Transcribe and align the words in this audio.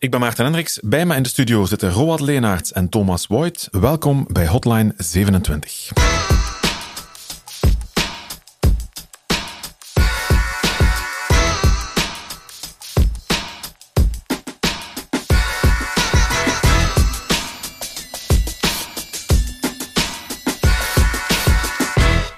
Ik 0.00 0.10
ben 0.10 0.20
Maarten 0.20 0.44
Hendricks. 0.44 0.78
Bij 0.82 1.06
me 1.06 1.14
in 1.14 1.22
de 1.22 1.28
studio 1.28 1.64
zitten 1.64 1.90
Roald 1.90 2.20
Leenaerts 2.20 2.72
en 2.72 2.88
Thomas 2.88 3.26
Voigt. 3.26 3.68
Welkom 3.70 4.26
bij 4.32 4.46
Hotline 4.46 4.94
27. 4.96 5.90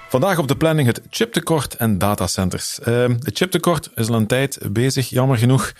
Vandaag 0.09 0.37
op 0.37 0.47
de 0.47 0.57
planning 0.57 0.87
het 0.87 1.01
chiptekort 1.09 1.75
en 1.75 1.97
datacenters. 1.97 2.79
Uh, 2.87 3.03
het 3.03 3.37
chiptekort 3.37 3.89
is 3.95 4.07
al 4.07 4.15
een 4.15 4.27
tijd 4.27 4.59
bezig, 4.71 5.09
jammer 5.09 5.37
genoeg. 5.37 5.73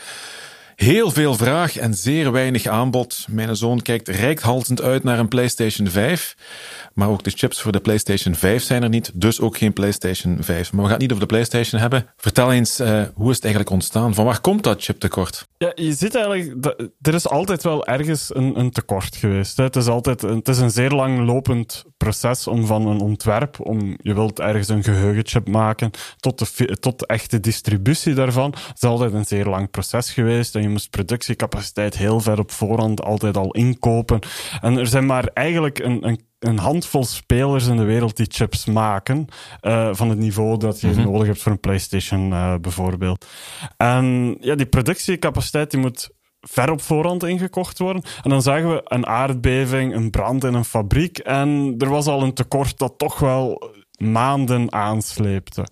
Heel 0.82 1.12
veel 1.12 1.36
vraag 1.36 1.78
en 1.78 1.94
zeer 1.94 2.32
weinig 2.32 2.66
aanbod. 2.66 3.26
Mijn 3.30 3.56
zoon 3.56 3.82
kijkt 3.82 4.08
reikhalzend 4.08 4.82
uit 4.82 5.04
naar 5.04 5.20
een 5.20 5.28
PlayStation 5.28 5.88
5. 5.88 6.36
Maar 6.94 7.10
ook 7.10 7.24
de 7.24 7.32
chips 7.36 7.62
voor 7.62 7.72
de 7.72 7.80
PlayStation 7.80 8.36
5 8.36 8.64
zijn 8.64 8.84
er 8.84 8.90
niet, 8.90 9.12
dus 9.14 9.42
ook 9.42 9.58
geen 9.58 9.74
PlayStation 9.74 10.38
5. 10.40 10.72
Maar 10.72 10.82
we 10.82 10.90
gaan 10.90 10.92
het 10.92 11.02
niet 11.02 11.12
over 11.12 11.28
de 11.28 11.34
PlayStation 11.34 11.82
hebben. 11.82 12.08
Vertel 12.18 12.52
eens, 12.52 12.80
uh, 12.80 13.04
hoe 13.14 13.30
is 13.30 13.36
het 13.36 13.44
eigenlijk 13.44 13.74
ontstaan? 13.74 14.14
Van 14.14 14.26
waar 14.26 14.42
komt 14.42 14.64
dat 14.64 14.84
chiptekort? 14.84 15.48
Ja, 15.58 15.72
je 15.76 15.94
ziet 15.94 16.16
eigenlijk, 16.16 16.66
er 17.02 17.14
is 17.14 17.28
altijd 17.28 17.64
wel 17.64 17.86
ergens 17.86 18.36
een, 18.36 18.60
een 18.60 18.72
tekort 18.72 19.16
geweest. 19.16 19.58
Het 19.58 19.76
is 19.76 19.88
altijd, 19.88 20.22
het 20.22 20.48
is 20.48 20.58
een 20.58 20.72
zeer 20.72 20.92
lang 20.92 21.26
lopend 21.26 21.86
proces 21.98 22.48
om 22.48 22.66
van 22.66 22.88
een 22.88 23.00
ontwerp, 23.00 23.60
om 23.60 23.98
je 24.02 24.14
wilt 24.14 24.40
ergens 24.40 24.68
een 24.68 24.84
geheugenchip 24.84 25.48
maken, 25.48 25.92
tot 26.20 26.58
de, 26.58 26.78
tot 26.80 27.06
echte 27.06 27.40
distributie 27.40 28.14
daarvan. 28.14 28.52
Het 28.52 28.76
is 28.76 28.84
altijd 28.84 29.14
een 29.14 29.26
zeer 29.26 29.46
lang 29.46 29.72
proces 29.72 30.12
geweest 30.12 30.56
moest 30.72 30.90
productiecapaciteit 30.90 31.98
heel 31.98 32.20
ver 32.20 32.40
op 32.40 32.52
voorhand 32.52 33.04
altijd 33.04 33.38
al 33.38 33.52
inkopen. 33.52 34.20
En 34.62 34.78
er 34.78 34.88
zijn 34.88 35.06
maar 35.06 35.30
eigenlijk 35.34 35.80
een, 35.80 36.08
een 36.08 36.30
een 36.42 36.58
handvol 36.58 37.04
spelers 37.04 37.68
in 37.68 37.78
de 37.78 37.84
wereld 37.84 38.18
die 38.18 38.26
chips 38.30 38.66
maken. 38.66 39.28
Uh, 39.62 39.90
van 39.92 40.10
het 40.10 40.18
niveau 40.18 40.58
dat 40.58 40.82
je 40.82 40.88
mm 40.88 40.94
-hmm. 40.94 41.04
nodig 41.04 41.28
hebt 41.28 41.42
voor 41.42 41.52
een 41.52 41.60
PlayStation 41.60 42.32
uh, 42.32 42.56
bijvoorbeeld. 42.62 43.26
En 43.78 44.38
ja, 44.40 44.56
die 44.56 44.66
productiecapaciteit 44.66 45.72
die 45.72 45.80
moet 45.80 46.10
ver 46.42 46.72
op 46.72 46.82
voorhand 46.82 47.24
ingekocht 47.24 47.80
worden. 47.80 48.04
En 48.24 48.30
dan 48.30 48.42
zagen 48.42 48.70
we 48.70 48.82
een 48.84 49.08
aardbeving, 49.08 49.96
een 49.96 50.10
brand 50.10 50.44
in 50.44 50.54
een 50.54 50.66
fabriek. 50.66 51.18
En 51.18 51.76
er 51.78 51.90
was 51.90 52.08
al 52.08 52.24
een 52.24 52.34
tekort 52.34 52.78
dat 52.78 52.94
toch 52.98 53.20
wel 53.20 53.74
maanden 53.98 54.74
aansleepte. 54.74 55.66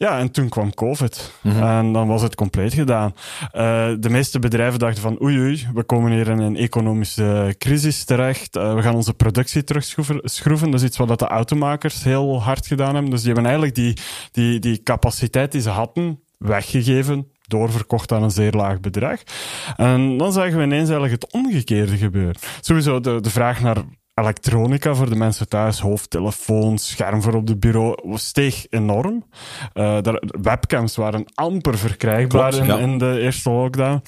Ja, 0.00 0.18
en 0.18 0.30
toen 0.30 0.48
kwam 0.48 0.74
COVID. 0.74 1.32
Mm-hmm. 1.42 1.62
En 1.62 1.92
dan 1.92 2.08
was 2.08 2.22
het 2.22 2.34
compleet 2.34 2.74
gedaan. 2.74 3.14
Uh, 3.42 3.94
de 3.98 4.10
meeste 4.10 4.38
bedrijven 4.38 4.78
dachten 4.78 5.02
van 5.02 5.22
oei 5.22 5.38
oei, 5.38 5.68
we 5.74 5.82
komen 5.82 6.12
hier 6.12 6.28
in 6.28 6.38
een 6.38 6.56
economische 6.56 7.54
crisis 7.58 8.04
terecht. 8.04 8.56
Uh, 8.56 8.74
we 8.74 8.82
gaan 8.82 8.94
onze 8.94 9.14
productie 9.14 9.64
terugschroeven. 9.64 10.70
Dat 10.70 10.80
is 10.80 10.86
iets 10.86 10.96
wat 10.96 11.18
de 11.18 11.26
automakers 11.26 12.04
heel 12.04 12.42
hard 12.42 12.66
gedaan 12.66 12.94
hebben. 12.94 13.10
Dus 13.10 13.20
die 13.22 13.32
hebben 13.32 13.50
eigenlijk 13.50 13.74
die, 13.74 13.96
die, 14.32 14.58
die 14.58 14.82
capaciteit 14.82 15.52
die 15.52 15.60
ze 15.60 15.70
hadden 15.70 16.20
weggegeven 16.38 17.26
doorverkocht 17.46 18.12
aan 18.12 18.22
een 18.22 18.30
zeer 18.30 18.52
laag 18.52 18.80
bedrag. 18.80 19.20
En 19.76 20.16
dan 20.16 20.32
zagen 20.32 20.56
we 20.56 20.62
ineens 20.62 20.88
eigenlijk 20.88 21.22
het 21.22 21.32
omgekeerde 21.32 21.96
gebeuren. 21.96 22.36
Sowieso 22.60 23.00
de, 23.00 23.20
de 23.20 23.30
vraag 23.30 23.60
naar 23.60 23.76
elektronica 24.20 24.94
voor 24.94 25.08
de 25.08 25.16
mensen 25.16 25.48
thuis, 25.48 25.80
hoofdtelefoons, 25.80 26.88
scherm 26.88 27.22
voor 27.22 27.34
op 27.34 27.46
de 27.46 27.56
bureau, 27.56 28.18
steeg 28.18 28.66
enorm. 28.70 29.24
Uh, 29.74 30.00
de 30.00 30.22
webcams 30.42 30.96
waren 30.96 31.24
amper 31.34 31.78
verkrijgbaar 31.78 32.50
Klopt, 32.50 32.66
ja. 32.66 32.78
in, 32.78 32.90
in, 32.90 32.98
de 32.98 33.20
eerste 33.20 33.50
lockdown. 33.50 34.02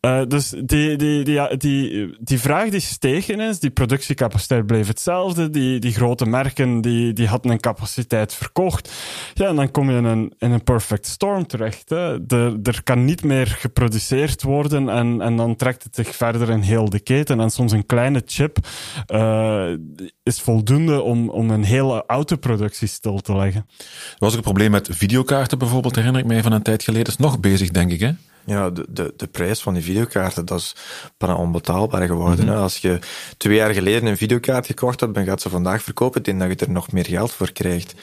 Uh, 0.00 0.22
dus 0.28 0.48
die, 0.64 0.96
die, 0.96 1.24
die, 1.24 1.56
die, 1.56 2.16
die 2.20 2.40
vraag 2.40 2.68
die 2.68 2.80
steeg 2.80 3.28
ineens, 3.28 3.58
die 3.58 3.70
productiecapaciteit 3.70 4.66
bleef 4.66 4.86
hetzelfde, 4.86 5.50
die, 5.50 5.78
die 5.78 5.92
grote 5.92 6.26
merken 6.26 6.80
die, 6.80 7.12
die 7.12 7.26
hadden 7.26 7.52
een 7.52 7.60
capaciteit 7.60 8.34
verkocht. 8.34 8.92
Ja, 9.34 9.48
en 9.48 9.56
dan 9.56 9.70
kom 9.70 9.90
je 9.90 9.96
in 9.96 10.04
een, 10.04 10.32
in 10.38 10.50
een 10.50 10.64
perfect 10.64 11.06
storm 11.06 11.46
terecht. 11.46 11.88
Hè. 11.88 12.26
De, 12.26 12.60
er 12.62 12.82
kan 12.82 13.04
niet 13.04 13.24
meer 13.24 13.46
geproduceerd 13.46 14.42
worden 14.42 14.88
en, 14.88 15.20
en 15.20 15.36
dan 15.36 15.56
trekt 15.56 15.82
het 15.82 15.94
zich 15.94 16.16
verder 16.16 16.50
in 16.50 16.60
heel 16.60 16.88
de 16.88 17.00
keten. 17.00 17.40
En 17.40 17.50
soms 17.50 17.72
een 17.72 17.86
kleine 17.86 18.22
chip 18.26 18.58
uh, 18.58 19.39
uh, 19.40 20.06
is 20.22 20.40
voldoende 20.40 21.00
om, 21.00 21.28
om 21.28 21.50
een 21.50 21.64
hele 21.64 22.04
autoproductie 22.06 22.88
stil 22.88 23.18
te 23.18 23.36
leggen. 23.36 23.66
Er 23.78 24.16
was 24.18 24.30
ook 24.30 24.36
een 24.36 24.42
probleem 24.42 24.70
met 24.70 24.88
videokaarten 24.90 25.58
bijvoorbeeld, 25.58 25.96
herinner 25.96 26.20
ik 26.20 26.26
mij 26.26 26.42
van 26.42 26.52
een 26.52 26.62
tijd 26.62 26.82
geleden. 26.82 27.06
is 27.06 27.16
nog 27.16 27.40
bezig, 27.40 27.70
denk 27.70 27.90
ik, 27.90 28.00
hè? 28.00 28.10
Ja, 28.44 28.70
de, 28.70 28.86
de, 28.88 29.14
de 29.16 29.26
prijs 29.26 29.60
van 29.60 29.74
die 29.74 29.82
videokaarten, 29.82 30.46
dat 30.46 30.58
is 30.58 30.76
bijna 31.18 31.34
onbetaalbaar 31.34 32.06
geworden. 32.06 32.44
Mm 32.44 32.50
-hmm. 32.50 32.60
Als 32.60 32.78
je 32.78 32.98
twee 33.36 33.56
jaar 33.56 33.74
geleden 33.74 34.08
een 34.08 34.16
videokaart 34.16 34.66
gekocht 34.66 35.00
hebt, 35.00 35.14
dan 35.14 35.24
gaat 35.24 35.40
ze 35.40 35.48
vandaag 35.48 35.82
verkopen, 35.82 36.22
denk 36.22 36.40
dat 36.40 36.60
je 36.60 36.66
er 36.66 36.72
nog 36.72 36.92
meer 36.92 37.06
geld 37.06 37.32
voor 37.32 37.52
krijgt. 37.52 37.94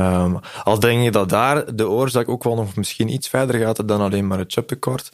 Um, 0.00 0.38
al 0.64 0.80
denk 0.80 1.02
je 1.02 1.10
dat 1.10 1.28
daar 1.28 1.76
de 1.76 1.88
oorzaak 1.88 2.28
ook 2.28 2.44
wel 2.44 2.54
nog 2.54 2.76
misschien 2.76 3.08
iets 3.08 3.28
verder 3.28 3.60
gaat 3.60 3.88
dan 3.88 4.00
alleen 4.00 4.26
maar 4.26 4.38
het 4.38 4.52
chiptekort. 4.52 5.12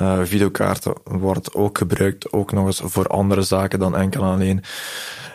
Uh, 0.00 0.18
videokaarten 0.22 0.94
wordt 1.04 1.54
ook 1.54 1.78
gebruikt, 1.78 2.32
ook 2.32 2.52
nog 2.52 2.66
eens 2.66 2.80
voor 2.84 3.06
andere 3.06 3.42
zaken 3.42 3.78
dan 3.78 3.96
enkel 3.96 4.22
alleen 4.22 4.64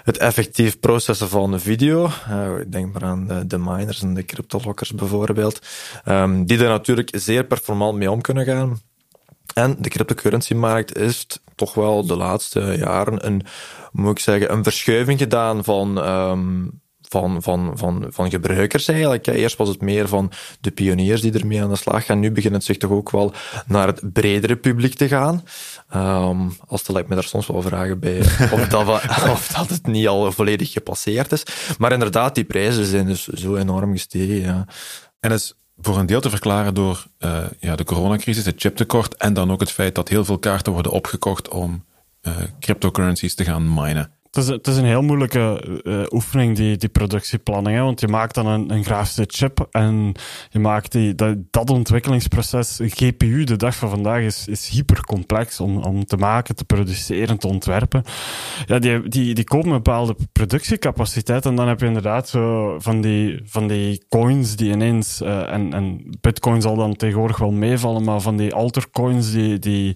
het 0.10 0.18
effectief 0.18 0.80
processen 0.80 1.30
van 1.30 1.52
de 1.52 1.60
video. 1.60 2.10
Uh, 2.30 2.60
ik 2.60 2.72
denk 2.72 2.94
maar 2.94 3.04
aan 3.04 3.48
de, 3.48 3.58
miners 3.58 4.02
en 4.02 4.14
de 4.14 4.26
cryptolockers 4.26 4.94
bijvoorbeeld. 4.94 5.60
Um, 6.06 6.46
die 6.46 6.58
er 6.58 6.70
natuurlijk 6.70 7.10
zeer 7.14 7.44
performant 7.44 7.98
mee 7.98 8.12
om 8.12 8.22
kunnen 8.22 8.46
gaan. 8.46 8.80
En 9.54 9.76
de 9.80 9.90
cryptocurrency-markt 9.90 10.98
is 10.98 11.28
toch 11.56 11.74
wel 11.74 12.06
de 12.06 12.16
laatste 12.16 12.76
jaren 12.78 13.26
een, 13.26 13.42
moet 13.92 14.12
ik 14.12 14.20
zeggen, 14.20 14.52
een 14.52 14.64
verschuiving 14.64 15.20
gedaan 15.20 15.64
van 15.64 16.10
um, 16.10 16.82
van, 17.10 17.42
van, 17.42 17.72
van, 17.76 18.06
van 18.10 18.30
gebruikers 18.30 18.88
eigenlijk. 18.88 19.28
Eerst 19.28 19.58
was 19.58 19.68
het 19.70 19.82
meer 19.82 20.08
van 20.08 20.32
de 20.62 20.72
pioniers 20.72 21.22
die 21.22 21.34
ermee 21.34 21.64
aan 21.64 21.70
de 21.70 21.76
slag 21.76 22.06
gaan. 22.06 22.20
Nu 22.20 22.32
begint 22.32 22.54
het 22.54 22.64
zich 22.64 22.78
toch 22.78 22.92
ook 22.92 23.12
wel 23.12 23.34
naar 23.68 23.88
het 23.88 24.14
bredere 24.14 24.56
publiek 24.56 24.94
te 24.94 25.08
gaan. 25.08 25.44
Um, 25.96 26.58
al 26.68 26.78
stel 26.78 26.98
ik 26.98 27.08
me 27.08 27.16
daar 27.16 27.24
soms 27.24 27.48
wel 27.48 27.62
vragen 27.62 28.00
bij 28.00 28.20
of 28.56 28.68
dat, 28.68 28.88
of 29.30 29.48
dat 29.48 29.70
het 29.70 29.88
niet 29.88 30.08
al 30.08 30.32
volledig 30.32 30.72
gepasseerd 30.72 31.32
is. 31.32 31.44
Maar 31.78 31.92
inderdaad, 31.92 32.36
die 32.36 32.44
prijzen 32.44 32.86
zijn 32.86 33.06
dus 33.06 33.28
zo 33.28 33.56
enorm 33.56 33.92
gestegen. 33.92 34.42
Ja. 34.42 34.66
En 35.20 35.32
is 35.32 35.54
voor 35.78 35.98
een 35.98 36.06
deel 36.06 36.22
te 36.22 36.30
verklaren 36.30 36.74
door 36.74 37.06
uh, 37.20 37.46
ja, 37.60 37.76
de 37.76 37.84
coronacrisis, 37.84 38.46
het 38.46 38.62
chiptekort 38.62 39.16
en 39.16 39.34
dan 39.34 39.52
ook 39.52 39.60
het 39.60 39.72
feit 39.72 39.96
dat 39.96 40.10
heel 40.10 40.26
veel 40.26 40.40
kaarten 40.40 40.74
worden 40.74 40.92
opgekocht 40.92 41.50
om 41.50 41.86
uh, 42.22 42.38
cryptocurrencies 42.60 43.36
te 43.36 43.44
gaan 43.44 43.74
minen. 43.74 44.12
Het 44.32 44.48
is, 44.48 44.58
is 44.62 44.78
een 44.78 44.86
heel 44.86 45.02
moeilijke 45.02 45.64
uh, 45.84 46.04
oefening, 46.10 46.56
die, 46.56 46.78
die 46.78 46.90
productieplanning. 46.90 47.78
Hè? 47.78 47.84
Want 47.84 48.00
je 48.00 48.08
maakt 48.08 48.36
dan 48.36 48.48
een, 48.48 48.72
een 48.72 48.84
grafische 48.84 49.24
chip 49.28 49.68
en 49.72 50.14
je 50.50 50.60
maakt 50.60 50.92
die, 50.92 51.16
dat, 51.16 51.70
ontwikkelingsproces, 51.70 52.80
GPU, 52.84 53.44
de 53.44 53.56
dag 53.56 53.76
van 53.76 53.90
vandaag, 53.90 54.22
is, 54.22 54.48
is 54.48 54.68
hypercomplex 54.68 55.60
om, 55.60 55.78
om 55.78 56.06
te 56.06 56.18
maken, 56.18 56.56
te 56.56 56.66
produceren, 56.66 57.38
te 57.38 57.48
ontwerpen. 57.48 58.04
Ja, 58.66 58.80
die, 58.80 59.08
die, 59.08 59.34
die 59.34 59.44
kopen 59.44 59.70
een 59.70 59.76
bepaalde 59.76 60.16
productiecapaciteit 60.32 61.46
en 61.46 61.56
dan 61.56 61.68
heb 61.68 61.80
je 61.80 61.86
inderdaad 61.86 62.30
zo 62.30 62.76
van 62.80 63.02
die, 63.02 63.42
van 63.46 63.68
die 63.68 64.06
coins 64.10 64.56
die 64.56 64.72
ineens, 64.72 65.22
uh, 65.22 65.54
en, 65.54 65.74
en 65.74 66.18
bitcoin 66.22 66.62
zal 66.62 66.76
dan 66.76 66.96
tegenwoordig 66.96 67.38
wel 67.38 67.52
meevallen, 67.52 68.04
maar 68.04 68.22
van 68.22 68.38
die 68.38 68.54
altercoins 68.54 69.32
die, 69.32 69.60
die 69.60 69.94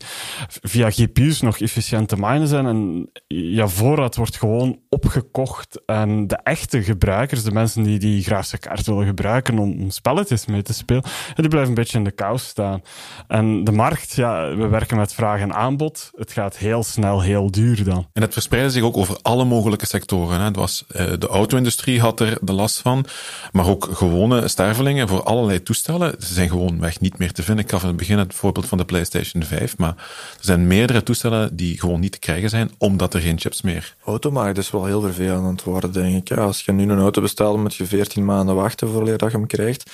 via 0.48 0.90
GPU's 0.90 1.42
nog 1.42 1.60
efficiënt 1.60 2.08
te 2.08 2.16
minen 2.20 2.48
zijn 2.48 2.66
en 2.66 3.10
ja, 3.28 3.68
voorraad 3.68 4.16
wordt 4.24 4.38
gewoon 4.38 4.80
opgekocht 4.90 5.82
en 5.86 6.28
de 6.28 6.40
echte 6.44 6.84
gebruikers, 6.84 7.44
de 7.44 7.52
mensen 7.52 7.84
die 7.84 8.00
die 8.00 8.24
grafische 8.24 8.58
kaart 8.58 8.86
willen 8.86 9.06
gebruiken 9.06 9.60
om, 9.60 9.90
spelletjes 9.90 10.46
mee 10.46 10.62
te 10.62 10.74
spelen, 10.74 11.04
die 11.36 11.48
blijven 11.48 11.70
een 11.70 11.76
beetje 11.76 11.98
in 11.98 12.04
de 12.04 12.12
kou 12.12 12.38
staan. 12.38 12.82
En 13.28 13.64
de 13.64 13.72
markt, 13.72 14.14
ja, 14.14 14.56
we 14.56 14.68
werken 14.68 14.98
met 14.98 15.14
vraag 15.14 15.40
en 15.40 15.54
aanbod. 15.54 16.12
Het 16.16 16.32
gaat 16.32 16.58
heel 16.58 16.84
snel 16.84 17.22
heel 17.22 17.52
duur 17.52 17.84
dan. 17.84 18.08
En 18.14 18.22
het 18.22 18.34
verspreidde 18.34 18.72
zich 18.72 18.84
ook 18.84 18.98
over 18.98 19.18
alle 19.22 19.46
mogelijke 19.46 19.86
sectoren. 19.86 20.40
Hè. 20.40 20.46
Het 20.46 20.56
was, 20.56 20.86
uh, 20.88 21.12
de 21.20 21.28
auto-industrie 21.28 22.00
had 22.00 22.20
er 22.20 22.38
de 22.42 22.54
last 22.54 22.82
van, 22.82 23.06
maar 23.52 23.68
ook 23.68 23.90
gewone 23.92 24.48
stervelingen 24.48 25.08
voor 25.08 25.24
allerlei 25.24 25.64
toestellen. 25.64 26.16
Ze 26.20 26.34
zijn 26.34 26.50
gewoon 26.50 26.80
weg 26.80 27.00
niet 27.00 27.18
meer 27.18 27.32
te 27.32 27.44
vinden. 27.44 27.64
Ik 27.64 27.72
gaf 27.72 27.82
in 27.82 27.88
het 27.88 27.98
begin 27.98 28.18
het 28.18 28.34
voorbeeld 28.34 28.66
van 28.66 28.78
de 28.78 28.86
PlayStation 28.86 29.44
5, 29.44 29.78
maar 29.78 29.96
er 30.38 30.46
zijn 30.46 30.68
meerdere 30.68 31.04
toestellen 31.04 31.56
die 31.56 31.80
gewoon 31.80 32.00
niet 32.00 32.12
te 32.12 32.20
krijgen 32.20 32.50
zijn, 32.50 32.72
omdat 32.78 33.14
er 33.14 33.22
geen 33.22 33.40
chips 33.40 33.62
meer 33.62 33.96
automarkt 34.14 34.58
is 34.58 34.72
wel 34.72 34.86
heel 34.86 35.02
vervelend 35.02 35.46
aan 35.46 35.58
worden, 35.64 35.92
denk 35.92 36.30
ik. 36.30 36.38
Als 36.38 36.62
je 36.62 36.72
nu 36.72 36.84
een 36.84 37.00
auto 37.00 37.22
bestelt, 37.22 37.58
moet 37.58 37.76
je 37.76 37.86
14 37.86 38.26
maanden 38.26 38.56
wachten 38.56 38.88
voordat 38.88 39.20
je 39.20 39.38
hem 39.38 39.48
krijgt. 39.48 39.86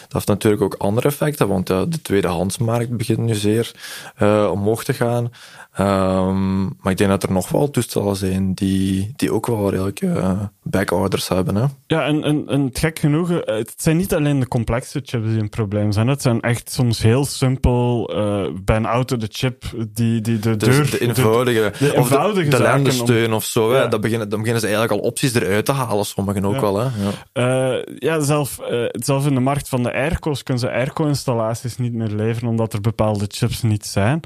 Dat 0.00 0.12
heeft 0.12 0.26
natuurlijk 0.26 0.62
ook 0.62 0.74
andere 0.74 1.08
effecten, 1.08 1.48
want 1.48 1.68
ja, 1.68 1.84
de 1.84 2.02
tweedehandsmarkt 2.02 2.96
begint 2.96 3.18
nu 3.18 3.34
zeer 3.34 3.72
uh, 4.18 4.50
omhoog 4.52 4.84
te 4.84 4.92
gaan. 4.92 5.30
Um, 5.78 6.62
maar 6.80 6.92
ik 6.92 6.98
denk 6.98 7.10
dat 7.10 7.22
er 7.22 7.32
nog 7.32 7.48
wel 7.48 7.70
toestellen 7.70 8.16
zijn 8.16 8.54
die, 8.54 9.12
die 9.16 9.32
ook 9.32 9.46
wel 9.46 9.70
redelijk 9.70 10.00
uh, 10.00 10.40
backorders 10.70 11.28
hebben. 11.28 11.54
Hè? 11.56 11.64
Ja, 11.86 12.02
en, 12.04 12.24
en, 12.24 12.44
en 12.48 12.70
gek 12.72 12.98
genoeg, 12.98 13.30
eh, 13.30 13.56
het 13.56 13.72
zijn 13.76 13.96
niet 13.96 14.14
alleen 14.14 14.40
de 14.40 14.48
complexe 14.48 15.00
chips 15.04 15.26
die 15.28 15.38
een 15.40 15.48
probleem 15.48 15.92
zijn. 15.92 16.08
Het 16.08 16.22
zijn 16.22 16.40
echt 16.40 16.72
soms 16.72 17.02
heel 17.02 17.24
simpel, 17.24 18.10
uh, 18.16 18.46
bij 18.64 18.76
een 18.76 18.86
auto 18.86 19.16
de 19.16 19.26
chip 19.30 19.64
die, 19.92 20.20
die 20.20 20.38
de 20.38 20.56
Dus 20.56 20.90
de 20.90 21.00
eenvoudige, 21.00 21.72
de, 21.78 21.78
de 21.78 21.84
of 21.84 21.90
de, 21.92 21.96
eenvoudige 21.96 22.50
de 22.50 22.56
om- 22.56 22.62
lendensteun 22.62 23.32
of 23.32 23.44
zo. 23.44 23.70
Hè? 23.72 23.78
Ja. 23.78 23.86
Dat 23.86 24.00
beginnen, 24.00 24.28
dan 24.28 24.38
beginnen 24.38 24.60
ze 24.62 24.68
eigenlijk 24.68 25.00
al 25.02 25.08
opties 25.08 25.34
eruit 25.34 25.64
te 25.64 25.72
halen, 25.72 26.04
sommigen 26.04 26.44
ook 26.44 26.54
Ja. 26.54 26.60
wel. 26.60 26.78
Hè? 26.78 26.84
Ja. 27.32 27.72
Eh, 27.76 27.82
ja, 27.98 28.20
zelf, 28.20 28.58
eh, 28.58 28.84
zelf 28.90 29.26
in 29.26 29.34
de 29.34 29.40
markt 29.40 29.68
van 29.68 29.82
de 29.82 29.92
airco's 29.92 30.42
kunnen 30.42 30.62
ze 30.62 30.70
airco-installaties 30.70 31.76
niet 31.76 31.92
meer 31.92 32.08
leveren 32.08 32.48
omdat 32.48 32.72
er 32.72 32.80
bepaalde 32.80 33.24
chips 33.28 33.62
niet 33.62 33.86
zijn. 33.86 34.20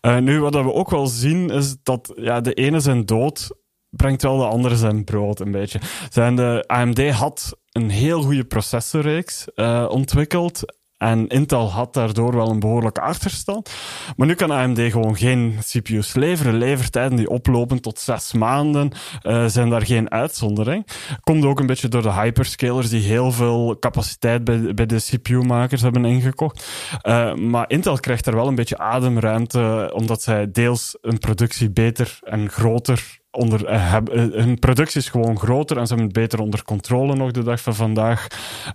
Eh, 0.00 0.16
nu, 0.18 0.40
wat 0.40 0.54
we 0.54 0.72
ook 0.72 0.90
wel 0.90 1.06
zien, 1.06 1.50
is 1.50 1.76
dat 1.82 2.12
ja, 2.16 2.40
de 2.40 2.52
ene 2.54 2.80
zijn 2.80 3.04
dood 3.06 3.50
brengt 3.90 4.22
wel 4.22 4.38
de 4.38 4.44
andere 4.44 4.76
zijn 4.76 5.04
brood 5.04 5.40
een 5.40 5.50
beetje. 5.50 5.80
Zijn 6.08 6.36
de 6.36 6.64
AMD 6.66 7.10
had 7.10 7.56
een 7.72 7.90
heel 7.90 8.22
goede 8.22 8.44
processorreeks 8.44 9.54
eh, 9.54 9.86
ontwikkeld. 9.88 10.76
En 10.98 11.28
Intel 11.28 11.70
had 11.70 11.94
daardoor 11.94 12.34
wel 12.34 12.50
een 12.50 12.60
behoorlijke 12.60 13.00
achterstand. 13.00 13.70
Maar 14.16 14.26
nu 14.26 14.34
kan 14.34 14.50
AMD 14.50 14.80
gewoon 14.80 15.16
geen 15.16 15.58
CPU's 15.60 16.14
leveren. 16.14 16.58
Levertijden 16.58 17.16
die 17.16 17.28
oplopen 17.28 17.80
tot 17.80 17.98
zes 17.98 18.32
maanden 18.32 18.90
eh, 19.22 19.46
zijn 19.46 19.70
daar 19.70 19.86
geen 19.86 20.10
uitzondering. 20.10 20.86
Komt 21.20 21.44
ook 21.44 21.60
een 21.60 21.66
beetje 21.66 21.88
door 21.88 22.02
de 22.02 22.12
hyperscalers 22.12 22.88
die 22.88 23.02
heel 23.02 23.32
veel 23.32 23.78
capaciteit 23.78 24.44
bij, 24.44 24.74
bij 24.74 24.86
de 24.86 25.00
CPU-makers 25.00 25.82
hebben 25.82 26.04
ingekocht. 26.04 26.68
Eh, 27.00 27.34
maar 27.34 27.70
Intel 27.70 27.98
krijgt 27.98 28.24
daar 28.24 28.34
wel 28.34 28.48
een 28.48 28.54
beetje 28.54 28.78
ademruimte, 28.78 29.90
omdat 29.94 30.22
zij 30.22 30.50
deels 30.50 30.98
hun 31.00 31.18
productie 31.18 31.70
beter 31.70 32.18
en 32.22 32.50
groter 32.50 33.18
onder, 33.30 33.66
eh, 33.66 33.96
eh, 33.96 34.02
hun 34.32 34.58
productie 34.58 35.00
is 35.00 35.08
gewoon 35.08 35.38
groter 35.38 35.76
en 35.78 35.86
ze 35.86 35.94
hebben 35.94 36.12
het 36.12 36.22
beter 36.22 36.40
onder 36.40 36.64
controle 36.64 37.14
nog 37.14 37.30
de 37.30 37.42
dag 37.42 37.60
van 37.60 37.74
vandaag 37.74 38.26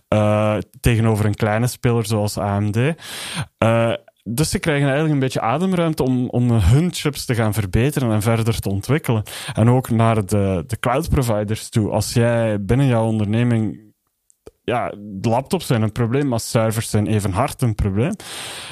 eh, 0.08 0.58
tegenover 0.80 1.26
een 1.26 1.36
kleine 1.36 1.68
speler 1.68 2.06
zoals 2.06 2.38
AMD. 2.38 2.78
Dus 4.26 4.50
ze 4.50 4.60
krijgen 4.60 4.84
eigenlijk 4.84 5.14
een 5.14 5.20
beetje 5.20 5.42
ademruimte 5.42 6.04
om, 6.04 6.30
om 6.30 6.52
hun 6.52 6.94
chips 6.94 7.26
te 7.26 7.36
gaan 7.36 7.54
verbeteren 7.54 8.12
en 8.12 8.22
verder 8.22 8.60
te 8.60 8.70
ontwikkelen. 8.70 9.24
En 9.54 9.70
ook 9.70 9.90
naar 9.90 10.26
de, 10.26 10.64
de 10.68 10.80
cloud 10.80 11.10
providers 11.10 11.70
toe. 11.70 11.90
Als 11.90 12.14
jij 12.14 12.64
binnen 12.64 12.88
jouw 12.88 13.06
onderneming 13.06 13.94
ja, 14.64 14.94
laptops 15.22 15.68
zijn 15.68 15.82
een 15.82 15.92
probleem, 15.92 16.28
maar 16.28 16.40
servers 16.40 16.90
zijn 16.90 17.08
even 17.08 17.32
hard 17.32 17.62
een 17.62 17.76
probleem. 17.76 18.16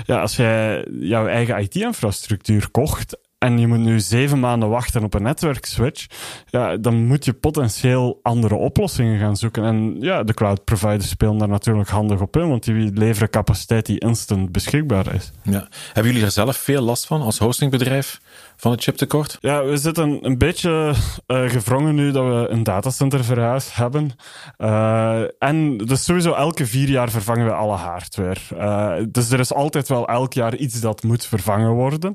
Ja, 0.03 0.21
als 0.21 0.35
jij 0.35 0.87
jouw 0.89 1.27
eigen 1.27 1.59
IT-infrastructuur 1.59 2.71
kocht 2.71 3.17
en 3.41 3.59
je 3.59 3.67
moet 3.67 3.79
nu 3.79 3.99
zeven 3.99 4.39
maanden 4.39 4.69
wachten 4.69 5.03
op 5.03 5.13
een 5.13 5.23
netwerkswitch, 5.23 6.05
ja, 6.45 6.77
dan 6.77 7.05
moet 7.05 7.25
je 7.25 7.33
potentieel 7.33 8.19
andere 8.23 8.55
oplossingen 8.55 9.19
gaan 9.19 9.37
zoeken. 9.37 9.63
En 9.63 9.95
ja, 9.99 10.23
de 10.23 10.33
cloud 10.33 10.63
providers 10.63 11.09
spelen 11.09 11.37
daar 11.37 11.47
natuurlijk 11.47 11.89
handig 11.89 12.21
op 12.21 12.37
in, 12.37 12.49
want 12.49 12.63
die 12.63 12.91
leveren 12.93 13.29
capaciteit 13.29 13.85
die 13.85 13.99
instant 13.99 14.51
beschikbaar 14.51 15.13
is. 15.13 15.31
Ja. 15.43 15.67
Hebben 15.85 16.11
jullie 16.11 16.27
er 16.27 16.31
zelf 16.31 16.57
veel 16.57 16.81
last 16.81 17.05
van 17.05 17.21
als 17.21 17.37
hostingbedrijf 17.37 18.21
van 18.61 18.71
het 18.71 18.83
chiptekort? 18.83 19.37
Ja, 19.39 19.63
we 19.63 19.77
zitten 19.77 20.17
een 20.21 20.37
beetje 20.37 20.93
eh 21.25 21.49
gevrongen 21.49 21.95
nu 21.95 22.11
dat 22.11 22.25
we 22.25 22.47
een 22.49 22.63
datacenter 22.63 23.23
verhuisd 23.23 23.75
hebben. 23.75 24.11
Eh, 24.57 25.21
en 25.39 25.77
dus 25.77 26.03
sowieso 26.03 26.33
elke 26.33 26.65
vier 26.65 26.89
jaar 26.89 27.09
vervangen 27.09 27.45
we 27.45 27.51
alle 27.53 27.75
hardware. 27.75 28.39
Eh, 28.57 29.05
dus 29.09 29.31
er 29.31 29.39
is 29.39 29.53
altijd 29.53 29.87
wel 29.87 30.07
elk 30.07 30.33
jaar 30.33 30.55
iets 30.55 30.81
dat 30.81 31.03
moet 31.03 31.25
vervangen 31.25 31.71
worden. 31.71 32.13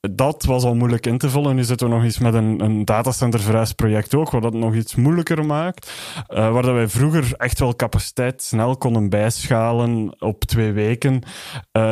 Dat 0.00 0.44
was 0.44 0.64
al 0.64 0.74
moeilijk 0.74 1.06
in 1.06 1.18
te 1.18 1.30
vullen. 1.30 1.56
Nu 1.56 1.64
zitten 1.64 1.88
we 1.88 1.94
nog 1.94 2.04
eens 2.04 2.18
met 2.18 2.34
een, 2.34 2.60
een 2.64 2.84
datacenter 2.84 3.40
ook, 4.14 4.30
wat 4.30 4.42
dat 4.42 4.54
nog 4.54 4.74
iets 4.74 4.94
moeilijker 4.94 5.44
maakt. 5.44 5.92
Waar 6.26 6.62
dat 6.62 6.74
wij 6.74 6.88
vroeger 6.88 7.32
echt 7.36 7.58
wel 7.58 7.76
capaciteit 7.76 8.42
snel 8.42 8.76
konden 8.76 9.08
bijschalen 9.08 10.16
op 10.18 10.44
twee 10.44 10.72
weken, 10.72 11.22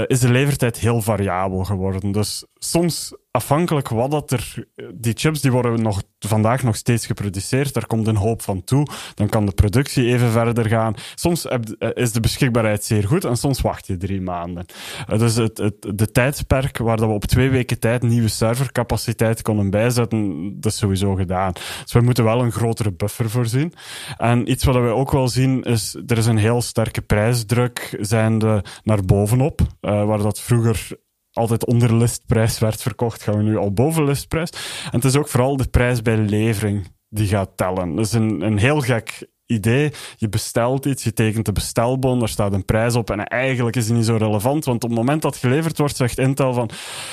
is 0.06 0.20
de 0.20 0.30
levertijd 0.30 0.78
heel 0.78 1.02
variabel 1.02 1.64
geworden. 1.64 2.12
Dus 2.12 2.44
soms 2.54 3.12
afhankelijk 3.38 3.88
wat 3.88 4.10
dat 4.10 4.30
er... 4.30 4.66
Die 4.94 5.12
chips 5.16 5.40
die 5.40 5.50
worden 5.50 5.82
nog, 5.82 6.02
vandaag 6.18 6.62
nog 6.62 6.76
steeds 6.76 7.06
geproduceerd. 7.06 7.74
Daar 7.74 7.86
komt 7.86 8.06
een 8.06 8.16
hoop 8.16 8.42
van 8.42 8.64
toe. 8.64 8.86
Dan 9.14 9.28
kan 9.28 9.46
de 9.46 9.52
productie 9.52 10.06
even 10.06 10.30
verder 10.30 10.68
gaan. 10.68 10.94
Soms 11.14 11.46
eh, 11.46 11.58
is 11.94 12.12
de 12.12 12.20
beschikbaarheid 12.20 12.84
zeer 12.84 13.06
goed 13.06 13.24
en 13.24 13.36
soms 13.36 13.60
wacht 13.60 13.86
je 13.86 13.96
drie 13.96 14.20
maanden. 14.20 14.64
Eh, 15.06 15.18
Dus 15.18 15.34
het, 15.34 15.58
het, 15.58 15.86
de 15.94 16.10
tijdsperk 16.10 16.78
waar 16.78 16.96
dat 16.96 17.08
we 17.08 17.14
op 17.14 17.24
twee 17.24 17.50
weken 17.50 17.78
tijd 17.78 18.02
nieuwe 18.02 18.28
servercapaciteit 18.28 19.42
konden 19.42 19.70
bijzetten, 19.70 20.52
dat 20.60 20.72
is 20.72 20.78
sowieso 20.78 21.14
gedaan. 21.14 21.52
Dus 21.82 21.92
we 21.92 22.00
moeten 22.00 22.24
wel 22.24 22.42
een 22.42 22.52
grotere 22.52 22.92
buffer 22.92 23.30
voorzien. 23.30 23.72
En 24.16 24.50
iets 24.50 24.64
wat 24.64 24.74
we 24.74 24.80
ook 24.80 25.10
wel 25.12 25.28
zien 25.28 25.62
is, 25.62 25.96
er 26.06 26.18
is 26.18 26.26
een 26.26 26.36
heel 26.38 26.62
sterke 26.62 27.00
prijsdruk 27.02 27.96
zijnde 28.00 28.64
naar 28.82 29.02
bovenop, 29.04 29.60
eh, 29.80 30.04
waar 30.04 30.22
dat 30.22 30.40
vroeger 30.40 30.96
altijd 31.38 31.66
onder 31.66 31.96
listprijs 31.96 32.58
werd 32.58 32.82
verkocht, 32.82 33.22
gaan 33.22 33.36
we 33.36 33.42
nu 33.42 33.56
al 33.56 33.72
boven 33.72 34.04
listprijs. 34.04 34.50
En 34.84 34.90
het 34.96 35.04
is 35.04 35.16
ook 35.16 35.28
vooral 35.28 35.56
de 35.56 35.68
prijs 35.68 36.02
bij 36.02 36.16
levering 36.16 36.86
die 37.08 37.26
gaat 37.26 37.56
tellen. 37.56 37.94
Dat 37.94 38.04
is 38.04 38.12
een, 38.12 38.40
een 38.40 38.58
heel 38.58 38.80
gek 38.80 39.26
idee. 39.46 39.92
Je 40.16 40.28
bestelt 40.28 40.84
iets, 40.84 41.04
je 41.04 41.12
tekent 41.12 41.46
de 41.46 41.52
bestelbon, 41.52 42.18
daar 42.18 42.28
staat 42.28 42.52
een 42.52 42.64
prijs 42.64 42.94
op 42.94 43.10
en 43.10 43.24
eigenlijk 43.24 43.76
is 43.76 43.86
die 43.86 43.94
niet 43.94 44.04
zo 44.04 44.16
relevant, 44.16 44.64
want 44.64 44.84
op 44.84 44.90
het 44.90 44.98
moment 44.98 45.22
dat 45.22 45.36
geleverd 45.36 45.78
wordt, 45.78 45.96
zegt 45.96 46.18
Intel 46.18 46.52
van 46.52 46.70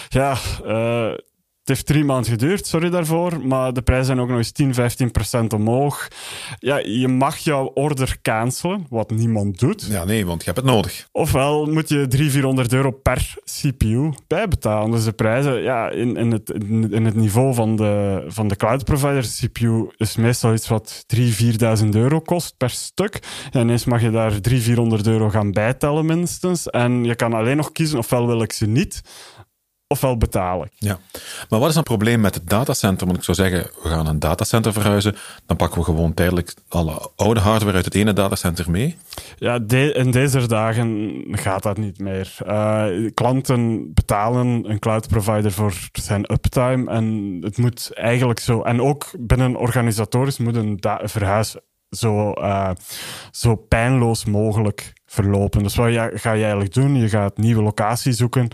ja, 0.07 0.37
eh, 0.65 1.11
het 1.65 1.75
heeft 1.75 1.85
drie 1.85 2.03
maanden 2.03 2.31
geduurd, 2.31 2.67
sorry 2.67 2.89
daarvoor, 2.89 3.47
maar 3.47 3.73
de 3.73 3.81
prijzen 3.81 4.05
zijn 4.05 4.19
ook 4.19 4.27
nog 4.27 4.37
eens 4.37 4.51
10, 4.51 4.73
15 4.73 5.11
procent 5.11 5.53
omhoog. 5.53 6.07
Ja, 6.59 6.77
je 6.77 7.07
mag 7.07 7.37
jouw 7.37 7.71
order 7.73 8.17
cancelen, 8.21 8.85
wat 8.89 9.11
niemand 9.11 9.59
doet. 9.59 9.85
Ja, 9.89 10.03
nee, 10.03 10.25
want 10.25 10.39
je 10.43 10.51
hebt 10.51 10.65
het 10.65 10.75
nodig. 10.75 11.07
Ofwel 11.11 11.65
moet 11.65 11.89
je 11.89 12.07
300, 12.07 12.31
400 12.31 12.73
euro 12.73 12.91
per 12.91 13.33
CPU 13.43 14.13
bijbetalen. 14.27 14.91
Dus 14.91 15.03
de 15.03 15.11
prijzen, 15.11 15.61
ja, 15.61 15.89
in, 15.89 16.15
in, 16.17 16.31
het, 16.31 16.49
in, 16.49 16.91
in 16.93 17.05
het 17.05 17.15
niveau 17.15 17.53
van 17.53 17.75
de, 17.75 18.23
van 18.27 18.47
de 18.47 18.55
cloud 18.55 18.83
provider, 18.83 19.21
de 19.21 19.47
CPU 19.47 19.89
is 19.97 20.15
meestal 20.15 20.53
iets 20.53 20.67
wat 20.67 21.05
3.000, 21.15 21.21
4.000 21.83 21.89
euro 21.89 22.19
kost 22.19 22.57
per 22.57 22.69
stuk. 22.69 23.19
En 23.51 23.61
ineens 23.61 23.85
mag 23.85 24.01
je 24.01 24.11
daar 24.11 24.41
300, 24.41 24.63
400 24.63 25.07
euro 25.07 25.29
gaan 25.29 25.51
bijtellen 25.51 26.05
minstens. 26.05 26.69
En 26.69 27.03
je 27.03 27.15
kan 27.15 27.33
alleen 27.33 27.57
nog 27.57 27.71
kiezen, 27.71 27.97
ofwel 27.97 28.27
wil 28.27 28.41
ik 28.41 28.53
ze 28.53 28.65
niet, 28.65 29.01
ofwel 29.87 30.17
betaal 30.17 30.63
ik. 30.63 30.71
Ja. 30.77 30.97
Maar 31.49 31.59
wat 31.59 31.67
is 31.69 31.75
dan 31.75 31.83
het 31.83 31.93
probleem 31.93 32.21
met 32.21 32.35
het 32.35 32.49
datacenter? 32.49 33.05
Want 33.05 33.17
ik 33.17 33.23
zou 33.23 33.37
zeggen, 33.37 33.69
we 33.83 33.89
gaan 33.89 34.07
een 34.07 34.19
datacenter 34.19 34.73
verhuizen. 34.73 35.15
Dan 35.45 35.57
pakken 35.57 35.79
we 35.79 35.85
gewoon 35.85 36.13
tijdelijk 36.13 36.53
alle 36.67 37.09
oude 37.15 37.39
hardware 37.39 37.75
uit 37.75 37.85
het 37.85 37.95
ene 37.95 38.13
datacenter 38.13 38.71
mee. 38.71 38.97
Ja, 39.37 39.59
de- 39.59 39.91
in 39.93 40.11
deze 40.11 40.47
dagen 40.47 41.21
gaat 41.31 41.63
dat 41.63 41.77
niet 41.77 41.99
meer. 41.99 42.35
Eh, 42.45 42.85
klanten 43.13 43.93
betalen 43.93 44.69
een 44.69 44.79
cloud 44.79 45.07
provider 45.07 45.51
voor 45.51 45.73
zijn 45.93 46.31
uptime 46.31 46.91
en 46.91 47.37
het 47.41 47.57
moet 47.57 47.91
eigenlijk 47.93 48.39
zo. 48.39 48.61
En 48.61 48.81
ook 48.81 49.05
binnen 49.19 49.55
organisatorisch 49.55 50.37
moet 50.37 50.55
een 50.55 50.79
verhuis 51.03 51.55
zo, 51.89 52.31
eh, 52.31 52.69
zo 53.31 53.55
pijnloos 53.55 54.25
mogelijk 54.25 54.93
verlopen. 55.05 55.63
Dus 55.63 55.75
wat 55.75 55.91
ga 56.13 56.31
je 56.31 56.41
eigenlijk 56.41 56.73
doen? 56.73 56.95
Je 56.95 57.09
gaat 57.09 57.37
nieuwe 57.37 57.61
locatie 57.61 58.13
zoeken. 58.13 58.47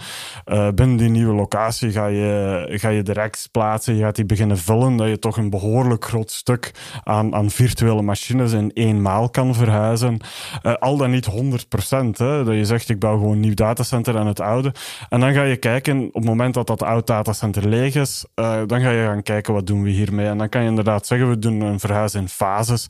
Eh, 0.45 0.67
binnen 0.75 0.97
die 0.97 1.09
nieuwe 1.09 1.33
locatie 1.33 1.91
ga 1.91 2.05
je, 2.05 2.65
ga 2.69 2.89
je 2.89 3.03
de 3.03 3.13
racks 3.13 3.47
plaatsen. 3.47 3.95
Je 3.95 4.01
gaat 4.01 4.15
die 4.15 4.25
beginnen 4.25 4.57
vullen, 4.57 4.97
dat 4.97 5.07
je 5.07 5.19
toch 5.19 5.37
een 5.37 5.49
behoorlijk 5.49 6.05
groot 6.05 6.31
stuk 6.31 6.71
aan, 7.03 7.35
aan 7.35 7.49
virtuele 7.49 8.01
machines 8.01 8.51
in 8.51 8.71
één 8.73 9.01
maal 9.01 9.29
kan 9.29 9.55
verhuizen. 9.55 10.17
Eh, 10.61 10.73
al 10.73 10.97
dan 10.97 11.11
niet 11.11 11.25
100%. 11.25 12.17
Hè, 12.17 12.43
dat 12.43 12.55
je 12.55 12.65
zegt, 12.65 12.89
ik 12.89 12.99
bouw 12.99 13.17
gewoon 13.17 13.31
een 13.31 13.39
nieuw 13.39 13.53
datacenter 13.53 14.17
aan 14.17 14.27
het 14.27 14.39
oude. 14.39 14.73
En 15.09 15.19
dan 15.19 15.33
ga 15.33 15.43
je 15.43 15.57
kijken, 15.57 16.05
op 16.07 16.13
het 16.13 16.25
moment 16.25 16.53
dat 16.53 16.67
dat 16.67 16.83
oud 16.83 17.07
datacenter 17.07 17.67
leeg 17.67 17.95
is, 17.95 18.25
eh, 18.35 18.61
dan 18.67 18.81
ga 18.81 18.89
je 18.89 19.03
gaan 19.03 19.23
kijken, 19.23 19.53
wat 19.53 19.67
doen 19.67 19.83
we 19.83 19.89
hiermee? 19.89 20.27
En 20.27 20.37
dan 20.37 20.49
kan 20.49 20.61
je 20.61 20.69
inderdaad 20.69 21.07
zeggen, 21.07 21.29
we 21.29 21.39
doen 21.39 21.61
een 21.61 21.79
verhuis 21.79 22.13
in 22.13 22.27
fases, 22.27 22.85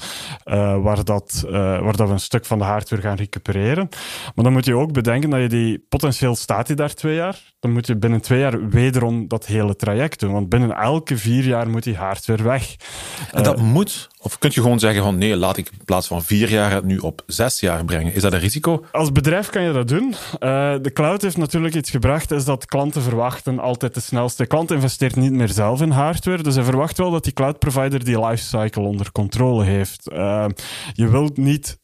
waar, 0.82 1.04
dat, 1.04 1.46
waar 1.50 1.96
dat 1.96 2.08
we 2.08 2.14
een 2.14 2.20
stuk 2.20 2.46
van 2.46 2.58
de 2.58 2.64
hardware 2.64 3.02
gaan 3.02 3.16
recupereren. 3.16 3.51
Maar 4.36 4.44
dan 4.44 4.54
moet 4.54 4.66
je 4.66 4.76
ook 4.76 4.94
bedenken 4.94 5.30
dat 5.30 5.42
je 5.42 5.50
die, 5.50 5.86
potentieel 5.90 6.36
staat 6.36 6.68
die 6.68 6.76
daar 6.76 6.94
twee 6.94 7.16
jaar, 7.16 7.54
dan 7.60 7.72
moet 7.72 7.88
je 7.88 7.96
binnen 7.96 8.22
twee 8.22 8.40
jaar 8.40 8.70
wederom 8.70 9.28
dat 9.28 9.46
hele 9.46 9.76
traject 9.76 10.20
doen. 10.20 10.32
Want 10.32 10.50
binnen 10.50 10.72
elke 10.72 11.18
vier 11.18 11.44
jaar 11.44 11.70
moet 11.70 11.84
die 11.84 11.96
hardware 11.96 12.44
weg. 12.44 12.76
En 13.32 13.44
dat 13.44 13.62
moet, 13.62 14.10
of 14.22 14.38
kun 14.38 14.50
je 14.54 14.62
gewoon 14.62 14.80
zeggen 14.80 15.04
van 15.04 15.18
nee, 15.18 15.36
laat 15.36 15.58
ik 15.58 15.70
in 15.72 15.86
plaats 15.86 16.08
van 16.08 16.24
vier 16.24 16.50
jaar 16.50 16.72
het 16.72 16.84
nu 16.84 16.98
op 16.98 17.24
zes 17.26 17.60
jaar 17.60 17.86
brengen. 17.86 18.14
Is 18.14 18.22
dat 18.22 18.34
een 18.34 18.40
risico? 18.40 18.86
Als 18.92 19.12
bedrijf 19.12 19.50
kan 19.50 19.64
je 19.64 19.72
dat 19.72 19.88
doen. 19.88 20.16
Eh, 20.40 20.76
de 20.82 20.92
cloud 20.94 21.22
heeft 21.22 21.38
natuurlijk 21.38 21.76
iets 21.76 21.90
gebracht, 21.90 22.32
is 22.32 22.46
dat 22.46 22.66
klanten 22.66 23.02
verwachten 23.02 23.60
altijd 23.60 23.94
de 23.94 24.00
snelste. 24.00 24.42
De 24.42 24.48
klant 24.48 24.72
investeert 24.72 25.16
niet 25.16 25.32
meer 25.32 25.50
zelf 25.50 25.82
in 25.82 25.92
hardware, 25.92 26.44
dus 26.44 26.56
hij 26.56 26.64
verwacht 26.64 26.98
wel 26.98 27.12
dat 27.12 27.24
die 27.24 27.34
cloud 27.34 27.60
provider 27.60 28.04
die 28.04 28.26
lifecycle 28.26 28.84
onder 28.84 29.12
controle 29.12 29.64
heeft. 29.64 30.10
Eh, 30.10 30.46
je 30.94 31.10
wilt 31.10 31.38
niet 31.38 31.80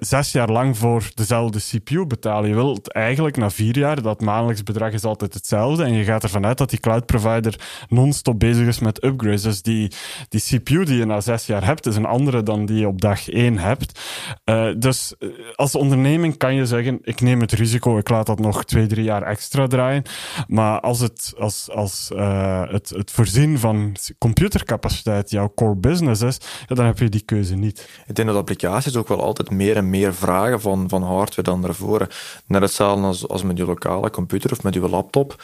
zes 0.00 0.32
jaar 0.32 0.50
lang 0.50 0.78
voor 0.78 1.10
dezelfde 1.14 1.58
CPU 1.58 2.06
betalen. 2.06 2.48
Je 2.48 2.54
wilt 2.54 2.92
eigenlijk 2.92 3.36
na 3.36 3.50
vier 3.50 3.78
jaar, 3.78 4.02
dat 4.02 4.20
maandelijks 4.20 4.62
bedrag 4.62 4.92
is 4.92 5.04
altijd 5.04 5.34
hetzelfde. 5.34 5.84
En 5.84 5.92
je 5.92 6.04
gaat 6.04 6.22
ervan 6.22 6.46
uit 6.46 6.58
dat 6.58 6.70
die 6.70 6.80
cloud 6.80 7.06
provider 7.06 7.60
non-stop 7.88 8.38
bezig 8.38 8.66
is 8.66 8.78
met 8.78 9.04
upgrades. 9.04 9.42
Dus 9.42 9.62
die, 9.62 9.92
die 10.28 10.40
CPU 10.40 10.84
die 10.84 10.96
je 10.96 11.04
na 11.04 11.20
zes 11.20 11.46
jaar 11.46 11.64
hebt, 11.64 11.86
is 11.86 11.96
een 11.96 12.06
andere 12.06 12.42
dan 12.42 12.66
die 12.66 12.78
je 12.78 12.88
op 12.88 13.00
dag 13.00 13.28
één 13.28 13.58
hebt. 13.58 14.00
Uh, 14.44 14.68
dus 14.76 15.14
uh, 15.18 15.30
als 15.54 15.74
onderneming 15.74 16.36
kan 16.36 16.54
je 16.54 16.66
zeggen, 16.66 16.98
ik 17.02 17.20
neem 17.20 17.40
het 17.40 17.52
risico, 17.52 17.98
ik 17.98 18.08
laat 18.08 18.26
dat 18.26 18.38
nog 18.38 18.64
twee, 18.64 18.86
drie 18.86 19.04
jaar 19.04 19.22
extra 19.22 19.66
draaien. 19.66 20.02
Maar 20.46 20.80
als 20.80 21.00
het, 21.00 21.32
als, 21.38 21.70
als, 21.70 22.10
uh, 22.14 22.62
het, 22.70 22.88
het 22.88 23.10
voorzien 23.10 23.58
van 23.58 23.96
computercapaciteit 24.18 25.30
jouw 25.30 25.52
core 25.54 25.76
business 25.76 26.22
is, 26.22 26.38
dan 26.66 26.86
heb 26.86 26.98
je 26.98 27.08
die 27.08 27.24
keuze 27.24 27.54
niet. 27.54 27.88
Ik 28.06 28.14
denk 28.14 28.28
dat 28.28 28.36
applicaties 28.36 28.96
ook 28.96 29.08
wel 29.08 29.22
altijd 29.22 29.49
meer 29.50 29.76
en 29.76 29.90
meer 29.90 30.14
vragen 30.14 30.60
van, 30.60 30.88
van 30.88 31.02
hardware 31.02 31.42
dan 31.42 31.62
daarvoor. 31.62 32.06
Net 32.46 32.62
hetzelfde 32.62 33.06
als, 33.06 33.28
als 33.28 33.42
met 33.42 33.58
je 33.58 33.64
lokale 33.64 34.10
computer 34.10 34.52
of 34.52 34.62
met 34.62 34.74
je 34.74 34.88
laptop. 34.88 35.42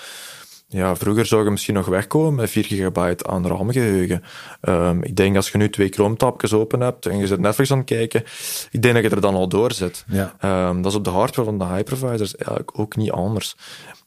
Ja, 0.68 0.96
vroeger 0.96 1.26
zou 1.26 1.44
je 1.44 1.50
misschien 1.50 1.74
nog 1.74 1.86
wegkomen 1.86 2.34
met 2.34 2.50
4 2.50 2.64
gigabyte 2.64 3.26
aan 3.26 3.46
RAM-geheugen. 3.46 4.22
Um, 4.62 5.02
ik 5.02 5.16
denk 5.16 5.36
als 5.36 5.50
je 5.50 5.58
nu 5.58 5.70
twee 5.70 5.88
Chrome-tapjes 5.88 6.52
open 6.52 6.80
hebt 6.80 7.06
en 7.06 7.18
je 7.18 7.26
zit 7.26 7.40
Netflix 7.40 7.70
aan 7.70 7.78
het 7.78 7.86
kijken, 7.86 8.24
ik 8.70 8.82
denk 8.82 8.94
dat 8.94 9.04
je 9.04 9.10
er 9.10 9.20
dan 9.20 9.34
al 9.34 9.48
door 9.48 9.72
zit. 9.72 10.04
Ja. 10.08 10.68
Um, 10.68 10.82
dat 10.82 10.92
is 10.92 10.98
op 10.98 11.04
de 11.04 11.10
hardware 11.10 11.48
van 11.48 11.58
de 11.58 11.64
hypervisors 11.64 12.36
eigenlijk 12.36 12.78
ook 12.78 12.96
niet 12.96 13.10
anders. 13.10 13.56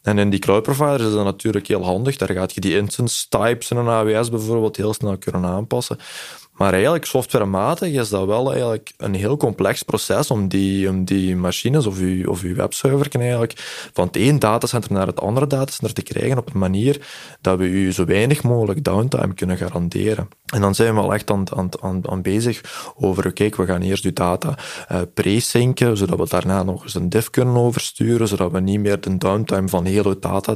En 0.01 0.17
in 0.17 0.29
die 0.29 0.39
cloud 0.39 0.63
providers 0.63 1.03
is 1.03 1.13
dat 1.13 1.23
natuurlijk 1.23 1.67
heel 1.67 1.85
handig. 1.85 2.15
Daar 2.15 2.31
gaat 2.31 2.53
je 2.53 2.61
die 2.61 2.77
instance 2.77 3.27
types 3.29 3.71
in 3.71 3.77
een 3.77 3.87
AWS 3.87 4.29
bijvoorbeeld 4.29 4.77
heel 4.77 4.93
snel 4.93 5.17
kunnen 5.17 5.45
aanpassen. 5.45 5.97
Maar 6.59 6.73
eigenlijk, 6.73 7.05
softwarematig 7.05 7.89
is 7.89 8.09
dat 8.09 8.25
wel 8.25 8.49
eigenlijk 8.49 8.91
een 8.97 9.13
heel 9.13 9.37
complex 9.37 9.83
proces 9.83 10.31
om 10.31 10.47
die, 10.47 10.89
om 10.89 11.05
die 11.05 11.35
machines 11.35 11.85
of 11.85 11.99
uw, 11.99 12.29
of 12.29 12.41
uw 12.41 12.55
webserver 12.55 13.07
eigenlijk 13.19 13.53
van 13.93 14.07
het 14.07 14.15
één 14.15 14.39
datacenter 14.39 14.91
naar 14.93 15.07
het 15.07 15.21
andere 15.21 15.47
datacenter 15.47 15.93
te 15.93 16.01
krijgen 16.01 16.37
op 16.37 16.53
een 16.53 16.59
manier 16.59 17.07
dat 17.41 17.57
we 17.57 17.65
u 17.65 17.91
zo 17.91 18.05
weinig 18.05 18.43
mogelijk 18.43 18.83
downtime 18.83 19.33
kunnen 19.33 19.57
garanderen. 19.57 20.27
En 20.45 20.61
dan 20.61 20.75
zijn 20.75 20.93
we 20.95 21.01
al 21.01 21.13
echt 21.13 21.31
aan, 21.31 21.55
aan, 21.55 21.69
aan, 21.81 22.09
aan 22.09 22.21
bezig 22.21 22.61
over, 22.95 23.27
oké, 23.27 23.45
okay, 23.45 23.65
we 23.65 23.71
gaan 23.71 23.81
eerst 23.81 24.05
uw 24.05 24.13
data 24.13 24.57
uh, 24.91 25.01
pre-synken, 25.13 25.97
zodat 25.97 26.17
we 26.17 26.27
daarna 26.29 26.63
nog 26.63 26.83
eens 26.83 26.95
een 26.95 27.09
diff 27.09 27.29
kunnen 27.29 27.55
oversturen, 27.55 28.27
zodat 28.27 28.51
we 28.51 28.59
niet 28.59 28.79
meer 28.79 29.01
de 29.01 29.17
downtime 29.17 29.67
van 29.67 29.85
heel 29.85 30.03
het 30.03 30.21
data 30.21 30.55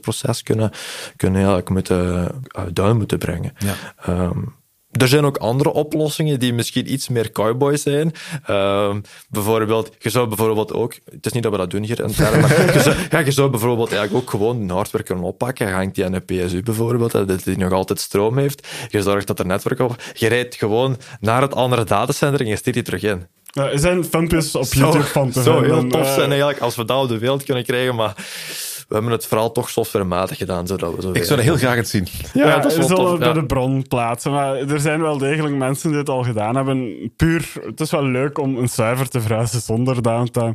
proces 0.00 0.42
kunnen, 0.42 0.70
kunnen 1.16 1.36
eigenlijk 1.36 1.68
moeten, 1.68 2.30
uh, 2.56 2.62
down 2.72 2.96
moeten 2.96 3.18
brengen. 3.18 3.52
Ja. 3.58 3.74
Um, 4.08 4.60
er 4.92 5.08
zijn 5.08 5.24
ook 5.24 5.36
andere 5.36 5.72
oplossingen 5.72 6.40
die 6.40 6.54
misschien 6.54 6.92
iets 6.92 7.08
meer 7.08 7.32
cowboy 7.32 7.76
zijn. 7.76 8.12
Uh, 8.50 8.94
bijvoorbeeld, 9.28 9.90
je 9.98 10.10
zou 10.10 10.28
bijvoorbeeld 10.28 10.72
ook, 10.72 10.94
het 11.10 11.26
is 11.26 11.32
niet 11.32 11.42
dat 11.42 11.52
we 11.52 11.58
dat 11.58 11.70
doen 11.70 11.82
hier 11.82 12.00
intern, 12.00 12.40
maar 12.40 12.74
je 12.74 12.80
zou, 12.80 12.96
ja, 13.10 13.18
je 13.18 13.30
zou 13.30 13.50
bijvoorbeeld 13.50 13.92
eigenlijk 13.92 14.24
ook 14.24 14.30
gewoon 14.30 14.60
een 14.60 14.70
hardware 14.70 15.04
kunnen 15.04 15.24
oppakken. 15.24 15.66
Je 15.66 15.72
hangt 15.72 15.94
die 15.94 16.04
aan 16.04 16.12
een 16.12 16.24
PSU 16.24 16.62
bijvoorbeeld, 16.62 17.12
dat 17.12 17.44
die 17.44 17.58
nog 17.58 17.72
altijd 17.72 18.00
stroom 18.00 18.38
heeft. 18.38 18.68
Je 18.88 19.02
zorgt 19.02 19.26
dat 19.26 19.38
er 19.38 19.46
netwerk 19.46 19.80
op, 19.80 20.02
je 20.14 20.26
rijdt 20.26 20.54
gewoon 20.54 20.96
naar 21.20 21.42
het 21.42 21.54
andere 21.54 21.84
datacenter 21.84 22.40
en 22.40 22.46
je 22.46 22.56
steekt 22.56 22.76
die 22.76 22.84
terug 22.84 23.02
in. 23.02 23.26
Ja, 23.54 23.70
er 23.70 23.78
zijn 23.78 24.04
filmpjes 24.04 24.54
op 24.54 24.64
YouTube 24.72 25.04
van 25.04 25.30
te 25.30 25.42
Zo 25.42 25.62
heel 25.62 25.86
tof 25.86 26.06
zijn 26.06 26.28
eigenlijk 26.28 26.60
als 26.60 26.76
we 26.76 26.84
dat 26.84 27.02
op 27.02 27.08
de 27.08 27.18
wereld 27.18 27.42
kunnen 27.42 27.64
krijgen, 27.64 27.94
maar 27.94 28.14
we 28.92 28.98
hebben 28.98 29.16
het 29.16 29.26
vooral 29.26 29.52
toch 29.52 29.70
softwarematig 29.70 30.38
gedaan. 30.38 30.66
Zodat 30.66 30.94
we 30.94 31.02
zo 31.02 31.10
ik 31.12 31.24
zou 31.24 31.36
dat 31.36 31.48
heel 31.48 31.56
graag 31.56 31.76
het 31.76 31.88
zien. 31.88 32.06
Ja, 32.32 32.46
ja 32.46 32.58
dat 32.58 32.70
is 32.70 32.76
wel 32.76 32.86
zullen 32.86 33.04
tof, 33.04 33.18
bij 33.18 33.28
ja. 33.28 33.34
de 33.34 33.46
bron 33.46 33.84
plaatsen. 33.88 34.32
Maar 34.32 34.54
er 34.54 34.80
zijn 34.80 35.00
wel 35.00 35.18
degelijk 35.18 35.54
mensen 35.54 35.88
die 35.88 35.98
dit 35.98 36.08
al 36.08 36.22
gedaan 36.22 36.56
hebben. 36.56 37.10
Puur, 37.16 37.52
het 37.66 37.80
is 37.80 37.90
wel 37.90 38.04
leuk 38.04 38.38
om 38.38 38.56
een 38.56 38.68
server 38.68 39.08
te 39.08 39.20
verhuizen 39.20 39.60
zonder 39.60 40.02
downtime. 40.02 40.54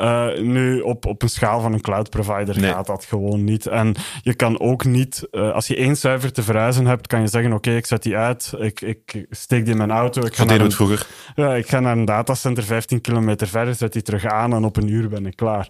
Uh, 0.00 0.26
nu, 0.38 0.80
op, 0.80 1.06
op 1.06 1.22
een 1.22 1.28
schaal 1.28 1.60
van 1.60 1.72
een 1.72 1.80
cloud 1.80 2.10
provider 2.10 2.60
nee. 2.60 2.70
gaat 2.70 2.86
dat 2.86 3.04
gewoon 3.04 3.44
niet. 3.44 3.66
En 3.66 3.94
je 4.22 4.34
kan 4.34 4.60
ook 4.60 4.84
niet, 4.84 5.28
uh, 5.32 5.52
als 5.52 5.66
je 5.66 5.76
één 5.76 5.96
server 5.96 6.32
te 6.32 6.42
verhuizen 6.42 6.86
hebt, 6.86 7.06
kan 7.06 7.20
je 7.20 7.28
zeggen: 7.28 7.52
Oké, 7.52 7.68
okay, 7.68 7.76
ik 7.76 7.86
zet 7.86 8.02
die 8.02 8.16
uit, 8.16 8.52
ik, 8.58 8.80
ik 8.80 9.26
steek 9.30 9.62
die 9.62 9.72
in 9.72 9.78
mijn 9.78 9.90
auto. 9.90 10.24
Ik 10.24 10.36
ga 10.36 10.44
naar 10.44 10.56
een, 10.56 10.62
het 10.62 10.74
vroeger. 10.74 11.06
Ja, 11.34 11.54
ik 11.54 11.68
ga 11.68 11.80
naar 11.80 11.96
een 11.96 12.04
datacenter 12.04 12.64
15 12.64 13.00
kilometer 13.00 13.46
verder, 13.46 13.74
zet 13.74 13.92
die 13.92 14.02
terug 14.02 14.24
aan 14.24 14.54
en 14.54 14.64
op 14.64 14.76
een 14.76 14.88
uur 14.88 15.08
ben 15.08 15.26
ik 15.26 15.36
klaar. 15.36 15.68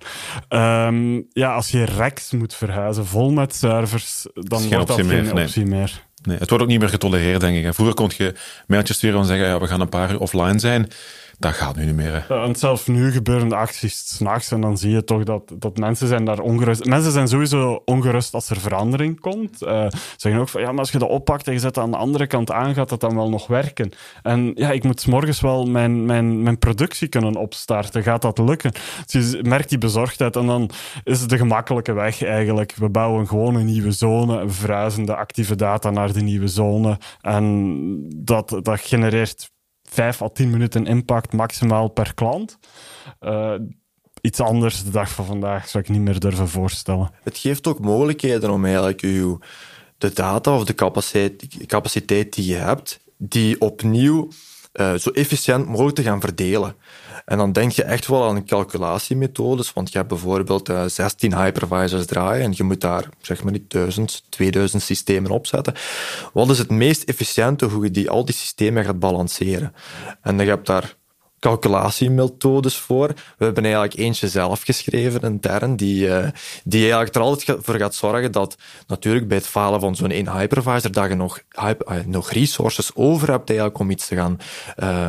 Um, 0.49 1.27
ja, 1.33 1.55
als 1.55 1.69
je 1.69 1.94
racks 1.97 2.31
moet 2.31 2.55
verhuizen 2.55 3.07
vol 3.07 3.31
met 3.31 3.55
servers, 3.55 4.27
dan 4.35 4.61
geen 4.61 4.69
wordt 4.69 4.87
dat 4.87 4.97
geen 4.97 5.07
meer, 5.07 5.33
optie 5.33 5.65
nee. 5.65 5.79
meer. 5.79 6.05
Nee, 6.23 6.39
het 6.39 6.49
wordt 6.49 6.65
ook 6.65 6.71
niet 6.71 6.81
meer 6.81 6.89
getolereerd, 6.89 7.41
denk 7.41 7.65
ik. 7.65 7.75
Vroeger 7.75 7.95
kon 7.95 8.11
je 8.17 8.35
mailtjes 8.67 8.97
sturen 8.97 9.21
en 9.21 9.27
zeggen, 9.27 9.47
ja, 9.47 9.61
we 9.61 9.67
gaan 9.67 9.81
een 9.81 9.89
paar 9.89 10.11
uur 10.11 10.21
offline 10.21 10.59
zijn. 10.59 10.89
Dat 11.39 11.53
gaat 11.53 11.77
nu 11.77 11.85
niet 11.85 11.95
meer. 11.95 12.27
En 12.29 12.57
zelfs 12.57 12.87
nu 12.87 13.13
gebeuren 13.13 13.49
de 13.49 13.55
acties 13.55 14.15
s'nachts 14.15 14.51
en 14.51 14.61
dan 14.61 14.79
zie 14.79 14.91
je 14.91 15.05
toch 15.05 15.25
dat, 15.25 15.53
dat 15.59 15.77
mensen 15.77 16.09
zijn 16.09 16.25
daar 16.25 16.39
ongerust. 16.39 16.85
Mensen 16.85 17.13
zijn 17.13 17.29
sowieso 17.29 17.83
ongerust 17.85 18.35
als 18.35 18.51
er 18.51 18.61
verandering 18.61 19.21
komt. 19.21 19.63
Uh, 19.63 19.87
zeggen 20.17 20.41
ook 20.41 20.49
van, 20.49 20.61
ja, 20.61 20.71
maar 20.71 20.79
als 20.79 20.91
je 20.91 20.99
dat 20.99 21.09
oppakt 21.09 21.47
en 21.47 21.53
je 21.53 21.59
zet 21.59 21.79
aan 21.79 21.91
de 21.91 21.97
andere 21.97 22.27
kant 22.27 22.51
aan, 22.51 22.75
gaat 22.75 22.89
dat 22.89 23.01
dan 23.01 23.15
wel 23.15 23.31
nog 23.31 23.47
werken? 23.47 23.93
En 24.23 24.53
ja, 24.55 24.71
ik 24.71 24.85
moet 24.85 25.01
s 25.01 25.07
morgens 25.07 25.41
wel 25.41 25.67
mijn, 25.67 26.05
mijn, 26.05 26.43
mijn 26.43 26.59
productie 26.59 27.09
kunnen 27.09 27.37
opstarten. 27.37 28.03
Gaat 28.03 28.23
dat 28.23 28.39
lukken? 28.39 28.73
Dus 29.07 29.31
je 29.31 29.43
merkt 29.43 29.69
die 29.69 29.79
bezorgdheid 29.79 30.37
en 30.37 30.47
dan 30.47 30.71
is 31.05 31.21
het 31.21 31.31
de 31.31 31.37
gemakkelijke 31.37 31.93
weg 31.93 32.23
eigenlijk. 32.23 32.75
We 32.75 32.89
bouwen 32.89 33.29
gewoon 33.29 33.55
een 33.55 33.67
nieuwe 33.67 33.93
zone, 33.93 34.49
verhuizen 34.49 35.05
de 35.05 35.17
actieve 35.17 35.57
data 35.57 35.91
naar 35.91 36.13
de 36.13 36.23
nieuwe 36.23 36.49
zone 36.49 36.99
en 37.21 38.23
dat, 38.25 38.59
dat 38.63 38.81
genereert 38.81 39.53
5 39.95 40.23
à 40.23 40.29
10 40.29 40.51
minuten 40.51 40.87
impact 40.87 41.33
maximaal 41.33 41.89
per 41.89 42.15
klant. 42.15 42.59
Uh, 43.21 43.55
iets 44.21 44.41
anders 44.41 44.85
de 44.85 44.91
dag 44.91 45.11
van 45.11 45.25
vandaag 45.25 45.69
zou 45.69 45.85
ik 45.85 45.91
niet 45.91 46.01
meer 46.01 46.21
durven 46.21 46.49
voorstellen. 46.49 47.11
Het 47.23 47.39
geeft 47.39 47.67
ook 47.67 47.79
mogelijkheden 47.79 48.51
om 48.51 48.65
eigenlijk 48.65 49.01
uw, 49.01 49.39
de 49.99 50.13
data 50.13 50.57
of 50.57 50.65
de 50.65 50.75
capaciteit, 50.75 51.67
capaciteit 51.67 52.35
die 52.35 52.47
je 52.47 52.57
hebt, 52.57 53.01
die 53.17 53.61
opnieuw 53.61 54.29
uh, 54.75 54.95
zo 54.95 55.11
efficiënt 55.11 55.67
mogelijk 55.67 55.97
te 55.97 56.03
gaan 56.03 56.21
verdelen. 56.21 56.77
En 57.25 57.39
dan 57.39 57.53
denk 57.53 57.73
je 57.73 57.83
echt 57.83 58.07
wel 58.07 58.29
aan 58.29 58.47
calculatiemethodes, 58.47 59.73
want 59.73 59.93
je 59.93 59.97
hebt 59.97 60.09
bijvoorbeeld 60.09 60.69
uh, 60.69 60.85
16 60.87 61.35
hypervisors 61.37 62.07
draaien 62.07 62.45
en 62.45 62.53
je 62.57 62.63
moet 62.63 62.81
daar 62.81 63.09
zeg 63.21 63.43
maar 63.43 63.53
niet 63.53 63.71
1000, 63.71 64.25
2000 64.29 64.83
systemen 64.83 65.31
opzetten. 65.31 65.75
Wat 66.33 66.51
is 66.51 66.59
het 66.59 66.71
meest 66.71 67.03
efficiënte 67.03 67.67
hoe 67.67 67.85
je 67.85 67.91
die, 67.91 68.11
al 68.11 68.25
die 68.25 68.35
systemen 68.35 68.85
gaat 68.85 68.99
balanceren? 68.99 69.75
En 70.21 70.39
je 70.39 70.45
hebt 70.45 70.67
daar 70.67 70.97
calculatiemethodes 71.45 72.77
voor. 72.77 73.09
We 73.39 73.45
hebben 73.45 73.65
eigenlijk 73.65 73.95
eentje 73.95 74.29
zelf 74.29 74.63
geschreven, 74.63 75.21
intern, 75.21 75.77
die, 75.77 76.07
uh, 76.07 76.27
die 76.65 76.81
eigenlijk 76.81 77.15
er 77.15 77.21
altijd 77.21 77.59
voor 77.61 77.75
gaat 77.75 77.95
zorgen 77.95 78.33
dat 78.33 78.57
natuurlijk 78.87 79.29
bij 79.29 79.37
het 79.37 79.47
falen 79.47 79.81
van 79.81 79.97
zo'n 79.97 80.11
één 80.11 80.39
hypervisor 80.39 80.93
dat 80.93 81.09
je 81.09 81.15
nog, 81.15 81.41
uh, 81.59 81.71
nog 82.07 82.31
resources 82.31 82.91
over 82.95 83.31
hebt 83.31 83.49
eigenlijk 83.49 83.79
om 83.79 83.91
iets 83.91 84.07
te 84.07 84.17
gaan, 84.17 84.39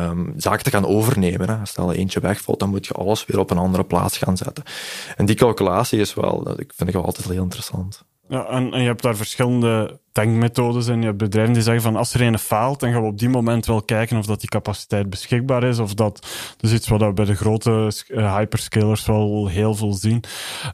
um, 0.08 0.34
zaken 0.36 0.64
te 0.64 0.70
gaan 0.70 0.86
overnemen. 0.86 1.48
Hè. 1.48 1.66
Stel 1.66 1.92
eentje 1.92 2.20
wegvalt, 2.20 2.60
dan 2.60 2.70
moet 2.70 2.86
je 2.86 2.94
alles 2.94 3.26
weer 3.26 3.38
op 3.38 3.50
een 3.50 3.58
andere 3.58 3.84
plaats 3.84 4.18
gaan 4.18 4.36
zetten. 4.36 4.64
En 5.16 5.26
die 5.26 5.36
calculatie 5.36 6.00
is 6.00 6.14
wel, 6.14 6.42
dat 6.42 6.56
vind 6.56 6.88
ik 6.88 6.94
wel 6.94 7.04
altijd 7.04 7.28
heel 7.28 7.42
interessant. 7.42 8.04
Ja, 8.28 8.46
en, 8.46 8.72
en 8.72 8.80
je 8.80 8.86
hebt 8.86 9.02
daar 9.02 9.16
verschillende 9.16 10.00
denkmethodes 10.12 10.86
in. 10.86 11.00
Je 11.00 11.06
hebt 11.06 11.18
bedrijven 11.18 11.54
die 11.54 11.62
zeggen 11.62 11.82
van 11.82 11.96
als 11.96 12.14
er 12.14 12.20
een 12.20 12.38
faalt, 12.38 12.80
dan 12.80 12.92
gaan 12.92 13.02
we 13.02 13.08
op 13.08 13.18
die 13.18 13.28
moment 13.28 13.66
wel 13.66 13.82
kijken 13.82 14.18
of 14.18 14.26
dat 14.26 14.40
die 14.40 14.48
capaciteit 14.48 15.10
beschikbaar 15.10 15.62
is. 15.62 15.78
Of 15.78 15.94
dat, 15.94 16.26
is 16.60 16.72
iets 16.72 16.88
wat 16.88 17.00
we 17.00 17.12
bij 17.12 17.24
de 17.24 17.34
grote 17.34 17.92
uh, 18.08 18.36
hyperscalers 18.36 19.06
wel 19.06 19.48
heel 19.48 19.74
veel 19.74 19.92
zien. 19.92 20.24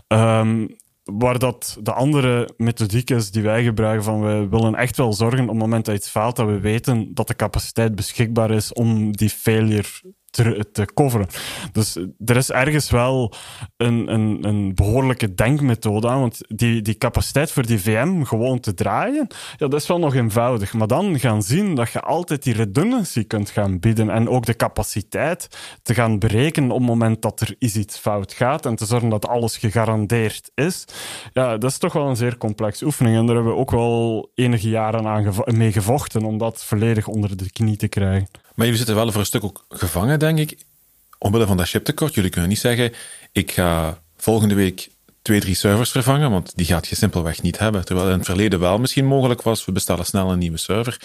Um, 0.09 0.77
waar 1.05 1.39
dat 1.39 1.79
de 1.81 1.93
andere 1.93 2.49
methodiek 2.57 3.11
is 3.11 3.31
die 3.31 3.43
wij 3.43 3.65
gebruiken, 3.65 4.05
van 4.05 4.23
we 4.23 4.49
willen 4.51 4.75
echt 4.75 4.97
wel 4.97 5.13
zorgen 5.13 5.43
op 5.43 5.49
het 5.49 5.59
moment 5.59 5.85
dat 5.85 5.95
iets 5.95 6.09
faalt, 6.09 6.37
dat 6.37 6.47
we 6.47 6.61
weten 6.61 7.15
dat 7.15 7.29
de 7.29 7.37
capaciteit 7.37 7.95
beschikbaar 7.95 8.51
is 8.51 8.73
om 8.73 9.13
die 9.17 9.31
failure 9.31 9.89
te, 10.33 10.67
te 10.73 10.89
coveren. 10.95 11.27
Dus 11.73 11.97
er 12.25 12.37
is 12.37 12.51
ergens 12.51 12.91
wel 12.91 13.33
een, 13.77 14.13
een, 14.13 14.39
een 14.41 14.75
behoorlijke 14.75 15.35
denkmethode 15.35 16.09
aan, 16.09 16.21
want 16.21 16.41
die, 16.49 16.83
die 16.83 16.99
capaciteit 16.99 17.51
voor 17.51 17.67
die 17.67 17.81
VM 17.81 18.23
gewoon 18.23 18.61
te 18.61 18.75
draaien, 18.75 19.27
ja, 19.57 19.69
dat 19.69 19.81
is 19.81 19.87
wel 19.87 19.99
nog 19.99 20.15
eenvoudig. 20.15 20.73
Maar 20.73 20.87
dan 20.87 21.19
gaan 21.19 21.43
zien 21.43 21.75
dat 21.75 21.91
je 21.91 22.01
altijd 22.01 22.43
die 22.43 22.55
redundancy 22.55 23.27
kunt 23.27 23.51
gaan 23.51 23.79
bieden 23.79 24.11
en 24.11 24.29
ook 24.29 24.47
de 24.47 24.57
capaciteit 24.57 25.49
te 25.83 25.95
gaan 25.95 26.19
berekenen 26.19 26.71
op 26.71 26.79
het 26.79 26.89
moment 26.89 27.23
dat 27.23 27.41
er 27.41 27.57
iets 27.59 27.99
fout 27.99 28.33
gaat 28.33 28.67
en 28.67 28.77
te 28.77 28.87
zorgen 28.87 29.09
dat 29.09 29.29
alles 29.29 29.57
gegarandeerd 29.57 30.51
is. 30.55 30.85
Ja, 31.33 31.59
dat 31.59 31.71
is 31.71 31.79
toch 31.79 31.93
wel 31.93 32.09
een 32.09 32.17
zeer 32.17 32.39
complex 32.39 32.83
oefening 32.83 33.17
en 33.17 33.27
daar 33.27 33.35
hebben 33.35 33.53
we 33.53 33.59
ook 33.59 33.71
wel 33.71 34.31
enige 34.35 34.69
jaren 34.69 35.07
aan 35.07 35.33
mee 35.45 35.73
gevochten 35.73 36.25
om 36.25 36.39
dat 36.39 36.65
volledig 36.65 37.07
onder 37.07 37.37
de 37.37 37.51
knie 37.51 37.77
te 37.77 37.89
krijgen. 37.89 38.29
Maar 38.55 38.67
jullie 38.67 38.77
zitten 38.77 38.95
wel 38.95 39.11
voor 39.11 39.21
een 39.21 39.27
stuk 39.27 39.45
ook 39.45 39.65
gevangen, 39.69 40.19
denk 40.19 40.39
ik, 40.39 40.59
omwille 41.19 41.47
van 41.47 41.57
dat 41.57 41.69
chiptekort. 41.69 42.15
Jullie 42.15 42.31
kunnen 42.31 42.49
niet 42.49 42.59
zeggen, 42.59 42.93
ik 43.33 43.53
ga 43.53 43.99
volgende 44.17 44.55
week 44.55 44.91
twee, 45.23 45.41
drie 45.41 45.55
servers 45.55 45.91
vervangen, 45.91 46.31
want 46.31 46.57
die 46.57 46.67
gaat 46.67 46.87
je 46.87 46.97
simpelweg 46.97 47.43
niet 47.43 47.59
hebben. 47.59 47.85
Terwijl 47.85 48.09
in 48.09 48.17
het 48.17 48.27
verleden 48.27 48.61
wel 48.61 48.79
misschien 48.79 49.07
mogelijk 49.07 49.43
was, 49.43 49.65
we 49.65 49.73
bestellen 49.73 50.07
snel 50.07 50.33
een 50.33 50.39
nieuwe 50.39 50.57
server. 50.57 51.01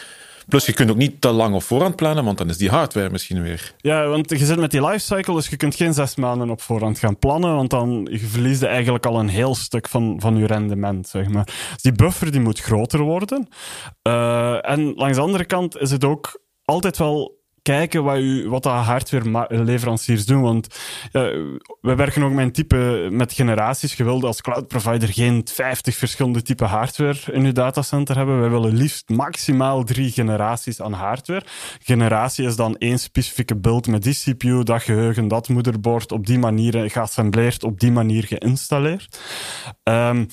Plus, 0.48 0.66
je 0.66 0.74
kunt 0.74 0.90
ook 0.90 0.98
niet 0.98 1.22
te 1.22 1.32
lang 1.32 1.56
op 1.56 1.64
voorhand 1.64 1.96
plannen, 1.96 2.24
want 2.24 2.38
dan 2.38 2.50
is 2.50 2.58
die 2.58 2.70
hardware 2.70 3.10
misschien 3.10 3.42
weer. 3.42 3.74
Ja, 3.78 4.08
want 4.08 4.30
je 4.30 4.46
zit 4.46 4.60
met 4.60 4.72
die 4.72 4.86
lifecycle, 4.86 5.34
dus 5.34 5.48
je 5.48 5.58
kunt 5.58 5.76
geen 5.76 5.94
zes 5.94 6.16
maanden 6.16 6.50
op 6.50 6.62
voorhand 6.62 7.00
gaan 7.00 7.18
plannen, 7.20 7.56
want 7.56 7.70
dan 7.70 8.10
verlies 8.12 8.60
je 8.60 8.68
eigenlijk 8.68 9.06
al 9.06 9.20
een 9.20 9.30
heel 9.30 9.56
stuk 9.56 9.88
van, 9.88 10.16
van 10.20 10.38
je 10.38 10.46
rendement, 10.46 11.08
zeg 11.08 11.28
maar. 11.28 11.46
Dus 11.46 11.82
die 11.82 11.92
buffer 11.92 12.32
die 12.32 12.42
moet 12.42 12.60
groter 12.60 13.00
worden. 13.00 13.48
Uh, 14.08 14.70
en 14.70 14.94
langs 14.96 15.16
de 15.18 15.24
andere 15.24 15.46
kant 15.46 15.78
is 15.78 15.92
het 15.92 16.04
ook 16.04 16.42
altijd 16.66 16.98
wel 16.98 17.37
kijken 17.68 18.04
wat, 18.04 18.18
u, 18.18 18.50
wat 18.50 18.64
de 18.64 18.70
hardware-leveranciers 18.70 20.26
doen. 20.26 20.42
Want 20.42 20.68
we 21.82 21.96
werken 21.96 22.24
ook 22.24 22.34
met 22.34 22.54
type 22.54 23.08
met 23.12 23.34
generaties. 23.34 23.94
Je 23.94 24.04
wilde 24.04 24.28
als 24.28 24.42
cloud 24.42 24.68
provider 24.68 25.14
geen 25.14 25.48
50 25.54 25.96
verschillende 25.96 26.42
type 26.42 26.66
hardware 26.66 27.18
in 27.32 27.46
je 27.46 27.52
datacenter 27.52 28.16
hebben. 28.16 28.40
Wij 28.40 28.50
willen 28.50 28.76
liefst 28.76 29.10
maximaal 29.10 29.84
drie 29.84 30.12
generaties 30.12 30.82
aan 30.82 30.94
hardware. 30.94 31.46
Generatie 31.84 32.46
is 32.46 32.56
dan 32.56 32.78
één 32.78 33.00
specifieke 33.00 33.56
build 33.56 33.88
met 33.88 34.04
die 34.04 34.16
CPU, 34.16 34.64
dat 34.64 34.82
geheugen, 34.82 35.28
dat 35.28 35.50
moederbord, 35.50 36.12
op 36.12 36.26
die 36.26 36.40
manier 36.40 36.90
geassembleerd, 36.90 37.64
op 37.64 37.80
die 37.80 37.92
manier 37.92 38.24
geïnstalleerd. 38.24 39.20
Um, 39.84 40.28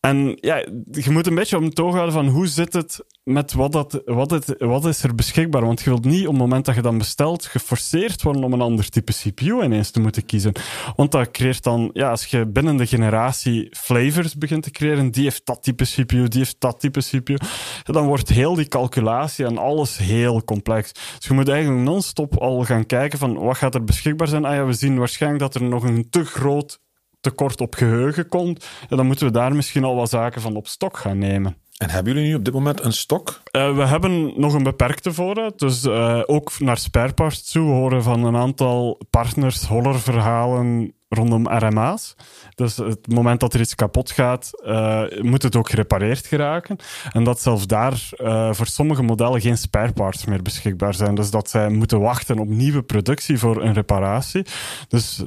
en 0.00 0.38
ja, 0.40 0.56
je 0.90 1.10
moet 1.10 1.26
een 1.26 1.34
beetje 1.34 1.56
om 1.56 1.64
het 1.64 1.80
oog 1.80 1.92
houden 1.92 2.14
van 2.14 2.28
hoe 2.28 2.46
zit 2.46 2.72
het 2.72 3.04
met 3.24 3.52
wat, 3.52 3.72
dat, 3.72 4.02
wat, 4.04 4.30
het, 4.30 4.54
wat 4.58 4.84
is 4.84 5.02
er 5.02 5.14
beschikbaar. 5.14 5.64
Want 5.64 5.80
je 5.80 5.90
wilt 5.90 6.04
niet 6.04 6.26
op 6.26 6.32
het 6.32 6.42
moment 6.42 6.64
dat 6.64 6.74
je 6.74 6.82
dan 6.82 6.98
bestelt, 6.98 7.44
geforceerd 7.44 8.22
worden 8.22 8.44
om 8.44 8.52
een 8.52 8.60
ander 8.60 8.88
type 8.88 9.12
CPU 9.12 9.62
ineens 9.62 9.90
te 9.90 10.00
moeten 10.00 10.26
kiezen. 10.26 10.52
Want 10.96 11.12
dat 11.12 11.30
creëert 11.30 11.62
dan, 11.62 11.90
ja, 11.92 12.10
als 12.10 12.24
je 12.24 12.46
binnen 12.46 12.76
de 12.76 12.86
generatie 12.86 13.68
flavors 13.76 14.36
begint 14.36 14.62
te 14.62 14.70
creëren, 14.70 15.10
die 15.10 15.22
heeft 15.22 15.46
dat 15.46 15.62
type 15.62 15.84
CPU, 15.84 16.28
die 16.28 16.38
heeft 16.38 16.56
dat 16.58 16.80
type 16.80 17.00
CPU, 17.00 17.36
dan 17.82 18.06
wordt 18.06 18.28
heel 18.28 18.54
die 18.54 18.68
calculatie 18.68 19.44
en 19.44 19.58
alles 19.58 19.96
heel 19.96 20.44
complex. 20.44 20.92
Dus 20.92 21.26
je 21.28 21.34
moet 21.34 21.48
eigenlijk 21.48 21.84
non-stop 21.84 22.38
al 22.38 22.64
gaan 22.64 22.86
kijken 22.86 23.18
van 23.18 23.38
wat 23.38 23.56
gaat 23.56 23.74
er 23.74 23.84
beschikbaar 23.84 24.28
zijn. 24.28 24.44
Ah 24.44 24.54
ja, 24.54 24.64
we 24.64 24.72
zien 24.72 24.98
waarschijnlijk 24.98 25.42
dat 25.42 25.54
er 25.54 25.62
nog 25.62 25.82
een 25.82 26.10
te 26.10 26.24
groot 26.24 26.82
tekort 27.24 27.60
op 27.60 27.74
geheugen 27.74 28.28
komt. 28.28 28.66
Dan 28.88 29.06
moeten 29.06 29.26
we 29.26 29.32
daar 29.32 29.56
misschien 29.56 29.84
al 29.84 29.94
wat 29.94 30.10
zaken 30.10 30.40
van 30.40 30.56
op 30.56 30.66
stok 30.66 30.96
gaan 30.96 31.18
nemen. 31.18 31.56
En 31.78 31.90
hebben 31.90 32.12
jullie 32.14 32.28
nu 32.28 32.34
op 32.34 32.44
dit 32.44 32.54
moment 32.54 32.84
een 32.84 32.92
stok? 32.92 33.42
Uh, 33.52 33.76
we 33.76 33.86
hebben 33.86 34.40
nog 34.40 34.54
een 34.54 34.62
beperkte 34.62 35.12
voorraad. 35.12 35.58
Dus 35.58 35.84
uh, 35.84 36.22
ook 36.26 36.52
naar 36.58 36.78
spareparts 36.78 37.50
toe 37.52 37.70
horen 37.70 38.02
van 38.02 38.24
een 38.24 38.36
aantal 38.36 39.00
partners 39.10 39.66
horrorverhalen 39.66 40.94
rondom 41.14 41.48
RMA's. 41.48 42.14
Dus 42.54 42.76
het 42.76 43.08
moment 43.08 43.40
dat 43.40 43.54
er 43.54 43.60
iets 43.60 43.74
kapot 43.74 44.10
gaat, 44.10 44.50
uh, 44.66 45.02
moet 45.20 45.42
het 45.42 45.56
ook 45.56 45.70
gerepareerd 45.70 46.26
geraken. 46.26 46.76
En 47.12 47.24
dat 47.24 47.40
zelfs 47.40 47.66
daar 47.66 48.08
voor 48.50 48.66
sommige 48.66 49.02
modellen 49.02 49.40
geen 49.40 49.58
spareparts 49.58 50.24
meer 50.24 50.42
beschikbaar 50.42 50.94
zijn. 50.94 51.14
Dus 51.14 51.30
dat 51.30 51.50
zij 51.50 51.68
moeten 51.68 52.00
wachten 52.00 52.38
op 52.38 52.48
nieuwe 52.48 52.82
productie 52.82 53.38
voor 53.38 53.62
een 53.62 53.72
reparatie. 53.72 54.46
Dus 54.88 55.22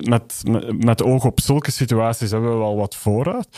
met, 0.00 0.42
met, 0.42 0.84
met 0.84 1.02
oog 1.02 1.24
op 1.24 1.40
zulke 1.40 1.70
situaties 1.70 2.30
hebben 2.30 2.50
we 2.50 2.56
wel 2.56 2.76
wat 2.76 2.96
voorraad. 2.96 3.48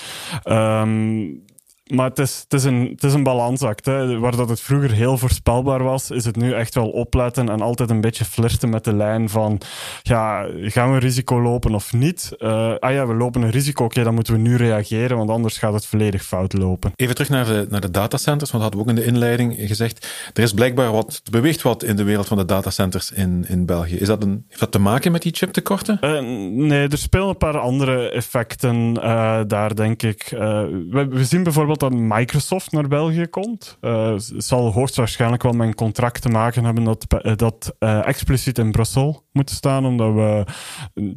Um, 0.44 1.42
maar 1.90 2.08
het 2.08 2.18
is, 2.18 2.40
het 2.42 2.52
is, 2.52 2.64
een, 2.64 2.88
het 2.94 3.04
is 3.04 3.12
een 3.12 3.22
balansact. 3.22 3.84
Hè. 3.84 4.18
Waar 4.18 4.36
dat 4.36 4.48
het 4.48 4.60
vroeger 4.60 4.90
heel 4.90 5.18
voorspelbaar 5.18 5.82
was, 5.82 6.10
is 6.10 6.24
het 6.24 6.36
nu 6.36 6.52
echt 6.52 6.74
wel 6.74 6.88
opletten 6.88 7.48
en 7.48 7.60
altijd 7.60 7.90
een 7.90 8.00
beetje 8.00 8.24
flirten 8.24 8.68
met 8.68 8.84
de 8.84 8.94
lijn 8.94 9.28
van 9.28 9.60
ja, 10.02 10.46
gaan 10.56 10.92
we 10.92 10.98
risico 10.98 11.42
lopen 11.42 11.74
of 11.74 11.92
niet? 11.92 12.32
Uh, 12.38 12.74
ah 12.78 12.92
ja, 12.92 13.06
we 13.06 13.14
lopen 13.14 13.42
een 13.42 13.50
risico, 13.50 13.84
oké, 13.84 14.02
dan 14.02 14.14
moeten 14.14 14.32
we 14.32 14.38
nu 14.38 14.56
reageren, 14.56 15.16
want 15.16 15.30
anders 15.30 15.58
gaat 15.58 15.72
het 15.72 15.86
volledig 15.86 16.24
fout 16.24 16.52
lopen. 16.52 16.92
Even 16.96 17.14
terug 17.14 17.30
naar 17.30 17.44
de, 17.44 17.66
naar 17.68 17.80
de 17.80 17.90
datacenters, 17.90 18.50
want 18.50 18.62
dat 18.62 18.72
hadden 18.72 18.80
we 18.80 18.90
ook 18.90 18.98
in 18.98 19.04
de 19.04 19.14
inleiding 19.14 19.56
gezegd. 19.58 20.08
Er 20.34 20.42
is 20.42 20.52
blijkbaar 20.52 20.92
wat, 20.92 21.20
er 21.24 21.30
beweegt 21.30 21.62
wat 21.62 21.82
in 21.82 21.96
de 21.96 22.04
wereld 22.04 22.26
van 22.26 22.36
de 22.36 22.44
datacenters 22.44 23.12
in, 23.12 23.44
in 23.48 23.66
België. 23.66 23.96
Is 23.96 24.06
dat 24.06 24.22
een, 24.22 24.44
heeft 24.48 24.60
dat 24.60 24.72
te 24.72 24.78
maken 24.78 25.12
met 25.12 25.22
die 25.22 25.34
chiptekorten? 25.34 25.98
Uh, 26.00 26.20
nee, 26.66 26.88
er 26.88 26.98
spelen 26.98 27.28
een 27.28 27.36
paar 27.36 27.58
andere 27.58 28.10
effecten 28.10 28.94
uh, 28.94 29.40
daar, 29.46 29.74
denk 29.74 30.02
ik. 30.02 30.26
we, 30.30 31.06
we 31.10 31.24
zien 31.24 31.42
bijvoorbeeld 31.42 31.79
dat 31.80 31.92
Microsoft 31.92 32.72
naar 32.72 32.88
België 32.88 33.26
komt. 33.26 33.78
Uh, 33.80 34.14
zal 34.16 34.72
hoogstwaarschijnlijk 34.72 35.42
wel 35.42 35.52
met 35.52 35.66
een 35.66 35.74
contract 35.74 36.22
te 36.22 36.28
maken 36.28 36.64
hebben 36.64 36.84
dat, 36.84 37.06
eh, 37.08 37.36
dat 37.36 37.76
uh, 37.78 38.06
expliciet 38.06 38.58
in 38.58 38.70
Brussel 38.70 39.24
moet 39.32 39.50
staan, 39.50 39.86
omdat 39.86 40.14
we 40.14 40.44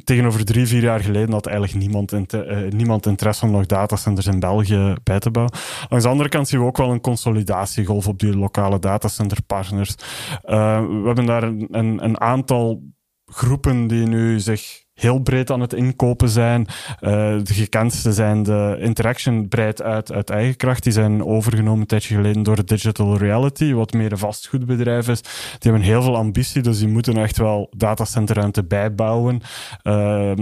tegenover 0.04 0.44
drie, 0.44 0.66
vier 0.66 0.82
jaar 0.82 1.00
geleden 1.00 1.32
had 1.32 1.46
eigenlijk 1.46 1.78
niemand, 1.78 2.12
inter, 2.12 2.74
niemand 2.74 3.06
interesse 3.06 3.44
om 3.44 3.50
nog 3.50 3.66
datacenters 3.66 4.26
in 4.26 4.40
België 4.40 4.94
bij 5.02 5.18
te 5.18 5.30
bouwen. 5.30 5.54
Langs 5.88 6.04
de 6.04 6.10
andere 6.10 6.28
kant 6.28 6.48
zien 6.48 6.60
we 6.60 6.66
ook 6.66 6.76
wel 6.76 6.90
een 6.90 7.00
consolidatiegolf 7.00 8.08
op 8.08 8.18
die 8.18 8.36
lokale 8.36 8.78
datacenterpartners. 8.78 9.94
we 10.42 11.02
hebben 11.04 11.26
daar 11.26 11.42
een, 11.42 12.04
een 12.04 12.20
aantal 12.20 12.82
groepen 13.24 13.86
die 13.86 14.06
nu 14.06 14.40
zich 14.40 14.83
heel 14.94 15.18
breed 15.18 15.50
aan 15.50 15.60
het 15.60 15.72
inkopen 15.72 16.28
zijn. 16.28 16.66
Uh, 17.00 17.10
de 17.42 17.54
gekendste 17.54 18.12
zijn 18.12 18.42
de 18.42 18.76
Interaction 18.80 19.48
breidt 19.48 19.82
uit 19.82 20.12
uit 20.12 20.30
eigen 20.30 20.56
kracht. 20.56 20.82
Die 20.82 20.92
zijn 20.92 21.24
overgenomen 21.24 21.80
een 21.80 21.86
tijdje 21.86 22.14
geleden 22.14 22.42
door 22.42 22.66
Digital 22.66 23.16
Reality, 23.16 23.72
wat 23.72 23.92
meer 23.92 24.12
een 24.12 24.18
vastgoedbedrijf 24.18 25.08
is. 25.08 25.20
Die 25.20 25.70
hebben 25.70 25.80
heel 25.80 26.02
veel 26.02 26.16
ambitie, 26.16 26.62
dus 26.62 26.78
die 26.78 26.88
moeten 26.88 27.16
echt 27.16 27.36
wel 27.36 27.70
datacenterruimte 27.76 28.64
bijbouwen. 28.64 29.40
Uh, 29.82 30.32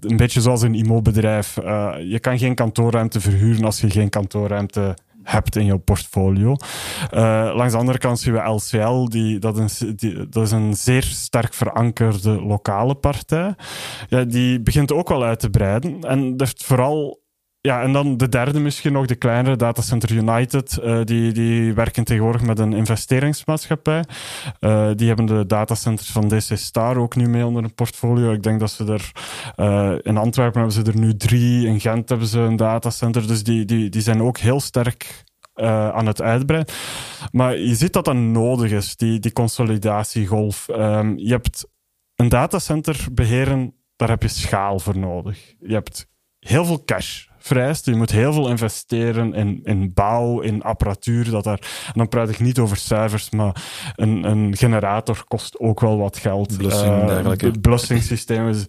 een 0.00 0.16
beetje 0.16 0.40
zoals 0.40 0.62
een 0.62 0.74
IMO-bedrijf. 0.74 1.56
Uh, 1.56 1.94
je 2.02 2.18
kan 2.20 2.38
geen 2.38 2.54
kantoorruimte 2.54 3.20
verhuren 3.20 3.64
als 3.64 3.80
je 3.80 3.90
geen 3.90 4.08
kantoorruimte 4.08 4.96
in 5.56 5.64
jouw 5.64 5.78
portfolio. 5.78 6.56
Uh, 7.14 7.52
langs 7.54 7.72
de 7.72 7.78
andere 7.78 7.98
kant 7.98 8.20
zien 8.20 8.34
we 8.34 8.40
LCL, 8.40 9.04
die, 9.04 9.38
dat, 9.38 9.58
is, 9.58 9.78
die, 9.78 10.28
dat 10.28 10.42
is 10.42 10.50
een 10.50 10.74
zeer 10.74 11.02
sterk 11.02 11.54
verankerde 11.54 12.42
lokale 12.42 12.94
partij. 12.94 13.54
Ja, 14.08 14.24
die 14.24 14.60
begint 14.60 14.92
ook 14.92 15.08
wel 15.08 15.24
uit 15.24 15.40
te 15.40 15.50
breiden. 15.50 16.00
En 16.00 16.36
dat 16.36 16.46
heeft 16.46 16.64
vooral 16.64 17.20
ja, 17.62 17.82
en 17.82 17.92
dan 17.92 18.16
de 18.16 18.28
derde 18.28 18.60
misschien 18.60 18.92
nog, 18.92 19.06
de 19.06 19.14
kleinere, 19.14 19.56
Datacenter 19.56 20.12
United. 20.12 20.78
Uh, 20.82 21.04
die, 21.04 21.32
die 21.32 21.74
werken 21.74 22.04
tegenwoordig 22.04 22.42
met 22.42 22.58
een 22.58 22.72
investeringsmaatschappij. 22.72 24.04
Uh, 24.60 24.90
die 24.94 25.06
hebben 25.06 25.26
de 25.26 25.46
datacenters 25.46 26.10
van 26.10 26.28
DC 26.28 26.56
Star 26.56 26.96
ook 26.96 27.16
nu 27.16 27.28
mee 27.28 27.46
onder 27.46 27.64
een 27.64 27.74
portfolio. 27.74 28.32
Ik 28.32 28.42
denk 28.42 28.60
dat 28.60 28.70
ze 28.70 28.84
er... 28.84 29.12
Uh, 29.56 29.98
in 30.02 30.16
Antwerpen 30.16 30.60
hebben 30.60 30.84
ze 30.84 30.90
er 30.90 30.98
nu 30.98 31.16
drie. 31.16 31.66
In 31.66 31.80
Gent 31.80 32.08
hebben 32.08 32.26
ze 32.26 32.38
een 32.38 32.56
datacenter. 32.56 33.26
Dus 33.26 33.42
die, 33.42 33.64
die, 33.64 33.88
die 33.88 34.02
zijn 34.02 34.22
ook 34.22 34.38
heel 34.38 34.60
sterk 34.60 35.24
aan 35.92 36.06
het 36.06 36.22
uitbreiden. 36.22 36.74
Maar 37.32 37.58
je 37.58 37.74
ziet 37.74 37.92
dat 37.92 38.04
dat 38.04 38.14
nodig 38.14 38.70
is, 38.70 38.96
die, 38.96 39.18
die 39.18 39.32
consolidatiegolf. 39.32 40.68
Um, 40.68 41.18
je 41.18 41.30
hebt 41.30 41.68
een 42.14 42.28
datacenter 42.28 43.06
beheren, 43.12 43.74
daar 43.96 44.08
heb 44.08 44.22
je 44.22 44.28
schaal 44.28 44.78
voor 44.78 44.98
nodig. 44.98 45.54
Je 45.58 45.72
hebt 45.72 46.06
heel 46.38 46.64
veel 46.64 46.84
cash 46.84 47.28
vereist. 47.40 47.86
Je 47.86 47.94
moet 47.94 48.10
heel 48.10 48.32
veel 48.32 48.48
investeren 48.48 49.34
in, 49.34 49.60
in 49.64 49.92
bouw, 49.94 50.40
in 50.40 50.62
apparatuur. 50.62 51.30
Dat 51.30 51.44
daar, 51.44 51.60
en 51.86 51.92
dan 51.94 52.08
praat 52.08 52.28
ik 52.28 52.40
niet 52.40 52.58
over 52.58 52.76
cijfers, 52.76 53.30
maar 53.30 53.62
een, 53.96 54.24
een 54.24 54.56
generator 54.56 55.24
kost 55.28 55.58
ook 55.58 55.80
wel 55.80 55.98
wat 55.98 56.18
geld. 56.18 56.56
Blussing, 56.56 57.10
uh, 58.30 58.60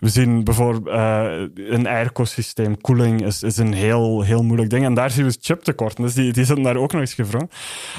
We 0.00 0.08
zien 0.08 0.44
bijvoorbeeld 0.44 0.96
uh, 0.96 1.30
een 1.54 1.86
airco-systeem, 1.86 2.80
koeling 2.80 3.26
is, 3.26 3.42
is 3.42 3.56
een 3.56 3.72
heel, 3.72 4.22
heel 4.22 4.42
moeilijk 4.42 4.70
ding. 4.70 4.84
En 4.84 4.94
daar 4.94 5.10
zien 5.10 5.24
we 5.24 5.36
chiptekorten. 5.40 6.04
Dus 6.04 6.14
die, 6.14 6.32
die 6.32 6.44
zitten 6.44 6.64
daar 6.64 6.76
ook 6.76 6.92
nog 6.92 7.00
eens 7.00 7.14
gevraagd. 7.14 7.54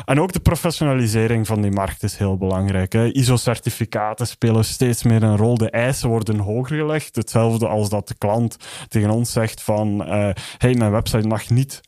En 0.06 0.20
ook 0.20 0.32
de 0.32 0.39
professionalisering 0.39 1.48
van 1.48 1.62
die 1.62 1.72
markt 1.72 2.04
is 2.04 2.17
heel 2.17 2.38
belangrijk. 2.38 2.94
ISO-certificaten 2.94 4.28
spelen 4.28 4.65
steeds 4.65 5.04
meer 5.04 5.24
een 5.24 5.38
rol. 5.38 5.58
De 5.58 5.70
eisen 5.70 6.10
worden 6.10 6.39
hoger 6.39 6.78
gelegd. 6.78 7.15
Hetzelfde 7.15 7.67
als 7.67 7.89
dat 7.89 8.08
de 8.08 8.15
klant 8.17 8.56
tegen 8.88 9.10
ons 9.10 9.32
zegt 9.32 9.62
van... 9.62 10.02
Uh, 10.08 10.21
hey, 10.58 10.74
mijn 10.74 10.92
website 10.92 11.28
mag 11.28 11.50
niet 11.50 11.82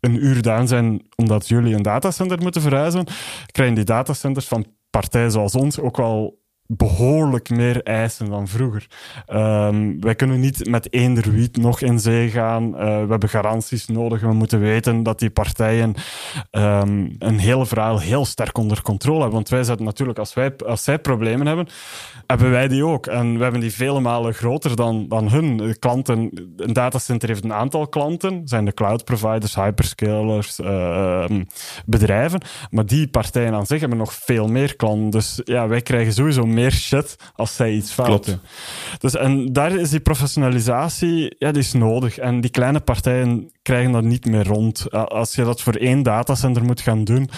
een 0.00 0.24
uur 0.24 0.42
down 0.42 0.66
zijn 0.66 1.06
omdat 1.16 1.48
jullie 1.48 1.74
een 1.74 1.82
datacenter 1.82 2.42
moeten 2.42 2.62
verhuizen, 2.62 3.06
krijgen 3.52 3.74
die 3.74 3.84
datacenters 3.84 4.46
van 4.46 4.66
partijen 4.90 5.30
zoals 5.30 5.54
ons 5.54 5.80
ook 5.80 5.96
wel 5.96 6.39
behoorlijk 6.76 7.50
meer 7.50 7.82
eisen 7.82 8.30
dan 8.30 8.48
vroeger. 8.48 8.86
Um, 9.32 10.00
wij 10.00 10.14
kunnen 10.14 10.40
niet 10.40 10.68
met 10.68 10.92
eender 10.92 11.30
wiet 11.30 11.56
nog 11.56 11.80
in 11.80 11.98
zee 11.98 12.30
gaan. 12.30 12.64
Uh, 12.64 12.80
we 12.80 13.06
hebben 13.10 13.28
garanties 13.28 13.86
nodig. 13.86 14.20
We 14.20 14.32
moeten 14.32 14.60
weten 14.60 15.02
dat 15.02 15.18
die 15.18 15.30
partijen 15.30 15.94
um, 16.50 17.14
een 17.18 17.38
hele 17.38 17.66
verhaal 17.66 18.00
heel 18.00 18.24
sterk 18.24 18.58
onder 18.58 18.82
controle 18.82 19.18
hebben. 19.18 19.34
Want 19.34 19.48
wij 19.48 19.62
zetten 19.62 19.86
natuurlijk, 19.86 20.18
als, 20.18 20.34
wij, 20.34 20.56
als 20.66 20.84
zij 20.84 20.98
problemen 20.98 21.46
hebben, 21.46 21.66
hebben 22.26 22.50
wij 22.50 22.68
die 22.68 22.84
ook. 22.84 23.06
En 23.06 23.36
we 23.36 23.42
hebben 23.42 23.60
die 23.60 23.72
vele 23.72 24.00
malen 24.00 24.34
groter 24.34 24.76
dan, 24.76 25.08
dan 25.08 25.30
hun. 25.30 25.78
Klanten, 25.78 26.30
een 26.56 26.72
datacenter 26.72 27.28
heeft 27.28 27.44
een 27.44 27.52
aantal 27.52 27.88
klanten, 27.88 28.42
zijn 28.44 28.64
de 28.64 28.74
cloud 28.74 29.04
providers, 29.04 29.54
hyperscalers, 29.54 30.58
uh, 30.58 31.24
bedrijven. 31.86 32.40
Maar 32.70 32.86
die 32.86 33.08
partijen 33.08 33.54
aan 33.54 33.66
zich 33.66 33.80
hebben 33.80 33.98
nog 33.98 34.12
veel 34.12 34.48
meer 34.48 34.76
klanten. 34.76 35.10
Dus 35.10 35.40
ja, 35.44 35.68
wij 35.68 35.80
krijgen 35.80 36.12
sowieso 36.12 36.46
meer 36.46 36.58
meer 36.60 36.72
shit 36.72 37.16
als 37.34 37.56
zij 37.56 37.72
iets 37.72 37.92
fout 37.92 38.06
Klopt. 38.06 38.26
doen. 38.26 38.40
Dus, 38.98 39.14
en 39.14 39.52
daar 39.52 39.72
is 39.72 39.90
die 39.90 40.00
professionalisatie, 40.00 41.34
ja, 41.38 41.52
die 41.52 41.62
is 41.62 41.72
nodig. 41.72 42.18
En 42.18 42.40
die 42.40 42.50
kleine 42.50 42.80
partijen 42.80 43.50
krijgen 43.62 43.92
dat 43.92 44.02
niet 44.02 44.26
meer 44.26 44.46
rond. 44.46 44.90
Als 44.90 45.34
je 45.34 45.44
dat 45.44 45.60
voor 45.60 45.74
één 45.74 46.02
datacenter 46.02 46.64
moet 46.64 46.80
gaan 46.80 47.04
doen, 47.04 47.30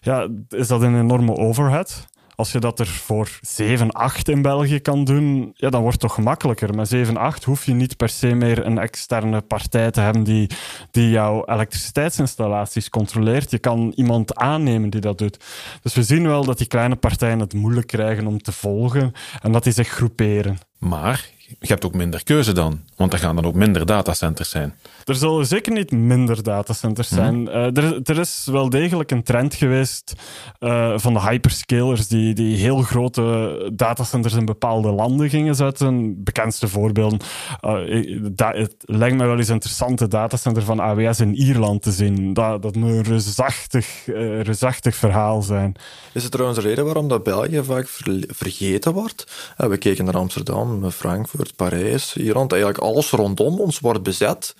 ja, 0.00 0.28
is 0.48 0.68
dat 0.68 0.82
een 0.82 0.98
enorme 0.98 1.36
overhead. 1.36 2.06
Als 2.38 2.52
je 2.52 2.58
dat 2.58 2.78
er 2.78 2.86
voor 2.86 3.38
7, 3.40 3.92
8 3.92 4.28
in 4.28 4.42
België 4.42 4.80
kan 4.80 5.04
doen, 5.04 5.52
ja, 5.54 5.70
dan 5.70 5.80
wordt 5.80 6.00
het 6.00 6.06
toch 6.06 6.14
gemakkelijker. 6.14 6.74
Met 6.74 6.88
7, 6.88 7.16
8 7.16 7.44
hoef 7.44 7.64
je 7.64 7.72
niet 7.72 7.96
per 7.96 8.08
se 8.08 8.34
meer 8.34 8.66
een 8.66 8.78
externe 8.78 9.40
partij 9.40 9.90
te 9.90 10.00
hebben 10.00 10.22
die, 10.22 10.50
die 10.90 11.10
jouw 11.10 11.44
elektriciteitsinstallaties 11.46 12.88
controleert. 12.88 13.50
Je 13.50 13.58
kan 13.58 13.92
iemand 13.96 14.34
aannemen 14.34 14.90
die 14.90 15.00
dat 15.00 15.18
doet. 15.18 15.44
Dus 15.82 15.94
we 15.94 16.02
zien 16.02 16.26
wel 16.26 16.44
dat 16.44 16.58
die 16.58 16.66
kleine 16.66 16.96
partijen 16.96 17.40
het 17.40 17.54
moeilijk 17.54 17.86
krijgen 17.86 18.26
om 18.26 18.42
te 18.42 18.52
volgen 18.52 19.12
en 19.42 19.52
dat 19.52 19.64
die 19.64 19.72
zich 19.72 19.88
groeperen. 19.88 20.58
Maar 20.78 21.30
je 21.48 21.66
hebt 21.66 21.84
ook 21.84 21.94
minder 21.94 22.24
keuze 22.24 22.52
dan, 22.52 22.80
want 22.96 23.12
er 23.12 23.18
gaan 23.18 23.34
dan 23.34 23.44
ook 23.44 23.54
minder 23.54 23.86
datacenters 23.86 24.50
zijn. 24.50 24.74
Er 25.04 25.14
zullen 25.14 25.46
zeker 25.46 25.72
niet 25.72 25.90
minder 25.90 26.42
datacenters 26.42 27.08
zijn. 27.08 27.46
Uh, 27.46 27.76
er, 27.76 28.00
er, 28.02 28.18
is 28.18 28.48
wel 28.50 28.70
degelijk 28.70 29.10
een 29.10 29.22
trend 29.22 29.54
geweest 29.54 30.12
uh, 30.60 30.92
van 30.96 31.12
de 31.12 31.20
hyperscalers 31.20 32.08
die, 32.08 32.34
die 32.34 32.56
heel 32.56 32.82
grote 32.82 33.70
datacenters 33.74 34.34
in 34.34 34.44
bepaalde 34.44 34.90
landen 34.90 35.28
gingen 35.28 35.54
zetten. 35.54 36.24
Bekendste 36.24 36.68
voorbeelden. 36.68 37.20
Uh, 37.64 38.20
da, 38.32 38.52
het 38.52 38.74
lijkt 38.78 39.16
me 39.16 39.26
wel 39.26 39.38
eens 39.38 39.48
interessant 39.48 40.00
het 40.00 40.10
datacenter 40.10 40.62
van 40.62 40.80
AWS 40.80 41.20
in 41.20 41.34
Ierland 41.34 41.82
te 41.82 41.92
zien. 41.92 42.34
Dat, 42.34 42.62
dat 42.62 42.74
moet 42.74 42.90
een 42.90 43.02
reusachtig, 43.02 44.06
reusachtig 44.42 44.94
verhaal 44.94 45.42
zijn. 45.42 45.74
Is 46.12 46.22
het 46.22 46.32
trouwens 46.32 46.60
de 46.60 46.68
reden 46.68 46.84
waarom 46.84 47.08
dat 47.08 47.22
België 47.22 47.62
vaak 47.64 47.88
ver, 47.88 48.24
vergeten 48.26 48.92
wordt? 48.92 49.52
we 49.56 49.76
keken 49.76 50.04
naar 50.04 50.16
Amsterdam, 50.16 50.90
Frankfurt, 50.90 51.37
Parijs, 51.56 52.12
hier 52.12 52.32
rond. 52.32 52.52
Eigenlijk 52.52 52.82
alles 52.82 53.10
rondom 53.10 53.60
ons 53.60 53.80
wordt 53.80 54.02
bezet 54.02 54.54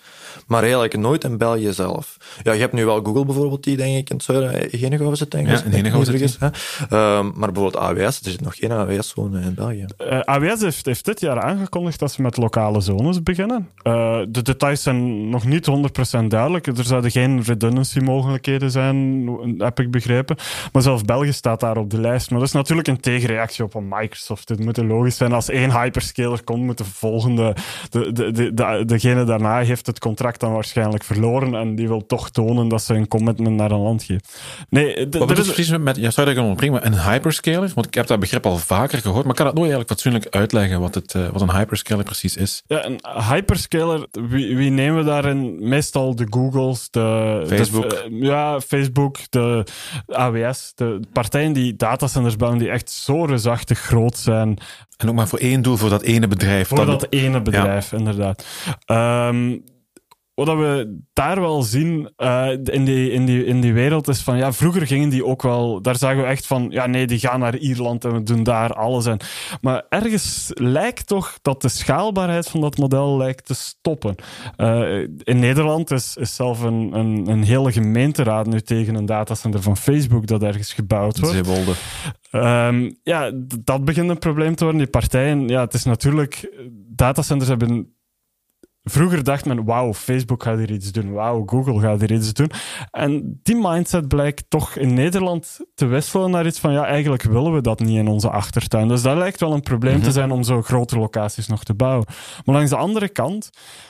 maar 0.47 0.61
eigenlijk 0.61 0.97
nooit 0.97 1.23
in 1.23 1.37
België 1.37 1.73
zelf. 1.73 2.17
Ja, 2.43 2.51
je 2.51 2.59
hebt 2.59 2.73
nu 2.73 2.85
wel 2.85 3.03
Google 3.03 3.25
bijvoorbeeld, 3.25 3.63
die 3.63 3.77
denk 3.77 3.97
ik 3.97 4.09
in 4.09 4.15
het 4.15 4.25
zuiden, 4.25 4.79
Henegouwen 4.79 5.17
zit 5.17 5.31
denk 5.31 5.47
ik. 5.47 5.57
Ja, 5.57 5.63
in 5.63 5.71
Henegouwen 5.71 6.05
zit 6.05 6.21
is. 6.21 6.37
Um, 6.41 7.31
maar 7.35 7.51
bijvoorbeeld 7.51 7.77
AWS, 7.77 8.19
er 8.23 8.31
zit 8.31 8.41
nog 8.41 8.55
geen 8.55 8.71
AWS-zone 8.71 9.41
in 9.41 9.53
België. 9.53 9.85
Uh, 10.01 10.19
AWS 10.19 10.61
heeft, 10.61 10.85
heeft 10.85 11.05
dit 11.05 11.19
jaar 11.19 11.41
aangekondigd 11.41 11.99
dat 11.99 12.11
ze 12.11 12.21
met 12.21 12.37
lokale 12.37 12.81
zones 12.81 13.23
beginnen. 13.23 13.69
Uh, 13.83 14.19
de 14.29 14.41
details 14.41 14.83
zijn 14.83 15.29
nog 15.29 15.45
niet 15.45 15.69
100% 16.21 16.25
duidelijk. 16.27 16.67
Er 16.67 16.83
zouden 16.83 17.11
geen 17.11 17.43
redundancy 17.43 17.99
mogelijkheden 17.99 18.71
zijn, 18.71 19.27
heb 19.57 19.79
ik 19.79 19.91
begrepen. 19.91 20.37
Maar 20.71 20.81
zelfs 20.81 21.03
België 21.03 21.33
staat 21.33 21.59
daar 21.59 21.77
op 21.77 21.89
de 21.89 22.01
lijst. 22.01 22.29
Maar 22.29 22.39
dat 22.39 22.47
is 22.47 22.53
natuurlijk 22.53 22.87
een 22.87 22.99
tegenreactie 22.99 23.63
op 23.63 23.73
een 23.73 23.87
Microsoft. 23.89 24.49
Het 24.49 24.59
moet 24.59 24.77
logisch 24.77 25.17
zijn. 25.17 25.33
Als 25.33 25.49
één 25.49 25.81
hyperscaler 25.81 26.43
komt, 26.43 26.63
moet 26.63 26.77
de 26.77 26.85
volgende, 26.85 27.55
de, 27.89 28.11
de, 28.11 28.31
de, 28.31 28.53
de, 28.53 28.83
degene 28.85 29.23
daarna 29.23 29.59
heeft 29.59 29.85
het 29.85 29.99
contract 29.99 30.17
dan 30.19 30.53
waarschijnlijk 30.53 31.03
verloren 31.03 31.55
en 31.55 31.75
die 31.75 31.87
wil 31.87 32.05
toch 32.05 32.29
tonen 32.29 32.67
dat 32.67 32.81
ze 32.81 32.93
een 32.93 33.07
commitment 33.07 33.55
naar 33.55 33.71
een 33.71 33.79
land 33.79 34.03
geven. 34.03 34.23
Nee, 34.69 35.07
Wat 35.09 35.37
je 35.37 35.43
precies 35.43 35.77
met, 35.77 35.95
ja, 35.95 36.11
zou 36.11 36.33
dat 36.33 36.45
ontbrengen, 36.45 36.85
een 36.85 37.01
hyperscaler? 37.01 37.71
Want 37.75 37.87
ik 37.87 37.93
heb 37.93 38.07
dat 38.07 38.19
begrip 38.19 38.45
al 38.45 38.57
vaker 38.57 38.99
gehoord, 38.99 39.21
maar 39.21 39.31
ik 39.31 39.37
kan 39.37 39.45
het 39.45 39.55
nooit 39.55 39.71
eigenlijk 39.71 39.89
fatsoenlijk 39.89 40.35
uitleggen 40.35 40.79
wat, 40.79 40.95
het, 40.95 41.13
uh, 41.13 41.29
wat 41.29 41.41
een 41.41 41.55
hyperscaler 41.55 42.03
precies 42.03 42.35
is. 42.35 42.63
Ja, 42.67 42.85
een 42.85 42.99
hyperscaler, 43.29 44.07
wie, 44.11 44.55
wie 44.55 44.69
nemen 44.69 44.97
we 44.97 45.03
daarin? 45.03 45.69
Meestal 45.69 46.15
de 46.15 46.27
Googles, 46.29 46.89
de 46.89 47.43
Facebook. 47.47 47.89
De, 47.89 48.07
uh, 48.11 48.21
ja, 48.21 48.61
Facebook, 48.61 49.17
de 49.29 49.65
AWS, 50.07 50.71
de 50.75 50.99
partijen 51.13 51.53
die 51.53 51.75
datacenters 51.75 52.35
bouwen 52.35 52.59
die 52.59 52.69
echt 52.69 52.91
zo 52.91 53.25
reusachtig 53.25 53.79
groot 53.79 54.17
zijn. 54.17 54.57
En 54.97 55.09
ook 55.09 55.15
maar 55.15 55.27
voor 55.27 55.39
één 55.39 55.61
doel, 55.61 55.77
voor 55.77 55.89
dat 55.89 56.01
ene 56.01 56.27
bedrijf. 56.27 56.67
Voor 56.67 56.77
dat, 56.77 56.99
dat 56.99 57.07
ene 57.09 57.41
bedrijf, 57.41 57.91
ja. 57.91 57.97
inderdaad. 57.97 58.45
Um, 58.85 59.63
wat 60.45 60.57
we 60.57 60.99
daar 61.13 61.41
wel 61.41 61.61
zien 61.61 62.11
uh, 62.17 62.49
in, 62.63 62.85
die, 62.85 63.11
in, 63.11 63.25
die, 63.25 63.45
in 63.45 63.61
die 63.61 63.73
wereld 63.73 64.07
is 64.07 64.21
van, 64.21 64.37
ja, 64.37 64.53
vroeger 64.53 64.87
gingen 64.87 65.09
die 65.09 65.25
ook 65.25 65.41
wel, 65.41 65.81
daar 65.81 65.95
zagen 65.95 66.21
we 66.21 66.27
echt 66.27 66.47
van, 66.47 66.67
ja, 66.69 66.85
nee, 66.85 67.07
die 67.07 67.19
gaan 67.19 67.39
naar 67.39 67.57
Ierland 67.57 68.05
en 68.05 68.13
we 68.13 68.23
doen 68.23 68.43
daar 68.43 68.73
alles. 68.73 69.05
En, 69.05 69.17
maar 69.61 69.85
ergens 69.89 70.51
lijkt 70.53 71.07
toch 71.07 71.37
dat 71.41 71.61
de 71.61 71.69
schaalbaarheid 71.69 72.49
van 72.49 72.61
dat 72.61 72.77
model 72.77 73.17
lijkt 73.17 73.45
te 73.45 73.53
stoppen. 73.53 74.15
Uh, 74.57 74.99
in 75.23 75.39
Nederland 75.39 75.91
is, 75.91 76.15
is 76.17 76.35
zelf 76.35 76.61
een, 76.61 76.89
een, 76.93 77.27
een 77.27 77.43
hele 77.43 77.71
gemeenteraad 77.71 78.47
nu 78.47 78.61
tegen 78.61 78.95
een 78.95 79.05
datacenter 79.05 79.61
van 79.61 79.77
Facebook 79.77 80.27
dat 80.27 80.43
ergens 80.43 80.73
gebouwd 80.73 81.19
wordt. 81.19 81.35
Zeewolde. 81.35 81.73
Um, 82.31 82.97
ja, 83.03 83.31
dat 83.63 83.85
begint 83.85 84.09
een 84.09 84.19
probleem 84.19 84.55
te 84.55 84.63
worden. 84.63 84.81
Die 84.81 84.91
partijen, 84.91 85.47
ja, 85.47 85.61
het 85.61 85.73
is 85.73 85.83
natuurlijk, 85.83 86.61
datacenters 86.95 87.49
hebben 87.49 87.93
Vroeger 88.83 89.23
dacht 89.23 89.45
men, 89.45 89.65
wauw, 89.65 89.93
Facebook 89.93 90.43
gaat 90.43 90.57
hier 90.57 90.71
iets 90.71 90.91
doen. 90.91 91.11
Wauw, 91.11 91.43
Google 91.45 91.79
gaat 91.79 91.99
hier 91.99 92.11
iets 92.11 92.33
doen. 92.33 92.51
En 92.91 93.39
die 93.43 93.55
mindset 93.55 94.07
blijkt 94.07 94.45
toch 94.49 94.75
in 94.75 94.93
Nederland 94.93 95.59
te 95.75 95.85
wisselen 95.85 96.31
naar 96.31 96.45
iets 96.45 96.59
van, 96.59 96.71
ja, 96.71 96.85
eigenlijk 96.85 97.23
willen 97.23 97.53
we 97.53 97.61
dat 97.61 97.79
niet 97.79 97.97
in 97.97 98.07
onze 98.07 98.29
achtertuin. 98.29 98.87
Dus 98.87 99.01
dat 99.01 99.17
lijkt 99.17 99.39
wel 99.39 99.53
een 99.53 99.61
probleem 99.61 99.93
mm 99.93 99.99
-hmm. 99.99 100.07
te 100.07 100.13
zijn 100.13 100.31
om 100.31 100.43
zo 100.43 100.61
grote 100.61 100.97
locaties 100.97 101.47
nog 101.47 101.63
te 101.63 101.73
bouwen. 101.73 102.05
Maar 102.45 102.55
langs 102.55 102.69
de 102.69 102.75
andere 102.75 103.09
kant, 103.09 103.49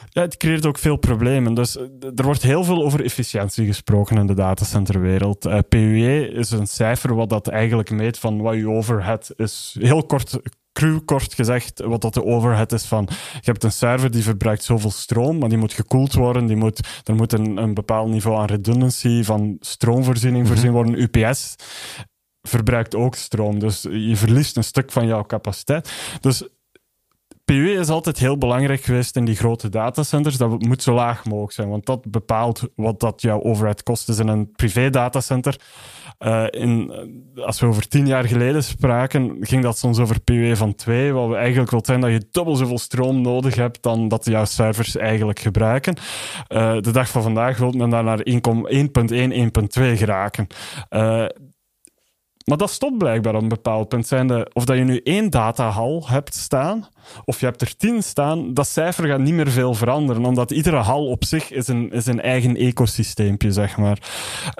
ja, 0.09 0.21
het 0.21 0.37
creëert 0.37 0.65
ook 0.65 0.77
veel 0.77 0.97
problemen. 0.97 1.53
Dus 1.53 1.75
er 2.15 2.23
wordt 2.23 2.41
heel 2.41 2.63
veel 2.63 2.83
over 2.83 3.03
efficiëntie 3.03 3.65
gesproken 3.65 4.17
in 4.17 4.27
de 4.27 4.33
datacenterwereld. 4.33 5.45
Uh, 5.45 5.57
PUE 5.69 6.29
is 6.29 6.51
een 6.51 6.67
cijfer 6.67 7.15
wat 7.15 7.29
dat 7.29 7.47
eigenlijk 7.47 7.89
meet 7.89 8.19
van 8.19 8.41
wat 8.41 8.55
je 8.55 8.69
overhead 8.69 9.33
is. 9.35 9.75
Heel 9.79 10.03
kort 10.03 10.39
cru 10.79 10.99
kort 10.99 11.33
gezegd, 11.33 11.79
wat 11.79 12.01
dat 12.01 12.13
de 12.13 12.23
overhead 12.23 12.71
is 12.71 12.85
van... 12.85 13.07
Je 13.33 13.51
hebt 13.51 13.63
een 13.63 13.71
server 13.71 14.11
die 14.11 14.23
verbruikt 14.23 14.63
zoveel 14.63 14.91
stroom, 14.91 15.37
maar 15.37 15.49
die 15.49 15.57
moet 15.57 15.73
gekoeld 15.73 16.13
worden. 16.13 16.45
Die 16.45 16.55
moet, 16.55 16.87
er 17.03 17.15
moet 17.15 17.33
een, 17.33 17.57
een 17.57 17.73
bepaald 17.73 18.09
niveau 18.09 18.37
aan 18.37 18.45
redundancy 18.45 19.23
van 19.23 19.57
stroomvoorziening 19.59 20.47
voorzien 20.47 20.71
worden. 20.71 21.01
UPS 21.01 21.55
verbruikt 22.41 22.95
ook 22.95 23.15
stroom, 23.15 23.59
dus 23.59 23.81
je 23.81 24.15
verliest 24.15 24.57
een 24.57 24.63
stuk 24.63 24.91
van 24.91 25.07
jouw 25.07 25.25
capaciteit. 25.25 25.91
Dus 26.19 26.43
PUE 27.45 27.73
is 27.73 27.89
altijd 27.89 28.19
heel 28.19 28.37
belangrijk 28.37 28.81
geweest 28.81 29.15
in 29.15 29.25
die 29.25 29.35
grote 29.35 29.69
datacenters. 29.69 30.37
Dat 30.37 30.61
moet 30.61 30.83
zo 30.83 30.93
laag 30.93 31.25
mogelijk 31.25 31.53
zijn, 31.53 31.69
want 31.69 31.85
dat 31.85 32.11
bepaalt 32.11 32.61
wat 32.75 32.99
dat 32.99 33.21
jouw 33.21 33.43
overhead 33.43 33.83
kost. 33.83 34.09
is 34.09 34.19
in 34.19 34.27
een 34.27 34.51
privé 34.51 34.89
datacenter. 34.89 35.59
Uh, 36.19 36.45
in, 36.49 36.91
als 37.35 37.59
we 37.59 37.65
over 37.65 37.87
tien 37.87 38.07
jaar 38.07 38.23
geleden 38.23 38.63
spraken, 38.63 39.37
ging 39.39 39.63
dat 39.63 39.77
soms 39.77 39.99
over 39.99 40.19
PUE 40.19 40.55
van 40.55 40.75
2, 40.75 41.13
wat 41.13 41.29
we 41.29 41.35
eigenlijk 41.35 41.71
wil 41.71 41.85
zijn 41.85 42.01
dat 42.01 42.11
je 42.11 42.27
dubbel 42.31 42.55
zoveel 42.55 42.77
stroom 42.77 43.21
nodig 43.21 43.55
hebt 43.55 43.83
dan 43.83 44.07
dat 44.07 44.25
jouw 44.25 44.45
servers 44.45 44.95
eigenlijk 44.95 45.39
gebruiken. 45.39 45.95
Uh, 46.49 46.81
de 46.81 46.91
dag 46.91 47.09
van 47.09 47.21
vandaag 47.21 47.57
wil 47.57 47.71
men 47.71 47.89
daar 47.89 48.03
naar 48.03 48.19
1.1, 48.29 48.33
1.2 48.33 48.37
geraken. 49.95 50.47
Maar 52.49 52.57
dat 52.57 52.69
stopt 52.69 52.97
blijkbaar 52.97 53.35
op 53.35 53.41
een 53.41 53.47
bepaald 53.47 53.87
punt. 53.87 54.13
Of 54.53 54.65
dat 54.65 54.77
je 54.77 54.83
nu 54.83 54.99
één 55.03 55.29
datahal 55.29 56.07
hebt 56.07 56.35
staan, 56.35 56.87
of 57.25 57.39
je 57.39 57.45
hebt 57.45 57.61
er 57.61 57.75
tien 57.77 58.03
staan, 58.03 58.53
dat 58.53 58.67
cijfer 58.67 59.07
gaat 59.07 59.19
niet 59.19 59.33
meer 59.33 59.51
veel 59.51 59.73
veranderen. 59.73 60.25
Omdat 60.25 60.51
iedere 60.51 60.77
hal 60.77 61.07
op 61.07 61.23
zich 61.23 61.51
is 61.51 61.67
een, 61.67 61.91
is 61.91 62.05
een 62.05 62.21
eigen 62.21 62.55
ecosysteempje, 62.55 63.51
zeg 63.51 63.77
maar. 63.77 63.97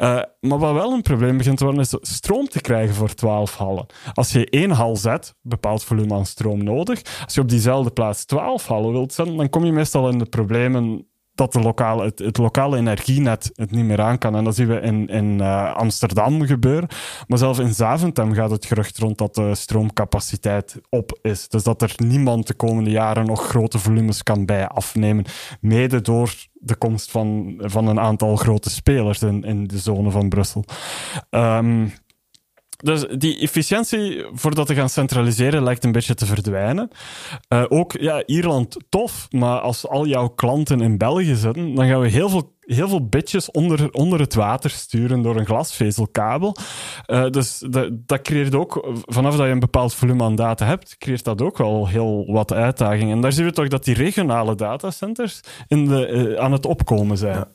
Uh, 0.01 0.21
maar 0.39 0.57
wat 0.57 0.73
wel 0.73 0.93
een 0.93 1.01
probleem 1.01 1.37
begint 1.37 1.57
te 1.57 1.63
worden, 1.63 1.81
is 1.81 1.97
stroom 2.01 2.47
te 2.47 2.61
krijgen 2.61 2.95
voor 2.95 3.13
twaalf 3.13 3.55
hallen. 3.55 3.85
Als 4.13 4.31
je 4.31 4.49
één 4.49 4.71
hal 4.71 4.95
zet, 4.95 5.35
bepaald 5.41 5.83
volume 5.83 6.13
aan 6.13 6.25
stroom 6.25 6.63
nodig. 6.63 7.01
Als 7.23 7.33
je 7.33 7.41
op 7.41 7.49
diezelfde 7.49 7.91
plaats 7.91 8.25
twaalf 8.25 8.67
hallen 8.67 8.91
wilt 8.91 9.13
zetten, 9.13 9.37
dan 9.37 9.49
kom 9.49 9.65
je 9.65 9.71
meestal 9.71 10.09
in 10.09 10.17
de 10.17 10.25
problemen 10.25 11.07
dat 11.39 11.53
de 11.53 11.59
lokale, 11.59 12.03
het, 12.03 12.19
het, 12.19 12.37
lokale 12.37 12.77
energienet 12.77 13.51
het 13.55 13.71
niet 13.71 13.85
meer 13.85 14.01
aan 14.01 14.17
kan. 14.17 14.35
En 14.35 14.43
dat 14.43 14.55
zien 14.55 14.67
we 14.67 14.79
in, 14.79 15.07
in 15.07 15.39
uh, 15.39 15.75
Amsterdam 15.75 16.45
gebeuren. 16.45 16.89
Maar 17.27 17.37
zelfs 17.37 17.59
in 17.59 17.73
Zaventem 17.73 18.33
gaat 18.33 18.51
het 18.51 18.65
gerucht 18.65 18.97
rond 18.97 19.17
dat 19.17 19.35
de 19.35 19.55
stroomcapaciteit 19.55 20.81
op 20.89 21.19
is. 21.21 21.47
Dus 21.47 21.63
dat 21.63 21.81
er 21.81 21.93
niemand 21.97 22.47
de 22.47 22.53
komende 22.53 22.89
jaren 22.89 23.25
nog 23.25 23.47
grote 23.47 23.79
volumes 23.79 24.23
kan 24.23 24.45
bij 24.45 24.67
afnemen. 24.67 25.25
Mede 25.61 26.01
door 26.01 26.33
de 26.53 26.75
komst 26.75 27.11
van, 27.11 27.53
van 27.57 27.87
een 27.87 27.99
aantal 27.99 28.35
grote 28.35 28.69
spelers 28.69 29.21
in, 29.21 29.43
in 29.43 29.67
de 29.67 29.77
zone 29.77 30.11
van 30.11 30.29
Brussel. 30.29 30.63
Um, 31.29 31.93
dus 32.83 33.05
die 33.17 33.39
efficiëntie, 33.39 34.25
voordat 34.33 34.67
te 34.67 34.75
gaan 34.75 34.89
centraliseren, 34.89 35.63
lijkt 35.63 35.83
een 35.83 35.91
beetje 35.91 36.13
te 36.13 36.25
verdwijnen. 36.25 36.89
Uh, 37.53 37.63
ook, 37.67 37.91
ja, 37.99 38.23
Ierland 38.25 38.77
tof, 38.89 39.27
maar 39.31 39.59
als 39.59 39.87
al 39.87 40.05
jouw 40.05 40.27
klanten 40.27 40.81
in 40.81 40.97
België 40.97 41.35
zitten, 41.35 41.75
dan 41.75 41.87
gaan 41.87 42.01
we 42.01 42.07
heel 42.07 42.29
veel, 42.29 42.55
heel 42.61 42.87
veel 42.87 43.07
bitjes 43.07 43.51
onder, 43.51 43.91
onder 43.91 44.19
het 44.19 44.33
water 44.33 44.69
sturen 44.69 45.21
door 45.21 45.35
een 45.35 45.45
glasvezelkabel. 45.45 46.55
Uh, 47.07 47.29
dus 47.29 47.63
dat, 47.69 47.89
dat 47.91 48.21
creëert 48.21 48.55
ook, 48.55 48.89
vanaf 49.05 49.35
dat 49.35 49.45
je 49.45 49.51
een 49.51 49.59
bepaald 49.59 49.93
volume 49.93 50.23
aan 50.23 50.35
data 50.35 50.65
hebt, 50.65 50.97
creëert 50.97 51.23
dat 51.23 51.41
ook 51.41 51.57
wel 51.57 51.87
heel 51.87 52.31
wat 52.31 52.53
uitdagingen. 52.53 53.15
En 53.15 53.21
daar 53.21 53.31
zien 53.31 53.45
we 53.45 53.51
toch 53.51 53.67
dat 53.67 53.83
die 53.83 53.95
regionale 53.95 54.55
datacenters 54.55 55.41
in 55.67 55.85
de, 55.85 56.09
uh, 56.09 56.39
aan 56.39 56.51
het 56.51 56.65
opkomen 56.65 57.17
zijn. 57.17 57.35
Ja. 57.35 57.47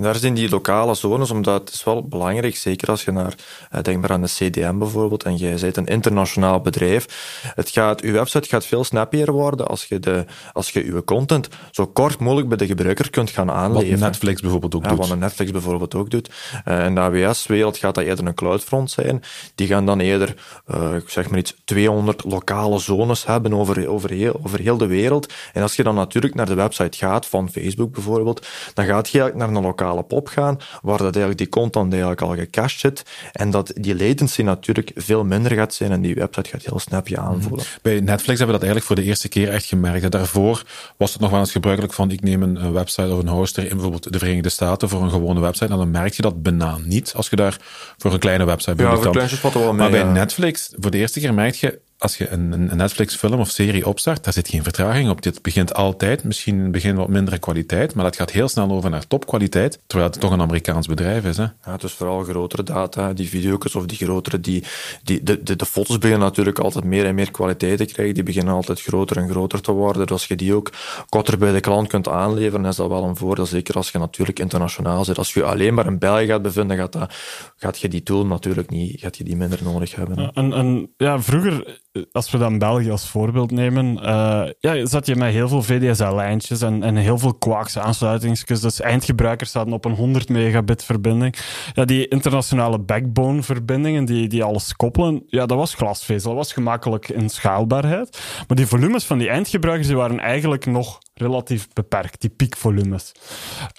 En 0.00 0.06
daar 0.06 0.16
zijn 0.16 0.34
die 0.34 0.48
lokale 0.48 0.94
zones, 0.94 1.30
omdat 1.30 1.60
het 1.60 1.72
is 1.72 1.84
wel 1.84 2.08
belangrijk, 2.08 2.56
zeker 2.56 2.88
als 2.88 3.04
je 3.04 3.10
naar, 3.10 3.34
eh, 3.70 3.82
denk 3.82 4.00
maar 4.00 4.10
aan 4.10 4.22
de 4.22 4.28
CDM 4.28 4.78
bijvoorbeeld, 4.78 5.22
en 5.22 5.36
jij 5.36 5.58
bent 5.60 5.76
een 5.76 5.86
internationaal 5.86 6.60
bedrijf. 6.60 7.06
Het 7.54 7.68
gaat, 7.68 8.00
uw 8.00 8.12
website 8.12 8.48
gaat 8.48 8.66
veel 8.66 8.84
snappier 8.84 9.32
worden 9.32 9.66
als 9.68 9.84
je, 9.84 9.98
de, 9.98 10.24
als 10.52 10.70
je 10.70 10.84
uw 10.84 11.04
content 11.04 11.48
zo 11.70 11.86
kort 11.86 12.18
mogelijk 12.18 12.48
bij 12.48 12.56
de 12.56 12.66
gebruiker 12.66 13.10
kunt 13.10 13.30
gaan 13.30 13.50
aanleveren. 13.50 13.98
Wat 13.98 14.08
Netflix 14.08 14.40
bijvoorbeeld 14.40 14.74
ook 14.74 14.84
ja, 14.84 14.88
doet. 14.88 15.08
Wat 15.08 15.18
Netflix 15.18 15.50
bijvoorbeeld 15.50 15.94
ook 15.94 16.10
doet. 16.10 16.30
Uh, 16.68 16.84
in 16.84 16.94
de 16.94 17.00
AWS-wereld 17.00 17.78
gaat 17.78 17.94
dat 17.94 18.04
eerder 18.04 18.26
een 18.26 18.34
cloudfront 18.34 18.90
zijn. 18.90 19.22
Die 19.54 19.66
gaan 19.66 19.86
dan 19.86 20.00
eerder, 20.00 20.34
uh, 20.70 20.90
zeg 21.06 21.30
maar 21.30 21.38
iets, 21.38 21.54
200 21.64 22.24
lokale 22.24 22.78
zones 22.78 23.26
hebben 23.26 23.54
over, 23.54 23.88
over, 23.88 24.10
heel, 24.10 24.40
over 24.42 24.60
heel 24.60 24.76
de 24.76 24.86
wereld. 24.86 25.32
En 25.52 25.62
als 25.62 25.76
je 25.76 25.82
dan 25.82 25.94
natuurlijk 25.94 26.34
naar 26.34 26.46
de 26.46 26.54
website 26.54 26.98
gaat, 26.98 27.26
van 27.26 27.50
Facebook 27.50 27.92
bijvoorbeeld, 27.92 28.46
dan 28.74 28.84
gaat 28.84 29.08
je 29.08 29.20
eigenlijk 29.20 29.50
naar 29.50 29.62
een 29.62 29.68
lokale 29.68 29.88
pop 30.06 30.28
gaan, 30.28 30.58
waar 30.82 30.98
dat 30.98 31.16
eigenlijk 31.16 31.38
die 31.38 31.48
content 31.48 31.92
eigenlijk 31.92 32.20
al 32.20 32.34
gecached 32.34 32.80
zit. 32.80 33.02
En 33.32 33.50
dat 33.50 33.72
die 33.74 33.96
latency 33.96 34.42
natuurlijk 34.42 34.90
veel 34.94 35.24
minder 35.24 35.52
gaat 35.52 35.74
zijn 35.74 35.92
en 35.92 36.00
die 36.00 36.14
website 36.14 36.50
gaat 36.50 36.62
heel 36.62 36.78
snel 36.78 37.00
je 37.04 37.18
aanvoelen. 37.18 37.66
Bij 37.82 38.00
Netflix 38.00 38.38
hebben 38.38 38.46
we 38.46 38.52
dat 38.52 38.62
eigenlijk 38.62 38.86
voor 38.86 38.96
de 38.96 39.02
eerste 39.02 39.28
keer 39.28 39.48
echt 39.48 39.64
gemerkt. 39.64 40.10
Daarvoor 40.10 40.62
was 40.96 41.12
het 41.12 41.20
nog 41.20 41.30
wel 41.30 41.40
eens 41.40 41.52
gebruikelijk 41.52 41.92
van 41.92 42.10
ik 42.10 42.22
neem 42.22 42.42
een 42.42 42.72
website 42.72 43.12
of 43.12 43.18
een 43.18 43.28
hoster 43.28 43.62
in 43.62 43.70
bijvoorbeeld 43.70 44.12
de 44.12 44.18
Verenigde 44.18 44.48
Staten 44.48 44.88
voor 44.88 45.02
een 45.02 45.10
gewone 45.10 45.40
website. 45.40 45.72
En 45.72 45.78
dan 45.78 45.90
merk 45.90 46.12
je 46.12 46.22
dat 46.22 46.42
bijna 46.42 46.78
niet 46.84 47.12
als 47.16 47.28
je 47.28 47.36
daar 47.36 47.56
voor 47.96 48.12
een 48.12 48.18
kleine 48.18 48.44
website 48.44 48.74
bent. 48.74 48.88
Ja, 48.88 48.96
voor 48.96 49.12
kleintjes 49.12 49.38
valt 49.38 49.54
er 49.54 49.60
wel 49.60 49.68
mee. 49.68 49.78
Maar 49.78 49.90
bij 49.90 50.00
ja. 50.00 50.12
Netflix, 50.12 50.72
voor 50.78 50.90
de 50.90 50.98
eerste 50.98 51.20
keer 51.20 51.34
merk 51.34 51.54
je 51.54 51.80
als 52.00 52.16
je 52.16 52.28
een, 52.28 52.52
een 52.52 52.76
Netflix-film 52.76 53.40
of 53.40 53.50
serie 53.50 53.86
opstart, 53.86 54.24
daar 54.24 54.32
zit 54.32 54.48
geen 54.48 54.62
vertraging 54.62 55.10
op. 55.10 55.22
Dit 55.22 55.42
begint 55.42 55.74
altijd, 55.74 56.24
misschien 56.24 56.56
in 56.56 56.62
het 56.62 56.72
begin 56.72 56.94
wat 56.96 57.08
mindere 57.08 57.38
kwaliteit, 57.38 57.94
maar 57.94 58.04
dat 58.04 58.16
gaat 58.16 58.30
heel 58.30 58.48
snel 58.48 58.70
over 58.70 58.90
naar 58.90 59.06
topkwaliteit, 59.06 59.80
terwijl 59.86 60.10
het 60.10 60.20
toch 60.20 60.30
een 60.30 60.40
Amerikaans 60.40 60.86
bedrijf 60.86 61.24
is. 61.24 61.36
Hè? 61.36 61.42
Ja, 61.42 61.72
het 61.72 61.82
is 61.82 61.92
vooral 61.92 62.22
grotere 62.22 62.62
data, 62.62 63.12
die 63.12 63.28
video's 63.28 63.74
of 63.74 63.86
die 63.86 63.96
grotere, 63.96 64.40
die, 64.40 64.64
die, 65.02 65.22
de, 65.22 65.42
de, 65.42 65.56
de 65.56 65.66
foto's 65.66 65.98
beginnen 65.98 66.26
natuurlijk 66.26 66.58
altijd 66.58 66.84
meer 66.84 67.06
en 67.06 67.14
meer 67.14 67.30
kwaliteit 67.30 67.78
te 67.78 67.84
krijgen, 67.84 68.14
die 68.14 68.22
beginnen 68.22 68.54
altijd 68.54 68.80
groter 68.80 69.16
en 69.16 69.30
groter 69.30 69.60
te 69.60 69.72
worden. 69.72 70.02
Dus 70.02 70.10
als 70.10 70.26
je 70.26 70.36
die 70.36 70.54
ook 70.54 70.72
korter 71.08 71.38
bij 71.38 71.52
de 71.52 71.60
klant 71.60 71.88
kunt 71.88 72.08
aanleveren, 72.08 72.64
is 72.64 72.76
dat 72.76 72.88
wel 72.88 73.04
een 73.04 73.16
voordeel, 73.16 73.46
zeker 73.46 73.74
als 73.74 73.90
je 73.90 73.98
natuurlijk 73.98 74.38
internationaal 74.38 75.04
zit. 75.04 75.18
Als 75.18 75.32
je 75.32 75.44
alleen 75.44 75.74
maar 75.74 75.86
in 75.86 75.98
België 75.98 76.26
gaat 76.26 76.42
bevinden, 76.42 76.76
gaat, 76.76 76.92
dat, 76.92 77.14
gaat 77.56 77.78
je 77.80 77.88
die 77.88 78.02
tool 78.02 78.26
natuurlijk 78.26 78.70
niet, 78.70 79.00
gaat 79.00 79.16
je 79.16 79.24
die 79.24 79.36
minder 79.36 79.58
nodig 79.62 79.94
hebben. 79.94 80.30
En, 80.34 80.52
en 80.52 80.94
ja, 80.96 81.22
vroeger 81.22 81.80
als 82.12 82.30
we 82.30 82.38
dan 82.38 82.58
België 82.58 82.90
als 82.90 83.08
voorbeeld 83.08 83.50
nemen, 83.50 83.96
uh, 83.96 84.42
ja, 84.58 84.86
zat 84.86 85.06
je 85.06 85.16
met 85.16 85.32
heel 85.32 85.48
veel 85.48 85.62
VDSL-lijntjes 85.62 86.62
en, 86.62 86.82
en 86.82 86.96
heel 86.96 87.18
veel 87.18 87.38
coax 87.38 87.78
aansluitingsjes. 87.78 88.60
Dus 88.60 88.80
eindgebruikers 88.80 89.50
zaten 89.50 89.72
op 89.72 89.84
een 89.84 89.94
100 89.94 90.28
megabit 90.28 90.84
verbinding. 90.84 91.36
Ja, 91.74 91.84
die 91.84 92.08
internationale 92.08 92.78
backbone-verbindingen 92.78 94.04
die, 94.04 94.28
die 94.28 94.44
alles 94.44 94.76
koppelen, 94.76 95.22
ja, 95.26 95.46
dat 95.46 95.58
was 95.58 95.74
glasvezel. 95.74 96.30
Dat 96.30 96.38
was 96.38 96.52
gemakkelijk 96.52 97.08
in 97.08 97.28
schaalbaarheid. 97.28 98.20
Maar 98.48 98.56
die 98.56 98.66
volumes 98.66 99.04
van 99.04 99.18
die 99.18 99.28
eindgebruikers 99.28 99.86
die 99.86 99.96
waren 99.96 100.20
eigenlijk 100.20 100.66
nog 100.66 100.98
relatief 101.14 101.68
beperkt, 101.72 102.20
die 102.20 102.30
piekvolumes. 102.30 103.12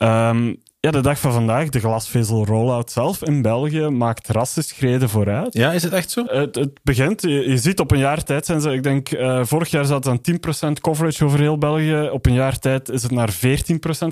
Um, 0.03 0.57
ja, 0.81 0.91
de 0.91 1.01
dag 1.01 1.19
van 1.19 1.31
vandaag, 1.31 1.69
de 1.69 1.79
glasvezel 1.79 2.45
rollout 2.45 2.91
zelf 2.91 3.23
in 3.23 3.41
België 3.41 3.89
maakt 3.89 4.27
rassen 4.27 4.63
schreden 4.63 5.09
vooruit. 5.09 5.53
Ja, 5.53 5.71
is 5.71 5.83
het 5.83 5.93
echt 5.93 6.11
zo? 6.11 6.25
Het, 6.25 6.55
het 6.55 6.79
begint, 6.83 7.21
je, 7.21 7.49
je, 7.49 7.57
ziet 7.57 7.79
op 7.79 7.91
een 7.91 7.97
jaar 7.97 8.23
tijd 8.23 8.45
zijn 8.45 8.61
ze, 8.61 8.71
ik 8.71 8.83
denk, 8.83 9.11
uh, 9.11 9.43
vorig 9.43 9.69
jaar 9.69 9.85
zat 9.85 10.05
het 10.05 10.29
aan 10.53 10.71
10% 10.77 10.81
coverage 10.81 11.25
over 11.25 11.39
heel 11.39 11.57
België. 11.57 12.09
Op 12.11 12.25
een 12.25 12.33
jaar 12.33 12.59
tijd 12.59 12.89
is 12.89 13.03
het 13.03 13.11
naar 13.11 13.33
14% 13.33 13.37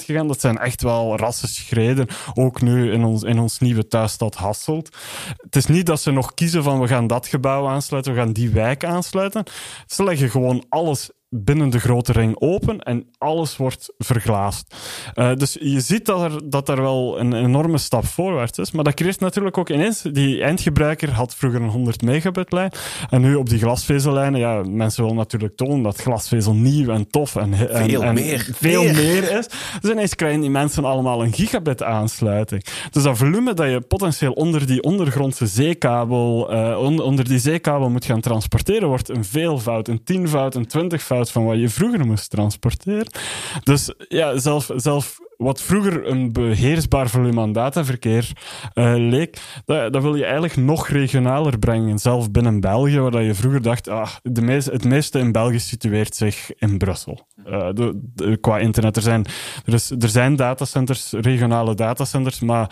gegaan. 0.06 0.28
Dat 0.28 0.42
zijn 0.42 0.58
echt 0.58 0.82
wel 0.82 1.18
rassen 1.18 1.48
schreden. 1.48 2.08
Ook 2.34 2.62
nu 2.62 2.92
in 2.92 3.04
ons, 3.04 3.24
in 3.24 3.40
ons 3.40 3.60
nieuwe 3.60 3.88
thuisstad 3.88 4.36
Hasselt. 4.36 4.98
Het 5.38 5.56
is 5.56 5.66
niet 5.66 5.86
dat 5.86 6.02
ze 6.02 6.12
nog 6.12 6.34
kiezen 6.34 6.64
van 6.64 6.80
we 6.80 6.88
gaan 6.88 7.08
dat 7.08 7.28
gebouw 7.28 7.68
aansluiten, 7.68 8.14
we 8.14 8.20
gaan 8.20 8.34
die 8.34 8.50
wijk 8.50 8.84
aansluiten. 8.84 9.44
Ze 9.88 10.04
leggen 10.04 10.30
gewoon 10.30 10.66
alles 10.70 11.10
binnen 11.30 11.70
de 11.70 11.80
grote 11.80 12.12
ring 12.12 12.40
open 12.40 12.80
en 12.80 13.08
alles 13.18 13.58
wordt 13.58 13.94
verglaasd. 13.98 14.76
Uh, 15.16 15.36
dus 15.36 15.58
je 15.60 15.80
ziet 15.80 16.06
dat 16.06 16.22
er, 16.22 16.50
dat 16.50 16.70
er 16.70 16.82
wel 16.82 17.20
een 17.20 17.34
enorme 17.34 17.78
stap 17.78 18.06
voorwaarts 18.06 18.58
is, 18.58 18.72
maar 18.72 18.84
dat 18.84 18.94
creëert 18.94 19.20
natuurlijk 19.20 19.58
ook 19.58 19.70
ineens, 19.70 20.02
die 20.02 20.44
eindgebruiker 20.44 21.12
had 21.12 21.36
vroeger 21.36 21.62
een 21.62 21.70
100 21.70 22.02
megabit 22.02 22.52
lijn 22.52 22.72
en 23.10 23.22
nu 23.22 23.36
op 23.36 23.50
die 23.50 23.60
glasvezellijnen, 23.60 24.40
ja, 24.40 24.64
mensen 24.64 25.02
willen 25.02 25.18
natuurlijk 25.18 25.56
tonen 25.56 25.82
dat 25.82 26.02
glasvezel 26.02 26.54
nieuw 26.54 26.90
en 26.90 27.08
tof 27.08 27.36
en, 27.36 27.56
veel, 27.56 28.04
en, 28.04 28.14
meer. 28.14 28.48
veel 28.54 28.84
meer. 28.84 28.94
meer 28.94 29.38
is. 29.38 29.48
Dus 29.82 29.92
ineens 29.92 30.16
krijgen 30.16 30.42
die 30.42 30.50
mensen 30.50 30.86
allemaal 30.86 31.24
een 31.24 31.34
gigabit 31.34 31.84
aansluiting. 31.84 32.64
Dus 32.92 33.04
dat 33.04 33.18
volume 33.18 33.54
dat 33.54 33.70
je 33.70 33.82
potentieel 33.82 34.34
onder 34.34 34.68
die 34.68 34.84
ondergrondse 34.84 35.48
zeekabel, 35.48 36.54
uh, 36.54 36.80
on, 36.80 37.00
onder 37.02 37.28
die 37.28 37.40
zeekabel 37.40 37.90
moet 37.90 38.06
gaan 38.06 38.22
transporteren, 38.22 38.88
wordt 38.88 39.10
een 39.10 39.26
veelvoud, 39.26 39.88
een 39.88 40.04
tienvoud, 40.04 40.56
een 40.56 40.68
twintigvoud 40.68 41.19
van 41.28 41.46
wat 41.46 41.60
je 41.60 41.70
vroeger 41.70 42.06
moest 42.06 42.30
transporteren. 42.30 43.08
Dus 43.64 43.94
ja, 44.08 44.38
zelf, 44.38 44.70
zelf 44.76 45.18
wat 45.40 45.62
vroeger 45.62 46.08
een 46.08 46.32
beheersbaar 46.32 47.10
volume 47.10 47.42
aan 47.42 47.52
dataverkeer 47.52 48.32
uh, 48.74 48.94
leek, 48.98 49.38
dat, 49.66 49.94
dat, 49.94 50.02
wil 50.02 50.16
je 50.16 50.24
eigenlijk 50.24 50.56
nog 50.56 50.88
regionaler 50.88 51.60
brengen. 51.60 52.00
Zelf 52.00 52.32
binnen 52.32 52.60
België, 52.60 53.00
waar 53.00 53.24
je 53.24 53.34
vroeger 53.34 53.62
dacht, 53.62 53.88
ah, 53.88 54.10
de 54.24 54.42
meest, 54.42 54.72
het 54.72 54.84
meeste 54.84 55.20
in 55.20 55.32
België 55.32 55.60
situeert 55.60 56.16
zich 56.16 56.54
in 56.56 56.78
Brussel. 56.78 57.28
De, 57.46 58.00
de, 58.14 58.38
qua 58.38 58.58
internet. 58.58 58.96
Er 58.96 59.02
zijn, 59.02 59.26
er, 59.66 59.74
is, 59.74 59.92
er 59.92 60.10
zijn 60.10 60.36
datacenters, 60.36 61.12
regionale 61.12 61.76
datacenters, 61.76 62.40
maar 62.40 62.72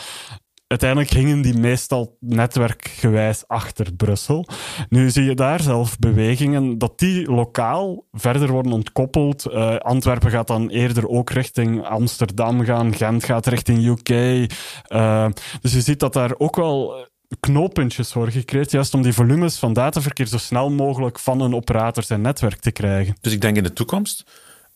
uiteindelijk 0.67 1.12
gingen 1.12 1.41
die 1.41 1.58
meestal 1.58 2.17
netwerkgewijs 2.19 3.47
achter 3.47 3.93
Brussel. 3.93 4.47
Nu 4.89 5.10
zie 5.10 5.23
je 5.23 5.36
daar 5.36 5.62
zelf 5.62 5.99
bewegingen 5.99 6.77
dat 6.77 6.99
die 6.99 7.32
lokaal 7.32 8.06
verder 8.12 8.51
worden 8.51 8.71
ontkoppeld. 8.71 9.45
Uh, 9.45 9.75
Antwerpen 9.77 10.32
gaat 10.32 10.47
dan 10.47 10.69
eerder 10.69 11.08
ook 11.08 11.30
richting 11.30 11.86
Amsterdam 11.86 12.63
gaan. 12.63 12.93
Gent 12.93 13.23
gaat 13.23 13.47
richting 13.47 13.86
UK. 13.86 14.10
Uh, 14.10 15.27
dus 15.62 15.73
je 15.73 15.82
ziet 15.82 15.99
dat 15.99 16.13
daar 16.13 16.34
ook 16.38 16.56
wel 16.56 17.08
knooppuntjes 17.39 18.13
worden 18.13 18.34
gecreëerd, 18.34 18.71
juist 18.71 18.93
om 18.93 19.01
die 19.01 19.13
volumes 19.13 19.58
van 19.60 19.73
dataverkeer 19.73 20.25
zo 20.25 20.38
snel 20.38 20.69
mogelijk 20.69 21.19
van 21.19 21.41
een 21.41 21.56
operator 21.56 22.03
zijn 22.03 22.21
netwerk 22.21 22.60
te 22.60 22.71
krijgen. 22.71 23.15
Dus 23.21 23.34
ik 23.34 23.41
denk 23.41 23.58
in 23.58 23.63
de 23.63 23.73
toekomst 23.73 24.23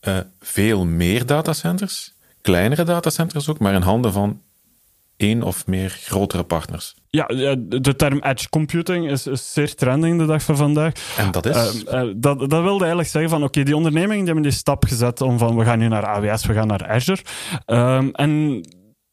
uh, 0.08 0.18
veel 0.40 0.84
meer 0.84 1.26
datacenters, 1.26 2.14
kleinere 2.40 2.84
datacenters 2.84 3.48
ook, 3.48 3.58
maar 3.58 3.74
in 3.74 3.82
handen 3.82 4.12
van 4.12 4.40
één 5.22 5.42
of 5.42 5.66
meer 5.66 5.90
grotere 5.90 6.42
partners. 6.42 6.94
Ja, 7.10 7.26
de 7.56 7.94
term 7.96 8.18
edge 8.18 8.48
computing 8.48 9.10
is, 9.10 9.26
is 9.26 9.52
zeer 9.52 9.74
trending 9.74 10.18
de 10.18 10.26
dag 10.26 10.42
van 10.42 10.56
vandaag. 10.56 10.92
En 11.16 11.30
dat 11.30 11.46
is? 11.46 11.84
Uh, 11.84 12.02
uh, 12.02 12.12
dat, 12.16 12.38
dat 12.38 12.62
wilde 12.62 12.78
eigenlijk 12.78 13.08
zeggen 13.08 13.30
van, 13.30 13.38
oké, 13.38 13.48
okay, 13.48 13.64
die 13.64 13.76
ondernemingen 13.76 14.16
die 14.16 14.24
hebben 14.24 14.42
die 14.42 14.52
stap 14.52 14.84
gezet 14.84 15.20
om 15.20 15.38
van, 15.38 15.56
we 15.56 15.64
gaan 15.64 15.78
nu 15.78 15.88
naar 15.88 16.06
AWS, 16.06 16.46
we 16.46 16.52
gaan 16.52 16.66
naar 16.66 16.86
Azure. 16.86 17.20
Um, 17.66 18.10
en 18.10 18.62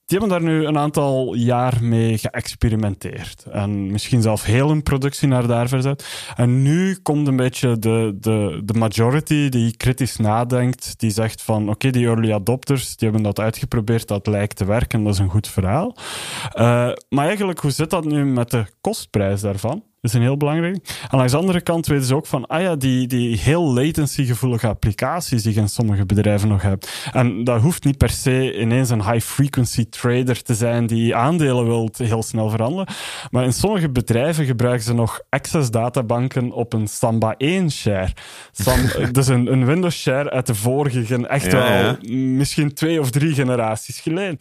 die 0.09 0.19
hebben 0.19 0.39
daar 0.39 0.49
nu 0.49 0.65
een 0.65 0.77
aantal 0.77 1.33
jaar 1.33 1.77
mee 1.81 2.17
geëxperimenteerd. 2.17 3.45
En 3.51 3.91
misschien 3.91 4.21
zelf 4.21 4.43
heel 4.43 4.69
een 4.69 4.83
productie 4.83 5.27
naar 5.27 5.47
daar 5.47 5.67
verzet. 5.67 6.31
En 6.35 6.61
nu 6.61 6.95
komt 6.95 7.27
een 7.27 7.35
beetje 7.35 7.79
de, 7.79 8.17
de, 8.19 8.61
de 8.65 8.73
majority 8.73 9.49
die 9.49 9.77
kritisch 9.77 10.17
nadenkt, 10.17 10.99
die 10.99 11.11
zegt 11.11 11.41
van 11.41 11.69
oké, 11.69 11.89
die 11.89 12.05
early 12.05 12.31
adopters, 12.31 12.95
die 12.95 13.07
hebben 13.07 13.23
dat 13.23 13.39
uitgeprobeerd, 13.39 14.07
dat 14.07 14.27
lijkt 14.27 14.55
te 14.55 14.65
werken, 14.65 15.03
dat 15.03 15.13
is 15.13 15.19
een 15.19 15.29
goed 15.29 15.47
verhaal. 15.47 15.95
Uh, 15.97 16.91
maar 17.09 17.25
eigenlijk, 17.25 17.59
hoe 17.59 17.71
zit 17.71 17.89
dat 17.89 18.05
nu 18.05 18.25
met 18.25 18.51
de 18.51 18.65
kostprijs 18.81 19.41
daarvan? 19.41 19.83
Dat 20.01 20.11
is 20.11 20.17
een 20.17 20.21
heel 20.25 20.37
belangrijk. 20.37 20.77
En 21.09 21.17
langs 21.17 21.31
de 21.31 21.37
andere 21.37 21.61
kant 21.61 21.87
weten 21.87 22.05
ze 22.05 22.15
ook 22.15 22.25
van, 22.25 22.47
ah 22.47 22.61
ja, 22.61 22.75
die, 22.75 23.07
die 23.07 23.37
heel 23.37 23.73
latency-gevoelige 23.73 24.67
applicaties 24.67 25.43
die 25.43 25.53
je 25.53 25.59
in 25.59 25.69
sommige 25.69 26.05
bedrijven 26.05 26.47
nog 26.47 26.61
hebt. 26.61 27.09
En 27.11 27.43
dat 27.43 27.61
hoeft 27.61 27.83
niet 27.83 27.97
per 27.97 28.09
se 28.09 28.59
ineens 28.59 28.89
een 28.89 29.11
high-frequency 29.11 29.89
trader 29.89 30.41
te 30.41 30.55
zijn 30.55 30.87
die 30.87 31.15
aandelen 31.15 31.65
wilt 31.65 31.97
heel 31.97 32.23
snel 32.23 32.49
veranderen. 32.49 32.87
Maar 33.31 33.43
in 33.43 33.53
sommige 33.53 33.89
bedrijven 33.89 34.45
gebruiken 34.45 34.83
ze 34.83 34.93
nog 34.93 35.21
access 35.29 35.71
databanken 35.71 36.51
op 36.51 36.73
een 36.73 36.87
Samba 36.87 37.35
1 37.37 37.71
share. 37.71 38.13
Sam, 38.51 38.79
dus 39.11 39.27
een, 39.27 39.51
een 39.51 39.65
Windows 39.65 40.01
share 40.01 40.29
uit 40.29 40.47
de 40.47 40.55
vorige, 40.55 41.27
echt 41.27 41.45
ja, 41.45 41.51
wel 41.51 41.65
ja. 41.65 41.97
misschien 42.11 42.73
twee 42.73 42.99
of 42.99 43.09
drie 43.09 43.33
generaties 43.33 43.99
geleden. 43.99 44.37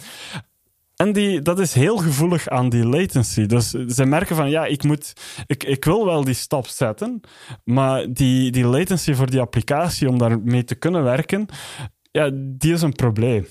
En 0.99 1.13
die, 1.13 1.43
dat 1.43 1.59
is 1.59 1.75
heel 1.75 1.97
gevoelig 1.97 2.49
aan 2.49 2.69
die 2.69 2.87
latency. 2.87 3.47
Dus 3.47 3.71
ze 3.71 4.05
merken 4.05 4.37
van, 4.37 4.51
ja, 4.51 4.65
ik, 4.65 4.83
moet, 4.83 5.13
ik, 5.47 5.65
ik 5.65 5.85
wil 5.85 6.05
wel 6.05 6.25
die 6.25 6.35
stap 6.35 6.67
zetten, 6.67 7.21
maar 7.65 8.13
die, 8.13 8.51
die 8.51 8.67
latency 8.67 9.15
voor 9.15 9.31
die 9.31 9.41
applicatie 9.41 10.09
om 10.09 10.19
daarmee 10.19 10.65
te 10.65 10.75
kunnen 10.75 11.03
werken, 11.03 11.47
ja, 12.11 12.31
die 12.35 12.73
is 12.73 12.83
een 12.83 12.93
probleem. 12.93 13.47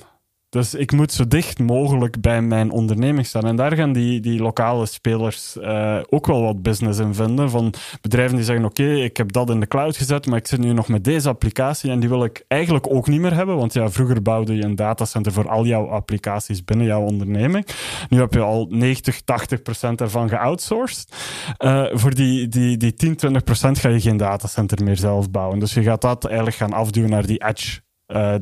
Dus 0.50 0.74
ik 0.74 0.92
moet 0.92 1.12
zo 1.12 1.28
dicht 1.28 1.60
mogelijk 1.60 2.22
bij 2.22 2.42
mijn 2.42 2.72
onderneming 2.72 3.26
staan. 3.26 3.46
En 3.46 3.56
daar 3.56 3.76
gaan 3.76 3.94
die, 3.94 4.20
die 4.20 4.42
lokale 4.42 4.86
spelers 4.86 5.58
uh, 5.58 6.00
ook 6.10 6.28
wel 6.28 6.42
wat 6.42 6.62
business 6.62 7.00
in 7.00 7.14
vinden. 7.14 7.50
Van 7.50 7.74
bedrijven 8.02 8.36
die 8.36 8.46
zeggen: 8.46 8.66
Oké, 8.66 8.94
ik 8.94 9.18
heb 9.18 9.32
dat 9.32 9.50
in 9.50 9.60
de 9.60 9.68
cloud 9.68 9.98
gezet, 9.98 10.26
maar 10.26 10.38
ik 10.38 10.48
zit 10.48 10.60
nu 10.60 10.74
nog 10.74 10.88
met 10.88 11.04
deze 11.04 11.30
applicatie 11.30 11.92
en 11.92 12.00
die 12.00 12.10
wil 12.10 12.24
ik 12.24 12.46
eigenlijk 12.48 12.88
ook 12.90 13.08
niet 13.08 13.22
meer 13.22 13.34
hebben. 13.34 13.58
Want 13.58 13.74
ja, 13.74 13.90
vroeger 13.90 14.22
bouwde 14.22 14.56
je 14.56 14.64
een 14.64 14.76
datacenter 14.76 15.32
voor 15.32 15.50
al 15.50 15.66
jouw 15.66 15.88
applicaties 15.88 16.64
binnen 16.64 16.86
jouw 16.86 17.02
onderneming. 17.02 17.68
Nu 18.10 18.20
heb 18.20 18.34
je 18.34 18.42
al 18.42 18.68
90, 18.70 19.22
80 19.22 19.62
procent 19.62 20.02
ervan 20.02 20.30
geoutsourced. 20.30 21.16
Uh, 21.60 21.86
voor 21.92 22.16
die, 22.16 22.48
die, 22.48 22.78
die 22.78 22.94
10, 22.94 23.16
20 23.16 23.44
procent 23.44 23.80
ga 23.80 23.90
je 23.90 24.02
geen 24.02 24.18
datacenter 24.18 24.84
meer 24.84 24.98
zelf 24.98 25.32
bouwen. 25.32 25.60
Dus 25.60 25.74
je 25.74 25.84
gaat 25.84 26.02
dat 26.02 26.26
eigenlijk 26.26 26.58
gaan 26.58 26.74
afduwen 26.74 27.10
naar 27.10 27.26
die 27.26 27.44
edge 27.44 27.86
uh, 28.08 28.34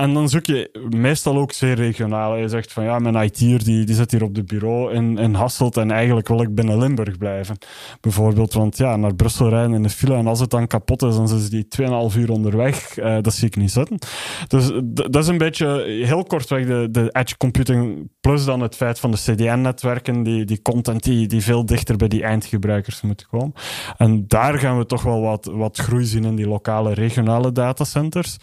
en 0.00 0.14
dan 0.14 0.28
zoek 0.28 0.46
je 0.46 0.88
meestal 0.96 1.36
ook 1.36 1.52
zeer 1.52 1.74
regionaal. 1.74 2.36
Je 2.36 2.48
zegt 2.48 2.72
van 2.72 2.84
ja, 2.84 2.98
mijn 2.98 3.14
IT'er 3.14 3.64
die, 3.64 3.84
die 3.84 3.94
zit 3.94 4.10
hier 4.10 4.22
op 4.22 4.34
de 4.34 4.44
bureau 4.44 4.92
in, 4.92 5.18
in 5.18 5.34
Hasselt 5.34 5.76
en 5.76 5.90
eigenlijk 5.90 6.28
wil 6.28 6.42
ik 6.42 6.54
binnen 6.54 6.78
Limburg 6.78 7.18
blijven. 7.18 7.58
Bijvoorbeeld, 8.00 8.52
want 8.52 8.76
ja, 8.76 8.96
naar 8.96 9.14
Brussel 9.14 9.48
rijden 9.48 9.74
in 9.74 9.82
de 9.82 9.90
file 9.90 10.14
en 10.14 10.26
als 10.26 10.40
het 10.40 10.50
dan 10.50 10.66
kapot 10.66 11.02
is, 11.02 11.14
dan 11.14 11.24
is 11.24 11.50
die 11.50 11.66
2,5 12.10 12.18
uur 12.18 12.30
onderweg. 12.30 12.98
Uh, 12.98 13.16
dat 13.20 13.34
zie 13.34 13.46
ik 13.46 13.56
niet 13.56 13.70
zitten. 13.70 13.98
Dus 14.48 14.70
dat 14.84 15.16
is 15.16 15.28
een 15.28 15.38
beetje 15.38 15.82
heel 16.04 16.24
kortweg 16.24 16.66
de, 16.66 16.88
de 16.90 17.08
edge 17.12 17.36
computing 17.36 18.10
plus 18.20 18.44
dan 18.44 18.60
het 18.60 18.76
feit 18.76 19.00
van 19.00 19.10
de 19.10 19.16
CDN-netwerken, 19.16 20.22
die, 20.22 20.44
die 20.44 20.62
content 20.62 21.02
die, 21.02 21.26
die 21.26 21.42
veel 21.42 21.66
dichter 21.66 21.96
bij 21.96 22.08
die 22.08 22.22
eindgebruikers 22.22 23.00
moet 23.00 23.26
komen. 23.26 23.52
En 23.96 24.24
daar 24.26 24.58
gaan 24.58 24.78
we 24.78 24.86
toch 24.86 25.02
wel 25.02 25.20
wat, 25.20 25.44
wat 25.44 25.78
groei 25.78 26.04
zien 26.04 26.24
in 26.24 26.36
die 26.36 26.48
lokale, 26.48 26.94
regionale 26.94 27.52
data 27.52 27.77
datacenters. 27.78 28.36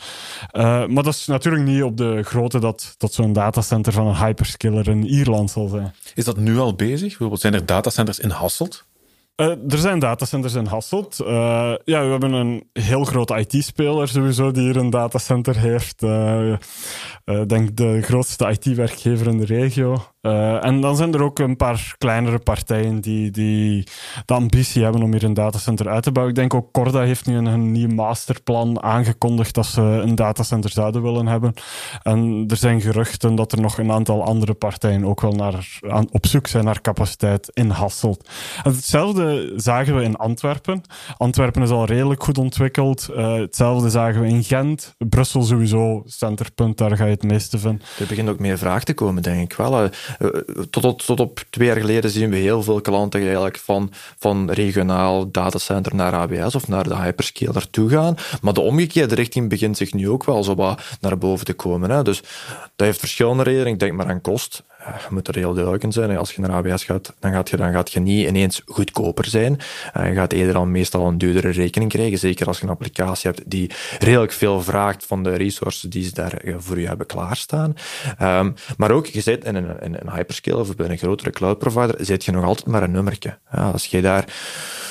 Uh, 0.52 0.86
maar 0.86 1.04
dat 1.04 1.14
is 1.14 1.26
natuurlijk 1.26 1.64
niet 1.64 1.84
op 1.84 1.98
de 1.98 2.24
grootte 2.24 2.60
dat, 2.60 2.96
dat 2.98 3.14
zo'n 3.14 3.34
datacenter 3.34 3.94
van 3.94 4.08
een 4.08 4.18
hyperscaler 4.18 4.88
in 4.88 5.06
Ierland 5.06 5.52
zal 5.52 5.68
zijn. 5.68 5.94
Is 6.14 6.26
dat 6.26 6.38
nu 6.38 6.58
al 6.58 6.76
bezig? 6.76 7.08
Bijvoorbeeld 7.08 7.42
zijn 7.42 7.54
er 7.54 7.66
datacenters 7.66 8.20
in 8.20 8.30
Hasselt? 8.30 8.86
Uh, 9.36 9.48
er 9.48 9.78
zijn 9.78 10.00
datacenters 10.00 10.54
in 10.54 10.66
Hasselt. 10.66 11.20
Uh, 11.22 11.28
ja, 11.84 12.04
we 12.04 12.12
hebben 12.12 12.34
een 12.34 12.70
heel 12.74 13.04
grote 13.04 13.36
IT-speler 13.36 14.08
sowieso 14.08 14.52
die 14.52 14.64
hier 14.64 14.78
een 14.78 14.90
datacenter 14.90 15.58
heeft. 15.58 16.02
Ik 16.02 16.60
uh, 17.26 17.42
denk 17.48 17.76
de 17.78 18.02
grootste 18.02 18.48
IT-werkgever 18.50 19.28
in 19.28 19.38
de 19.38 19.46
regio. 19.46 20.06
Uh, 20.26 20.66
en 20.66 20.82
dan 20.82 20.96
zijn 20.96 21.14
er 21.14 21.22
ook 21.22 21.40
een 21.40 21.56
paar 21.56 21.96
kleinere 21.98 22.40
partijen 22.40 23.02
die, 23.02 23.32
die 23.32 23.88
de 24.26 24.34
ambitie 24.34 24.84
hebben 24.84 25.04
om 25.04 25.12
hier 25.12 25.24
een 25.24 25.34
datacenter 25.34 25.90
uit 25.90 26.04
te 26.04 26.12
bouwen. 26.12 26.36
Ik 26.36 26.40
denk 26.40 26.54
ook 26.54 26.72
Corda 26.72 27.02
heeft 27.02 27.26
nu 27.26 27.36
een, 27.36 27.46
een 27.46 27.72
nieuw 27.72 27.90
masterplan 27.90 28.84
aangekondigd 28.84 29.54
dat 29.54 29.66
ze 29.66 29.82
een 29.82 30.16
datacenter 30.16 30.70
zouden 30.70 31.02
willen 31.02 31.28
hebben. 31.28 31.54
En 32.02 32.46
er 32.48 32.58
zijn 32.58 32.82
geruchten 32.82 33.36
dat 33.36 33.52
er 33.52 33.62
nog 33.62 33.78
een 33.78 33.92
aantal 33.92 34.24
andere 34.24 34.54
partijen 34.54 35.06
ook 35.06 35.22
wel 35.22 35.32
naar, 35.32 35.80
op 36.12 36.26
zoek 36.26 36.48
zijn 36.48 36.66
naar 36.66 36.82
capaciteit 36.82 37.50
in 37.54 37.70
Hasselt. 37.70 38.30
Hetzelfde 38.64 39.54
zagen 39.56 39.96
we 39.96 40.04
in 40.04 40.16
Antwerpen. 40.16 40.82
Antwerpen 41.18 41.62
is 41.62 41.70
al 41.70 41.86
redelijk 41.86 42.24
goed 42.24 42.38
ontwikkeld. 42.38 43.10
Uh, 43.12 43.34
hetzelfde 43.34 43.90
zagen 43.90 44.22
we 44.22 44.28
in 44.28 44.44
Gent. 44.44 44.96
Brussel 44.98 45.42
sowieso, 45.42 46.04
centerpunt, 46.06 46.78
daar 46.78 46.98
ga 46.98 47.06
je 47.06 47.12
het 47.12 47.24
meeste 47.24 47.60
van. 47.60 47.82
Er 48.00 48.08
begint 48.08 48.30
ook 48.30 48.40
meer 48.40 48.58
vraag 48.58 48.84
te 48.84 48.94
komen, 48.94 49.24
denk 49.24 49.52
ik 49.52 49.58
wel. 49.58 49.90
Uh, 50.20 50.30
tot, 50.70 50.82
tot, 50.82 51.06
tot, 51.06 51.20
op 51.20 51.44
twee 51.50 51.68
jaar 51.68 51.78
geleden 51.78 52.10
zien 52.10 52.30
we 52.30 52.36
heel 52.36 52.64
veel 52.64 52.82
klanten 52.82 53.22
eigenlijk 53.22 53.58
van, 53.58 53.92
van 54.18 54.52
regionaal 54.52 55.32
datacenter 55.32 55.96
naar 55.96 56.14
AWS 56.14 56.56
of 56.56 56.68
naar 56.68 56.84
de 56.84 56.96
hyperscaler 56.96 57.70
toe 57.70 57.90
gaan. 57.90 58.16
Maar 58.42 58.54
de 58.54 58.62
omgekeerde 58.62 59.16
richting 59.16 59.50
begint 59.50 59.78
zich 59.78 59.94
nu 59.94 60.10
ook 60.10 60.24
wel 60.24 60.44
zo 60.44 60.56
wat 60.56 60.82
naar 61.02 61.18
boven 61.18 61.46
te 61.46 61.54
komen. 61.54 61.90
Hè. 61.90 62.04
Dus 62.04 62.22
dat 62.76 62.88
heeft 62.88 63.00
verschillende 63.00 63.44
redenen. 63.44 63.74
Ik 63.74 63.80
denk 63.80 63.94
maar 63.94 64.08
aan 64.08 64.22
kost 64.22 64.64
je 64.94 65.08
moet 65.10 65.28
er 65.28 65.36
heel 65.36 65.54
duidelijk 65.54 65.84
in 65.84 65.92
zijn. 65.92 66.18
Als 66.18 66.34
je 66.34 66.42
naar 66.42 66.52
AWS 66.52 66.84
gaat, 66.84 67.14
dan 67.20 67.32
gaat 67.32 67.50
je, 67.50 67.58
dan 67.58 67.72
gaat 67.72 67.92
je 67.92 68.00
niet 68.00 68.28
ineens 68.28 68.62
goedkoper 68.66 69.26
zijn. 69.26 69.60
Eh, 69.94 70.08
je 70.08 70.14
gaat 70.14 70.32
eerder 70.32 70.54
dan 70.54 70.72
meestal 70.72 71.08
een 71.08 71.18
duurdere 71.18 71.50
rekening 71.50 71.92
krijgen. 71.92 72.18
Zeker 72.18 72.48
als 72.48 72.58
je 72.58 72.64
een 72.64 72.70
applicatie 72.70 73.32
hebt 73.32 73.50
die 73.50 73.72
redelijk 74.00 74.32
veel 74.32 74.62
vraagt 74.62 75.06
van 75.06 75.24
de 75.24 75.36
resources 75.36 75.90
die 75.90 76.04
ze 76.04 76.14
daar 76.14 76.34
eh, 76.34 76.56
voor 76.58 76.80
je 76.80 76.88
hebben 76.88 77.06
klaarstaan. 77.06 77.76
Um, 78.22 78.54
maar 78.78 78.92
ook, 78.92 79.06
je 79.06 79.22
zit 79.22 79.46
in 79.46 79.56
een, 79.56 79.86
een 79.86 80.12
hyperscaler 80.12 80.60
of 80.60 80.76
bij 80.76 80.90
een 80.90 80.98
grotere 80.98 81.30
cloud 81.30 81.58
provider, 81.58 82.06
zit 82.06 82.26
je 82.26 82.32
nog 82.32 82.44
altijd 82.44 82.68
maar 82.68 82.84
een 82.84 82.92
nummertje. 82.92 83.38
Als 83.52 83.86
je 83.86 84.02
daar 84.02 84.26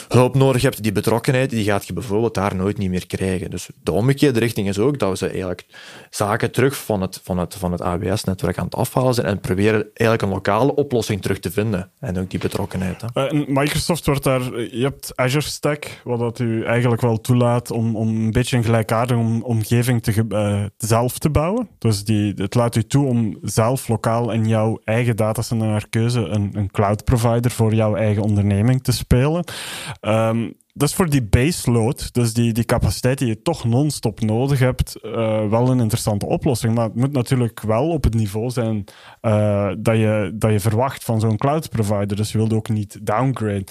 hulp 0.09 0.35
nodig 0.35 0.63
hebt, 0.63 0.83
die 0.83 0.93
betrokkenheid, 0.93 1.51
die 1.51 1.65
gaat 1.65 1.87
je 1.87 1.93
bijvoorbeeld 1.93 2.35
daar 2.35 2.57
nooit 2.57 2.79
niet 2.79 2.91
meer 2.91 3.07
krijgen. 3.07 3.51
Dus 3.51 3.69
de 3.83 3.93
omgekeerde 3.93 4.41
richting 4.41 4.69
is 4.69 4.79
ook 4.79 4.99
dat 4.99 5.19
we 5.19 5.27
eigenlijk 5.27 5.67
zaken 6.11 6.53
terug 6.53 6.77
van 6.77 7.01
het, 7.01 7.21
van 7.23 7.39
het, 7.39 7.55
van 7.55 7.73
het 7.73 7.83
AWS-netwerk 7.83 8.59
aan 8.59 8.65
het 8.65 8.75
afhalen 8.75 9.15
zijn 9.15 9.27
en 9.27 9.41
proberen 9.41 9.81
eigenlijk 9.81 10.23
een 10.23 10.29
lokale 10.29 10.75
oplossing 10.75 11.23
terug 11.23 11.39
te 11.39 11.51
vinden. 11.51 11.91
En 12.01 12.19
ook 12.19 12.31
die 12.31 12.41
betrokkenheid. 12.41 13.05
Hè. 13.13 13.33
Uh, 13.33 13.47
Microsoft 13.47 14.07
wordt 14.07 14.25
daar... 14.25 14.61
Je 14.61 14.83
hebt 14.83 15.13
Azure 15.17 15.45
Stack, 15.45 16.01
wat 16.05 16.19
dat 16.19 16.39
u 16.39 16.65
eigenlijk 16.65 17.03
wel 17.03 17.21
toelaat 17.21 17.71
om, 17.71 17.97
om 17.97 18.09
een 18.09 18.31
beetje 18.31 18.57
een 18.57 18.65
gelijkaardige 18.65 19.43
omgeving 19.43 20.03
te, 20.03 20.25
uh, 20.29 20.65
zelf 20.77 21.19
te 21.19 21.31
bouwen. 21.31 21.69
Dus 21.79 22.05
die, 22.05 22.33
het 22.37 22.55
laat 22.55 22.77
u 22.77 22.83
toe 22.83 23.07
om 23.07 23.39
zelf 23.43 23.89
lokaal 23.89 24.31
in 24.31 24.49
jouw 24.49 24.81
eigen 24.85 25.17
datacenter 25.17 25.67
naar 25.67 25.89
keuze 25.91 26.21
een, 26.21 26.51
een 26.55 26.71
cloud 26.71 27.05
provider 27.05 27.51
voor 27.51 27.75
jouw 27.75 27.95
eigen 27.97 28.23
onderneming 28.23 28.83
te 28.83 28.93
spelen. 28.93 29.45
Um, 30.05 30.55
dat 30.77 30.89
is 30.89 30.95
voor 30.95 31.11
die 31.11 31.23
baseload, 31.23 32.13
dus 32.13 32.33
die, 32.33 32.53
die 32.53 32.65
capaciteit 32.65 33.19
die 33.19 33.29
je 33.29 33.43
toch 33.43 33.65
non-stop 33.65 34.21
nodig 34.21 34.59
hebt, 34.59 34.99
uh, 35.03 35.49
wel 35.49 35.71
een 35.71 35.81
interessante 35.81 36.27
oplossing. 36.27 36.75
Maar 36.75 36.85
het 36.85 36.95
moet 36.95 37.13
natuurlijk 37.13 37.61
wel 37.61 37.89
op 37.89 38.05
het 38.05 38.15
niveau 38.15 38.51
zijn 38.51 38.85
uh, 39.23 39.71
dat, 39.79 39.97
je, 39.97 40.33
dat 40.35 40.53
je 40.53 40.61
verwacht 40.61 41.05
van 41.05 41.21
zo'n 41.21 41.37
cloud 41.37 41.69
provider. 41.69 42.17
Dus 42.17 42.33
je 42.33 42.39
wilt 42.39 42.53
ook 42.53 42.69
niet 42.69 42.99
downgrade. 43.03 43.67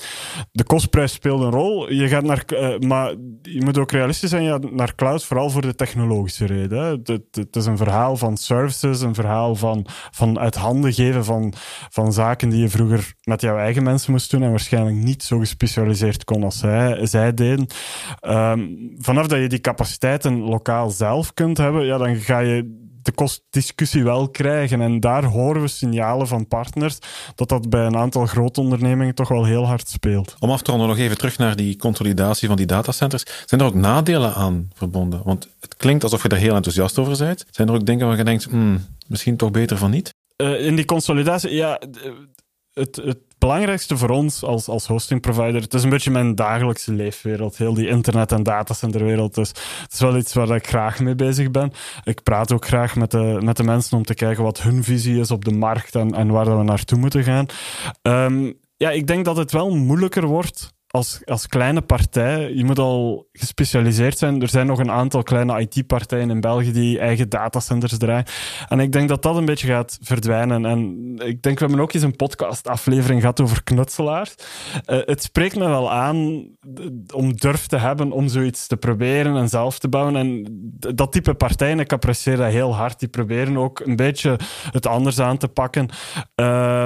De 0.52 0.64
kostprijs 0.64 1.14
speelt 1.14 1.42
een 1.42 1.52
rol. 1.52 1.92
Je 1.92 2.08
gaat 2.08 2.24
naar, 2.24 2.44
uh, 2.48 2.80
maar 2.80 3.10
je 3.42 3.62
moet 3.64 3.78
ook 3.78 3.92
realistisch 3.92 4.30
zijn 4.30 4.44
ja, 4.44 4.60
naar 4.72 4.96
cloud, 4.96 5.26
vooral 5.26 5.50
voor 5.50 5.62
de 5.62 5.76
technologische 5.76 6.46
reden. 6.46 7.02
Het, 7.04 7.56
is 7.56 7.66
een 7.66 7.78
verhaal 7.78 8.18
van 8.18 8.38
services, 8.38 9.02
een 9.02 9.16
verhaal 9.16 9.56
van, 9.56 9.86
van 10.12 10.40
uit 10.40 10.56
handen 10.56 10.94
geven 10.94 11.26
van, 11.26 11.54
van 11.90 12.14
zaken 12.14 12.50
die 12.50 12.62
je 12.62 12.70
vroeger 12.70 13.14
met 13.24 13.42
jouw 13.42 13.58
eigen 13.58 13.84
mensen 13.84 14.12
moest 14.12 14.32
doen 14.32 14.44
en 14.44 14.50
waarschijnlijk 14.50 14.96
niet 14.96 15.24
zo 15.24 15.40
gespecialiseerd 15.40 16.24
kon 16.24 16.44
als 16.44 16.58
zij 16.58 16.93
zij, 17.02 17.34
deden. 17.34 17.68
Um, 18.22 18.94
vanaf 18.98 19.28
dat 19.28 19.40
je 19.40 19.50
die 19.50 19.62
capaciteiten 19.62 20.40
lokaal 20.40 20.90
zelf 20.90 21.34
kunt 21.34 21.58
hebben, 21.58 21.86
ja, 21.86 21.98
dan 21.98 22.16
ga 22.16 22.40
je 22.40 22.82
de 23.04 23.12
kostdiscussie 23.12 24.04
wel 24.04 24.30
krijgen. 24.30 24.82
En 24.82 25.00
daar 25.00 25.24
horen 25.24 25.62
we 25.62 25.68
signalen 25.68 26.28
van 26.28 26.48
partners 26.48 26.98
dat 27.36 27.50
dat 27.50 27.70
bij 27.70 27.86
een 27.86 27.98
aantal 27.98 28.26
grote 28.26 28.62
ondernemingen 28.62 29.16
toch 29.16 29.28
wel 29.28 29.46
heel 29.46 29.66
hard 29.66 29.90
speelt. 29.90 30.36
Om 30.40 30.50
af 30.50 30.62
te 30.62 30.72
ronden 30.72 30.90
nog 30.90 30.98
even 30.98 31.18
terug 31.18 31.38
naar 31.38 31.56
die 31.56 31.78
consolidatie 31.78 32.48
van 32.48 32.58
die 32.58 32.66
datacenters. 32.66 33.24
Zijn 33.46 33.62
er 33.62 33.68
ook 33.68 33.74
nadelen 33.74 34.34
aan 34.34 34.70
verbonden? 34.74 35.22
Want 35.24 35.50
het 35.60 35.76
klinkt 35.76 36.04
alsof 36.04 36.24
je 36.24 36.30
daar 36.30 36.40
heel 36.40 36.56
enthousiast 36.56 37.00
over 37.00 37.18
bent. 37.18 37.46
Zijn 37.50 37.68
er 37.68 37.74
ook 37.74 37.86
dingen 37.86 38.08
waar 38.08 38.18
je 38.18 38.24
denkt, 38.24 38.44
hmm, 38.44 38.86
misschien 39.08 39.38
toch 39.38 39.52
beter 39.52 39.78
van 39.78 39.92
niet? 39.92 40.14
Uh, 40.38 40.66
in 40.66 40.76
die 40.76 40.86
consolidatie, 40.86 41.56
ja, 41.56 41.82
het, 42.74 43.18
belangrijkste 43.38 43.98
voor 43.98 44.10
ons 44.10 44.44
als, 44.44 44.68
als 44.68 44.88
hosting 44.88 45.22
provider, 45.22 45.62
het 45.62 45.74
is 45.74 45.84
een 45.84 45.90
beetje 45.90 46.12
mijn 46.12 46.36
dagelijkse 46.36 46.94
leefwereld, 46.94 47.58
heel 47.58 47.74
die 47.74 47.88
internet- 47.88 48.32
en 48.32 48.44
datacenterwereld. 48.44 49.36
Dus 49.36 49.48
het 49.82 49.94
is 49.94 50.00
wel 50.00 50.18
iets 50.18 50.34
waar 50.34 50.56
ik 50.56 50.68
graag 50.68 51.00
mee 51.00 51.16
bezig 51.16 51.52
ben. 51.52 51.72
Ik 52.04 52.24
praat 52.24 52.52
ook 52.52 52.66
graag 52.66 52.96
met 52.96 53.12
de, 53.12 53.38
met 53.44 53.58
de 53.58 53.64
mensen 53.64 53.98
om 53.98 54.04
te 54.04 54.14
kijken 54.14 54.44
wat 54.44 54.62
hun 54.62 54.84
visie 54.84 55.20
is 55.20 55.32
op 55.32 55.46
de 55.46 55.52
markt 55.54 55.96
en, 55.96 56.14
en 56.14 56.28
waar 56.28 56.58
we 56.58 56.64
naartoe 56.64 57.00
moeten 57.00 57.24
gaan. 57.24 57.46
Um, 58.02 58.60
ja, 58.78 58.90
ik 58.90 59.08
denk 59.08 59.26
dat 59.26 59.38
het 59.38 59.52
wel 59.52 59.76
moeilijker 59.76 60.26
wordt 60.26 60.74
als, 60.96 61.22
als 61.26 61.48
kleine 61.48 61.82
partij, 61.82 62.54
je 62.54 62.66
moet 62.66 62.80
al 62.80 63.28
gespecialiseerd 63.32 64.18
zijn. 64.18 64.42
Er 64.42 64.50
zijn 64.50 64.68
nog 64.68 64.80
een 64.80 64.92
aantal 64.92 65.24
kleine 65.24 65.60
IT-partijen 65.60 66.30
in 66.30 66.42
België 66.42 66.72
die 66.72 67.00
eigen 67.00 67.30
datacenters 67.30 67.98
draaien. 67.98 68.26
En 68.68 68.80
ik 68.80 68.92
denk 68.92 69.10
dat 69.10 69.22
dat 69.22 69.36
een 69.36 69.46
beetje 69.46 69.68
gaat 69.68 69.98
verdwijnen. 70.02 70.66
En 70.66 70.80
ik 71.18 71.42
denk, 71.42 71.60
we 71.60 71.66
hebben 71.66 71.84
ook 71.84 71.94
eens 71.94 72.04
een 72.04 72.16
podcast-aflevering 72.16 73.20
gehad 73.20 73.42
over 73.42 73.64
knutselaars. 73.64 74.36
Uh, 74.86 74.98
het 75.06 75.24
spreekt 75.24 75.56
me 75.56 75.68
wel 75.68 75.92
aan 75.92 76.48
om 77.14 77.36
durf 77.36 77.68
te 77.68 77.78
hebben 77.78 78.12
om 78.12 78.28
zoiets 78.28 78.68
te 78.68 78.78
proberen 78.78 79.36
en 79.36 79.50
zelf 79.50 79.80
te 79.80 79.90
bouwen. 79.90 80.16
En 80.16 80.48
dat 80.96 81.12
type 81.12 81.34
partijen, 81.34 81.80
ik 81.80 81.94
apprecieer 81.94 82.38
dat 82.38 82.52
heel 82.52 82.76
hard. 82.76 83.00
Die 83.00 83.10
proberen 83.10 83.58
ook 83.58 83.80
een 83.80 83.96
beetje 83.96 84.40
het 84.72 84.88
anders 84.88 85.20
aan 85.20 85.38
te 85.38 85.48
pakken. 85.48 85.90
Uh, 86.36 86.86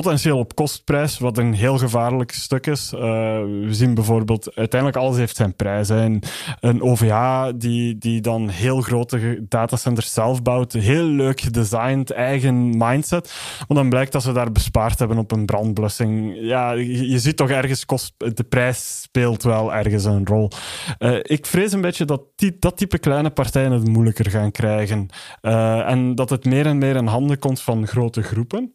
potentieel 0.00 0.38
op 0.38 0.54
kostprijs, 0.54 1.18
wat 1.18 1.38
een 1.38 1.52
heel 1.52 1.78
gevaarlijk 1.78 2.32
stuk 2.32 2.66
is. 2.66 2.92
Uh, 2.94 3.00
we 3.00 3.68
zien 3.70 3.94
bijvoorbeeld, 3.94 4.54
uiteindelijk 4.54 5.00
alles 5.00 5.16
heeft 5.16 5.36
zijn 5.36 5.56
prijs. 5.56 5.88
Een, 5.88 6.22
een 6.60 6.82
OVH 6.82 7.48
die, 7.56 7.98
die 7.98 8.20
dan 8.20 8.48
heel 8.48 8.80
grote 8.80 9.44
datacenters 9.48 10.12
zelf 10.12 10.42
bouwt, 10.42 10.72
heel 10.72 11.04
leuk 11.04 11.40
gedesigned, 11.40 12.10
eigen 12.10 12.76
mindset. 12.76 13.34
Maar 13.58 13.76
dan 13.76 13.88
blijkt 13.88 14.12
dat 14.12 14.22
ze 14.22 14.32
daar 14.32 14.52
bespaard 14.52 14.98
hebben 14.98 15.18
op 15.18 15.32
een 15.32 15.46
brandblussing. 15.46 16.36
Ja, 16.40 16.72
je, 16.72 17.18
ziet 17.18 17.36
toch 17.36 17.50
ergens, 17.50 17.86
kost, 17.86 18.12
de 18.16 18.44
prijs 18.48 19.00
speelt 19.02 19.42
wel 19.42 19.74
ergens 19.74 20.04
een 20.04 20.26
rol. 20.26 20.50
Uh, 20.98 21.18
ik 21.22 21.46
vrees 21.46 21.72
een 21.72 21.80
beetje 21.80 22.04
dat 22.04 22.22
die, 22.36 22.56
dat 22.58 22.76
type 22.76 22.98
kleine 22.98 23.30
partijen 23.30 23.72
het 23.72 23.88
moeilijker 23.88 24.30
gaan 24.30 24.50
krijgen. 24.50 25.08
Uh, 25.42 25.90
en 25.90 26.14
dat 26.14 26.30
het 26.30 26.44
meer 26.44 26.66
en 26.66 26.78
meer 26.78 26.96
in 26.96 27.06
handen 27.06 27.38
komt 27.38 27.60
van 27.60 27.86
grote 27.86 28.22
groepen. 28.22 28.72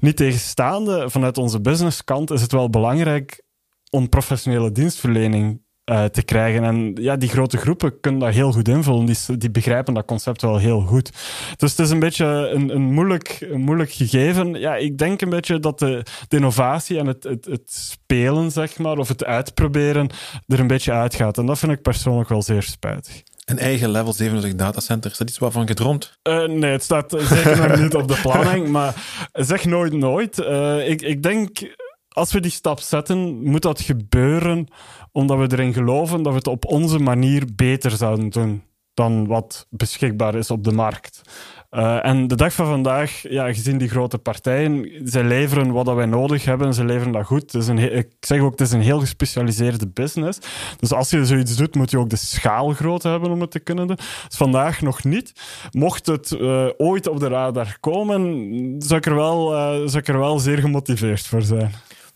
Niet 0.00 0.20
tegenstaande, 0.58 1.10
vanuit 1.10 1.38
onze 1.38 1.60
businesskant 1.60 2.30
is 2.30 2.40
het 2.40 2.52
wel 2.52 2.70
belangrijk 2.70 3.42
om 3.90 4.08
professionele 4.08 4.72
dienstverlening 4.72 5.60
uh, 5.90 6.04
te 6.04 6.22
krijgen. 6.22 6.64
En 6.64 6.92
ja, 6.94 7.16
die 7.16 7.28
grote 7.28 7.56
groepen 7.56 8.00
kunnen 8.00 8.20
dat 8.20 8.32
heel 8.32 8.52
goed 8.52 8.68
invullen. 8.68 9.06
Die, 9.06 9.36
die 9.36 9.50
begrijpen 9.50 9.94
dat 9.94 10.04
concept 10.04 10.42
wel 10.42 10.56
heel 10.56 10.80
goed. 10.80 11.12
Dus 11.56 11.70
het 11.70 11.78
is 11.78 11.90
een 11.90 11.98
beetje 11.98 12.26
een, 12.26 12.74
een, 12.74 12.92
moeilijk, 12.92 13.48
moeilijk 13.52 13.90
gegeven. 13.90 14.54
Ja, 14.54 14.76
ik 14.76 14.98
denk 14.98 15.20
een 15.20 15.30
beetje 15.30 15.60
dat 15.60 15.78
de, 15.78 16.02
de 16.28 16.36
innovatie 16.36 16.98
en 16.98 17.06
het, 17.06 17.24
het, 17.24 17.44
het, 17.44 17.72
spelen, 17.72 18.50
zeg 18.50 18.78
maar, 18.78 18.98
of 18.98 19.08
het 19.08 19.24
uitproberen, 19.24 20.10
er 20.46 20.60
een 20.60 20.66
beetje 20.66 20.92
uitgaat. 20.92 21.38
En 21.38 21.46
dat 21.46 21.58
vind 21.58 21.72
ik 21.72 21.82
persoonlijk 21.82 22.28
wel 22.28 22.42
zeer 22.42 22.62
spijtig. 22.62 23.22
Een 23.48 23.58
eigen 23.58 23.90
level 23.90 24.12
27 24.12 24.58
datacenter, 24.58 25.10
is 25.10 25.16
dat 25.16 25.28
iets 25.28 25.38
waarvan 25.38 25.66
gedroomd? 25.66 26.18
Uh, 26.22 26.44
nee, 26.44 26.70
het 26.70 26.82
staat 26.82 27.16
zeker 27.18 27.68
nog 27.68 27.80
niet 27.80 27.94
op 27.94 28.08
de 28.08 28.18
planning. 28.22 28.68
Maar 28.78 28.94
zeg 29.32 29.64
nooit 29.64 29.92
nooit. 29.92 30.38
Uh, 30.38 30.88
ik, 30.88 31.02
ik 31.02 31.22
denk 31.22 31.74
als 32.08 32.32
we 32.32 32.40
die 32.40 32.50
stap 32.50 32.80
zetten, 32.80 33.42
moet 33.42 33.62
dat 33.62 33.80
gebeuren 33.80 34.66
omdat 35.12 35.38
we 35.38 35.56
erin 35.56 35.72
geloven 35.72 36.22
dat 36.22 36.32
we 36.32 36.38
het 36.38 36.46
op 36.46 36.64
onze 36.64 36.98
manier 36.98 37.44
beter 37.54 37.90
zouden 37.90 38.28
doen 38.28 38.62
dan 38.98 39.26
wat 39.26 39.66
beschikbaar 39.70 40.34
is 40.34 40.50
op 40.50 40.64
de 40.64 40.72
markt. 40.72 41.22
Uh, 41.70 42.04
en 42.04 42.26
de 42.26 42.34
dag 42.34 42.52
van 42.52 42.66
vandaag, 42.66 43.22
ja, 43.28 43.52
gezien 43.52 43.78
die 43.78 43.88
grote 43.88 44.18
partijen, 44.18 44.90
ze 45.08 45.24
leveren 45.24 45.72
wat 45.72 45.94
wij 45.94 46.06
nodig 46.06 46.44
hebben, 46.44 46.74
ze 46.74 46.84
leveren 46.84 47.12
dat 47.12 47.26
goed. 47.26 47.52
Het 47.52 47.68
een, 47.68 47.78
ik 47.96 48.08
zeg 48.20 48.40
ook, 48.40 48.50
het 48.50 48.60
is 48.60 48.72
een 48.72 48.80
heel 48.80 49.00
gespecialiseerde 49.00 49.88
business. 49.88 50.38
Dus 50.78 50.92
als 50.92 51.10
je 51.10 51.26
zoiets 51.26 51.56
doet, 51.56 51.74
moet 51.74 51.90
je 51.90 51.98
ook 51.98 52.10
de 52.10 52.16
schaalgrootte 52.16 53.08
hebben 53.08 53.30
om 53.30 53.40
het 53.40 53.50
te 53.50 53.58
kunnen 53.58 53.86
doen. 53.86 53.96
Dus 53.96 54.36
vandaag 54.36 54.80
nog 54.80 55.04
niet. 55.04 55.32
Mocht 55.70 56.06
het 56.06 56.30
uh, 56.30 56.66
ooit 56.76 57.08
op 57.08 57.20
de 57.20 57.28
radar 57.28 57.76
komen, 57.80 58.22
zou 58.78 58.98
ik 58.98 59.06
er 59.06 59.14
wel, 59.14 59.52
uh, 59.52 59.68
zou 59.74 59.98
ik 59.98 60.08
er 60.08 60.18
wel 60.18 60.38
zeer 60.38 60.58
gemotiveerd 60.58 61.26
voor 61.26 61.42
zijn 61.42 61.72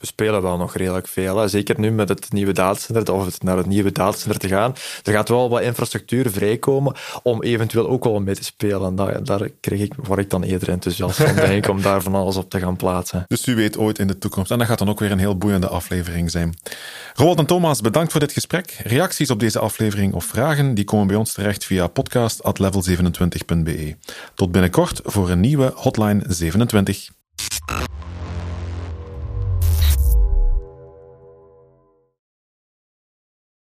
spelen 0.07 0.43
wel 0.43 0.57
nog 0.57 0.77
redelijk 0.77 1.09
veel. 1.09 1.37
Hè. 1.37 1.49
Zeker 1.49 1.81
nu 1.81 1.91
met 1.91 2.09
het 2.09 2.33
nieuwe 2.33 2.53
datacenter, 2.53 3.15
of 3.15 3.25
het 3.25 3.43
naar 3.43 3.57
het 3.57 3.67
nieuwe 3.67 3.93
datacenter 3.93 4.41
te 4.41 4.49
gaan. 4.49 4.75
Er 5.03 5.13
gaat 5.13 5.29
wel 5.29 5.51
wat 5.51 5.63
infrastructuur 5.63 6.31
vrijkomen 6.31 6.95
om 7.23 7.43
eventueel 7.43 7.89
ook 7.89 8.05
wel 8.05 8.21
mee 8.21 8.35
te 8.35 8.45
spelen. 8.45 8.95
daar, 8.95 9.25
daar 9.25 9.49
krijg 9.61 9.81
ik, 9.81 9.95
word 9.97 10.21
ik 10.21 10.31
dan 10.31 10.43
eerder 10.43 10.69
enthousiast 10.69 11.17
van, 11.17 11.35
denk 11.35 11.69
om 11.69 11.83
daar 11.83 12.03
van 12.03 12.15
alles 12.15 12.37
op 12.37 12.51
te 12.51 12.59
gaan 12.59 12.77
plaatsen. 12.77 13.25
Dus 13.29 13.47
u 13.47 13.55
weet 13.55 13.79
ooit 13.79 13.99
in 13.99 14.07
de 14.07 14.19
toekomst. 14.19 14.51
En 14.51 14.59
dat 14.59 14.67
gaat 14.67 14.79
dan 14.79 14.89
ook 14.89 15.01
weer 15.01 15.11
een 15.11 15.19
heel 15.19 15.39
boeiende 15.39 15.69
aflevering 15.69 16.31
zijn. 16.31 16.57
Roald 17.15 17.39
en 17.39 17.47
Thomas, 17.47 17.81
bedankt 17.81 18.11
voor 18.11 18.21
dit 18.21 18.33
gesprek. 18.33 18.81
Reacties 18.85 19.31
op 19.31 19.41
deze 19.41 19.59
aflevering 19.59 20.15
of 20.15 20.25
vragen, 20.25 20.75
die 20.75 20.85
komen 20.85 21.07
bij 21.07 21.17
ons 21.17 21.33
terecht 21.33 21.65
via 21.65 21.87
podcast.level27.be. 21.87 23.97
Tot 24.35 24.53
binnenkort 24.53 25.01
voor 25.05 25.31
een 25.31 25.41
nieuwe 25.41 25.73
Hotline 25.75 26.25
27. 26.29 27.11